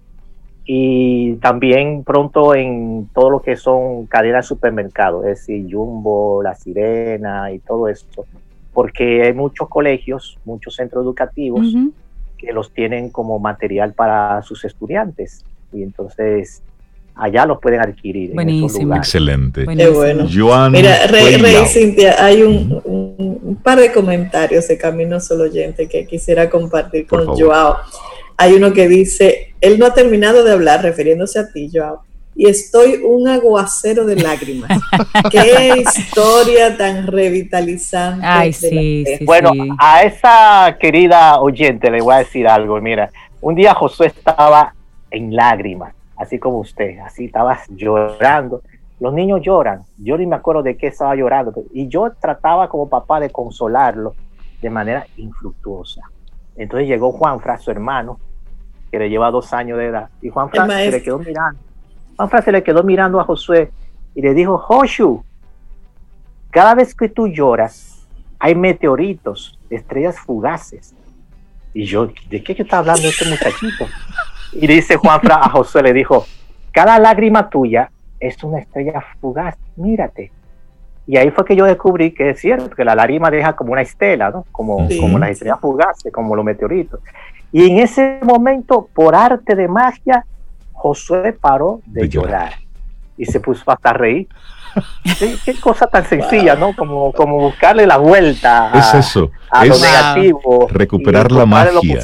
y 0.65 1.35
también 1.35 2.03
pronto 2.03 2.55
en 2.55 3.07
todo 3.13 3.29
lo 3.29 3.41
que 3.41 3.55
son 3.55 4.07
cadenas 4.07 4.45
de 4.45 4.47
supermercados, 4.47 5.25
es 5.25 5.39
decir, 5.39 5.67
Jumbo, 5.71 6.41
La 6.41 6.55
Sirena 6.55 7.51
y 7.51 7.59
todo 7.59 7.87
esto, 7.87 8.25
porque 8.73 9.23
hay 9.23 9.33
muchos 9.33 9.69
colegios, 9.69 10.39
muchos 10.43 10.75
centros 10.75 11.03
educativos 11.03 11.67
que 12.37 12.51
los 12.51 12.73
tienen 12.73 13.11
como 13.11 13.37
material 13.37 13.93
para 13.93 14.41
sus 14.41 14.65
estudiantes 14.65 15.45
y 15.75 15.83
entonces 15.83 16.61
allá 17.15 17.45
los 17.45 17.59
pueden 17.59 17.81
adquirir. 17.81 18.33
Buenísimo. 18.33 18.95
Excelente. 18.95 19.65
Qué 19.65 19.87
bueno. 19.87 20.27
Mira, 20.69 21.07
Rey, 21.07 21.37
Rey 21.37 21.65
Cintia, 21.67 22.23
hay 22.23 22.43
un, 22.43 22.81
un, 22.83 23.55
par 23.63 23.79
de 23.79 23.91
comentarios 23.91 24.67
de 24.67 24.77
Camino 24.77 25.19
Solo 25.19 25.45
Oyente 25.45 25.87
que 25.87 26.05
quisiera 26.05 26.49
compartir 26.49 27.07
con 27.07 27.25
Joao. 27.25 27.77
Hay 28.37 28.53
uno 28.53 28.73
que 28.73 28.87
dice, 28.87 29.55
él 29.61 29.79
no 29.79 29.85
ha 29.85 29.93
terminado 29.93 30.43
de 30.43 30.51
hablar, 30.51 30.83
refiriéndose 30.83 31.39
a 31.39 31.51
ti, 31.51 31.69
Joao, 31.73 32.01
y 32.35 32.49
estoy 32.49 32.99
un 33.01 33.29
aguacero 33.29 34.05
de 34.05 34.17
lágrimas. 34.17 34.69
Qué 35.31 35.73
historia 35.77 36.77
tan 36.77 37.07
revitalizante. 37.07 38.25
Ay, 38.27 38.51
sí, 38.51 39.05
bueno, 39.21 39.53
a 39.79 40.03
esa 40.03 40.77
querida 40.79 41.39
oyente 41.39 41.89
le 41.89 42.01
voy 42.01 42.13
a 42.13 42.17
decir 42.17 42.45
algo. 42.45 42.81
Mira, 42.81 43.09
un 43.39 43.55
día 43.55 43.73
Josué 43.73 44.07
estaba 44.07 44.75
en 45.11 45.35
lágrimas, 45.35 45.93
así 46.17 46.39
como 46.39 46.59
usted, 46.59 46.99
así 46.99 47.25
estaba 47.25 47.59
llorando. 47.69 48.61
Los 48.99 49.13
niños 49.13 49.41
lloran, 49.41 49.83
yo 49.97 50.17
ni 50.17 50.25
me 50.25 50.35
acuerdo 50.35 50.63
de 50.63 50.77
qué 50.77 50.87
estaba 50.87 51.15
llorando, 51.15 51.53
y 51.73 51.87
yo 51.87 52.11
trataba 52.19 52.69
como 52.69 52.89
papá 52.89 53.19
de 53.19 53.29
consolarlo 53.29 54.15
de 54.61 54.69
manera 54.69 55.05
infructuosa. 55.17 56.01
Entonces 56.55 56.87
llegó 56.87 57.11
Juanfra, 57.11 57.57
su 57.57 57.71
hermano, 57.71 58.19
que 58.91 58.99
le 58.99 59.09
lleva 59.09 59.31
dos 59.31 59.51
años 59.53 59.77
de 59.77 59.87
edad, 59.87 60.09
y 60.21 60.29
Juanfra 60.29 60.67
se 60.67 60.91
le 60.91 61.03
quedó 61.03 61.19
mirando. 61.19 61.59
Juanfra 62.15 62.41
se 62.41 62.51
le 62.51 62.63
quedó 62.63 62.83
mirando 62.83 63.19
a 63.19 63.25
Josué 63.25 63.71
y 64.13 64.21
le 64.21 64.33
dijo, 64.33 64.57
Joshu, 64.57 65.23
cada 66.49 66.73
vez 66.73 66.95
que 66.95 67.09
tú 67.09 67.27
lloras, 67.27 68.07
hay 68.39 68.55
meteoritos, 68.55 69.59
estrellas 69.69 70.17
fugaces. 70.17 70.95
Y 71.73 71.83
yo, 71.83 72.07
¿de 72.29 72.41
qué 72.41 72.53
está 72.53 72.77
hablando 72.77 73.05
este 73.05 73.29
muchachito? 73.29 73.85
Y 74.53 74.67
dice 74.67 74.95
Juanfra 74.95 75.35
a 75.35 75.49
Josué, 75.49 75.83
le 75.83 75.93
dijo, 75.93 76.25
cada 76.71 76.99
lágrima 76.99 77.49
tuya 77.49 77.89
es 78.19 78.43
una 78.43 78.59
estrella 78.59 79.03
fugaz, 79.19 79.55
mírate. 79.75 80.31
Y 81.07 81.17
ahí 81.17 81.29
fue 81.29 81.45
que 81.45 81.55
yo 81.55 81.65
descubrí 81.65 82.11
que 82.11 82.31
es 82.31 82.39
cierto, 82.39 82.69
que 82.75 82.83
la 82.83 82.95
lágrima 82.95 83.29
deja 83.29 83.55
como 83.55 83.73
una 83.73 83.81
estela, 83.81 84.31
¿no? 84.31 84.45
Como, 84.51 84.87
como 84.99 85.19
las 85.19 85.31
estrellas 85.31 85.59
fugaces, 85.59 86.11
como 86.11 86.35
los 86.35 86.43
meteoritos. 86.43 86.99
Y 87.51 87.69
en 87.69 87.79
ese 87.79 88.19
momento, 88.23 88.89
por 88.93 89.15
arte 89.15 89.55
de 89.55 89.67
magia, 89.67 90.25
Josué 90.73 91.33
paró 91.33 91.81
de, 91.85 92.09
llorar. 92.09 92.53
y 93.17 93.25
se 93.25 93.39
puso 93.39 93.69
hasta 93.71 93.91
a 93.91 93.93
reír. 93.93 94.27
Qué 95.45 95.53
cosa 95.59 95.87
tan 95.87 96.07
sencilla, 96.07 96.55
¿no? 96.55 96.75
Como, 96.75 97.11
como 97.13 97.39
buscarle 97.39 97.85
la 97.85 97.97
vuelta 97.97 98.71
a, 98.73 98.79
es 98.79 99.07
eso. 99.07 99.31
a 99.49 99.65
lo 99.65 99.77
negativo. 99.77 100.67
Recuperar 100.69 101.31
la 101.31 101.45
magia. 101.45 102.03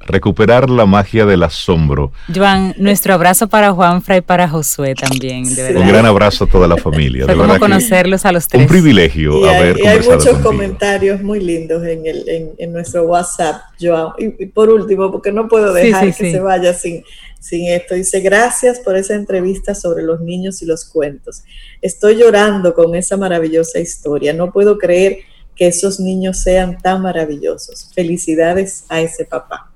Recuperar 0.00 0.68
la 0.70 0.86
magia 0.86 1.24
del 1.24 1.42
asombro. 1.42 2.10
Joan, 2.34 2.74
nuestro 2.78 3.14
abrazo 3.14 3.48
para 3.48 3.70
Juanfra 3.72 4.16
y 4.16 4.20
para 4.22 4.48
Josué 4.48 4.94
también, 4.94 5.44
de 5.54 5.62
verdad. 5.62 5.82
Un 5.82 5.88
gran 5.88 6.06
abrazo 6.06 6.44
a 6.44 6.46
toda 6.48 6.66
la 6.66 6.76
familia. 6.76 7.26
Fue 7.26 7.36
como 7.36 7.58
conocerlos 7.58 8.24
a 8.24 8.32
los 8.32 8.48
tres. 8.48 8.62
Un 8.62 8.68
privilegio 8.68 9.48
haber 9.48 9.78
y 9.78 9.86
hay 9.86 10.00
muchos 10.00 10.38
comentarios 10.38 11.22
muy 11.22 11.38
lindos 11.40 11.84
en, 11.84 12.06
el, 12.06 12.28
en, 12.28 12.50
en 12.58 12.72
nuestro 12.72 13.04
WhatsApp, 13.04 13.62
Joan. 13.80 14.08
Y, 14.18 14.46
por 14.46 14.70
último, 14.70 15.12
porque 15.12 15.30
no 15.30 15.46
puedo 15.46 15.72
dejar 15.72 16.06
que 16.06 16.12
se 16.12 16.40
vaya 16.40 16.72
sin 16.72 17.04
sin 17.40 17.68
esto. 17.68 17.94
Dice, 17.94 18.20
gracias 18.20 18.78
por 18.78 18.96
esa 18.96 19.14
entrevista 19.14 19.74
sobre 19.74 20.04
los 20.04 20.20
niños 20.20 20.62
y 20.62 20.66
los 20.66 20.84
cuentos. 20.84 21.42
Estoy 21.82 22.16
llorando 22.16 22.74
con 22.74 22.94
esa 22.94 23.16
maravillosa 23.16 23.80
historia. 23.80 24.32
No 24.32 24.52
puedo 24.52 24.78
creer 24.78 25.20
que 25.56 25.66
esos 25.66 25.98
niños 25.98 26.42
sean 26.42 26.78
tan 26.78 27.02
maravillosos. 27.02 27.90
Felicidades 27.94 28.84
a 28.88 29.00
ese 29.00 29.24
papá. 29.24 29.72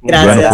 Gracias. 0.00 0.52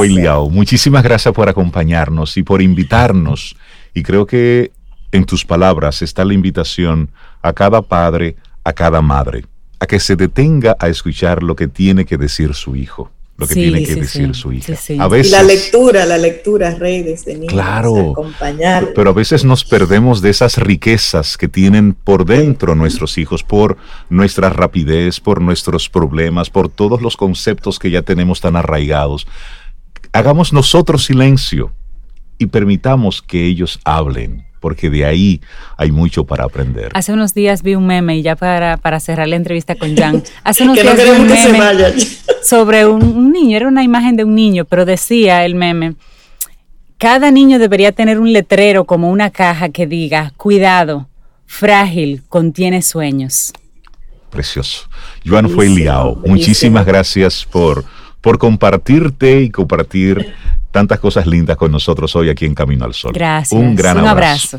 Muchísimas 0.51 1.03
gracias 1.03 1.35
por 1.35 1.49
acompañarnos 1.49 2.37
y 2.39 2.43
por 2.43 2.63
invitarnos. 2.63 3.55
Y 3.93 4.03
creo 4.03 4.27
que 4.27 4.73
en 5.13 5.27
tus 5.27 5.45
palabras 5.45 6.01
está 6.01 6.25
la 6.25 6.33
invitación 6.33 7.11
a 7.43 7.53
cada 7.53 7.83
padre, 7.83 8.37
a 8.65 8.73
cada 8.73 9.03
madre, 9.03 9.45
a 9.79 9.87
que 9.87 10.01
se 10.01 10.17
detenga 10.17 10.75
a 10.79 10.89
escuchar 10.89 11.43
lo 11.43 11.55
que 11.55 11.69
tiene 11.69 12.07
que 12.07 12.17
decir 12.17 12.55
su 12.55 12.77
hijo 12.77 13.11
lo 13.37 13.47
que 13.47 13.55
tiene 13.55 13.85
que 13.85 13.97
decir 13.97 14.35
su 14.35 14.53
hija. 14.53 14.75
A 14.99 15.09
veces, 15.09 15.33
y 15.33 15.35
la 15.35 15.43
lectura, 15.43 16.07
la 16.07 16.19
lectura, 16.19 16.75
Rey, 16.75 17.03
desde 17.03 17.35
niños. 17.35 17.53
Claro. 17.53 18.13
Acompañar. 18.13 18.91
Pero 18.95 19.11
a 19.11 19.13
veces 19.13 19.45
nos 19.45 19.65
perdemos 19.65 20.21
de 20.21 20.31
esas 20.31 20.59
riquezas 20.59 21.37
que 21.39 21.49
tienen 21.49 21.95
por 21.95 22.27
dentro 22.27 22.75
nuestros 22.75 23.19
hijos, 23.19 23.43
por 23.43 23.79
nuestra 24.11 24.51
rapidez, 24.51 25.19
por 25.19 25.41
nuestros 25.41 25.89
problemas, 25.89 26.51
por 26.51 26.69
todos 26.69 27.01
los 27.01 27.17
conceptos 27.17 27.79
que 27.79 27.91
ya 27.91 28.03
tenemos 28.03 28.41
tan 28.41 28.55
arraigados. 28.57 29.27
Hagamos 30.13 30.53
nosotros 30.53 31.05
silencio 31.05 31.73
y 32.39 32.47
permitamos 32.47 33.23
que 33.23 33.47
ellos 33.47 33.81
hablen 33.85 34.52
porque 34.63 34.89
de 34.89 35.05
ahí 35.05 35.41
hay 35.77 35.91
mucho 35.91 36.25
para 36.25 36.45
aprender. 36.45 36.93
Hace 36.95 37.13
unos 37.13 37.35
días 37.35 37.63
vi 37.63 37.75
un 37.75 37.85
meme, 37.85 38.17
y 38.17 38.23
ya 38.23 38.37
para, 38.37 38.77
para 38.77 39.01
cerrar 39.01 39.27
la 39.27 39.37
entrevista 39.37 39.75
con 39.75 39.95
Jan, 39.95 40.23
hace 40.45 40.63
unos 40.63 40.81
días 40.81 40.97
vi 40.97 41.11
un 41.11 41.27
meme 41.27 41.93
sobre 42.43 42.87
un, 42.87 43.33
niño, 43.33 43.57
era 43.57 43.69
una 43.69 43.83
imagen 43.83 44.17
de 44.17 44.25
un 44.25 44.35
niño, 44.35 44.65
pero 44.65 44.85
decía 44.85 45.45
el 45.45 45.57
meme, 45.57 45.97
cada 46.97 47.33
niño 47.33 47.59
debería 47.59 47.91
tener 47.91 48.21
un 48.21 48.33
letrero 48.33 48.85
como 48.85 49.11
una 49.11 49.31
caja 49.31 49.71
que 49.71 49.89
diga, 49.89 50.33
cuidado, 50.37 51.09
frágil, 51.45 52.23
contiene 52.29 52.83
sueños. 52.83 53.53
Precioso. 54.31 54.89
Joan 55.27 55.51
fue 55.51 55.69
liado. 55.69 56.23
Muchísimas 56.25 56.87
gracias 56.87 57.45
por, 57.45 57.85
por 58.21 58.39
compartirte 58.39 59.43
y 59.43 59.51
compartir 59.51 60.33
tantas 60.73 60.99
cosas 60.99 61.27
lindas 61.27 61.57
con 61.57 61.71
nosotros 61.71 62.15
hoy 62.17 62.31
aquí 62.31 62.47
en 62.47 62.55
Camino 62.55 62.85
al 62.85 62.95
Sol. 62.95 63.13
Gracias. 63.13 63.61
Un 63.61 63.77
gran 63.77 63.99
abrazo. 63.99 64.59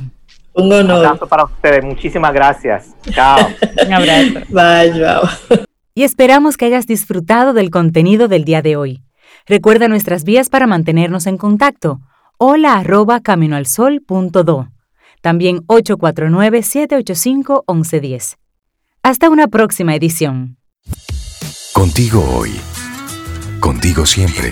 Un 0.53 0.72
honor. 0.72 0.99
Un 0.99 1.05
abrazo 1.05 1.28
para 1.28 1.45
ustedes. 1.45 1.84
Muchísimas 1.84 2.34
gracias. 2.34 2.89
Chao. 3.11 3.49
Un 3.88 3.93
abrazo. 3.93 4.39
Bye, 4.49 4.93
Joao. 4.93 5.28
Y 5.95 6.03
esperamos 6.03 6.57
que 6.57 6.66
hayas 6.66 6.88
disfrutado 6.88 7.53
del 7.53 7.70
contenido 7.70 8.28
del 8.28 8.45
día 8.45 8.61
de 8.61 8.76
hoy. 8.76 9.03
Recuerda 9.45 9.88
nuestras 9.88 10.24
vías 10.24 10.49
para 10.49 10.66
mantenernos 10.68 11.28
en 11.28 11.38
contacto. 11.38 11.99
Hola 12.38 12.78
arroba 12.78 13.20
caminoalsol.do. 13.20 14.70
También 15.22 15.66
849-785-1110. 15.68 18.38
Hasta 19.03 19.30
una 19.30 19.47
próxima 19.47 19.95
edición. 19.95 20.57
Contigo 21.74 22.24
hoy. 22.38 22.51
Contigo 23.59 24.05
siempre. 24.05 24.51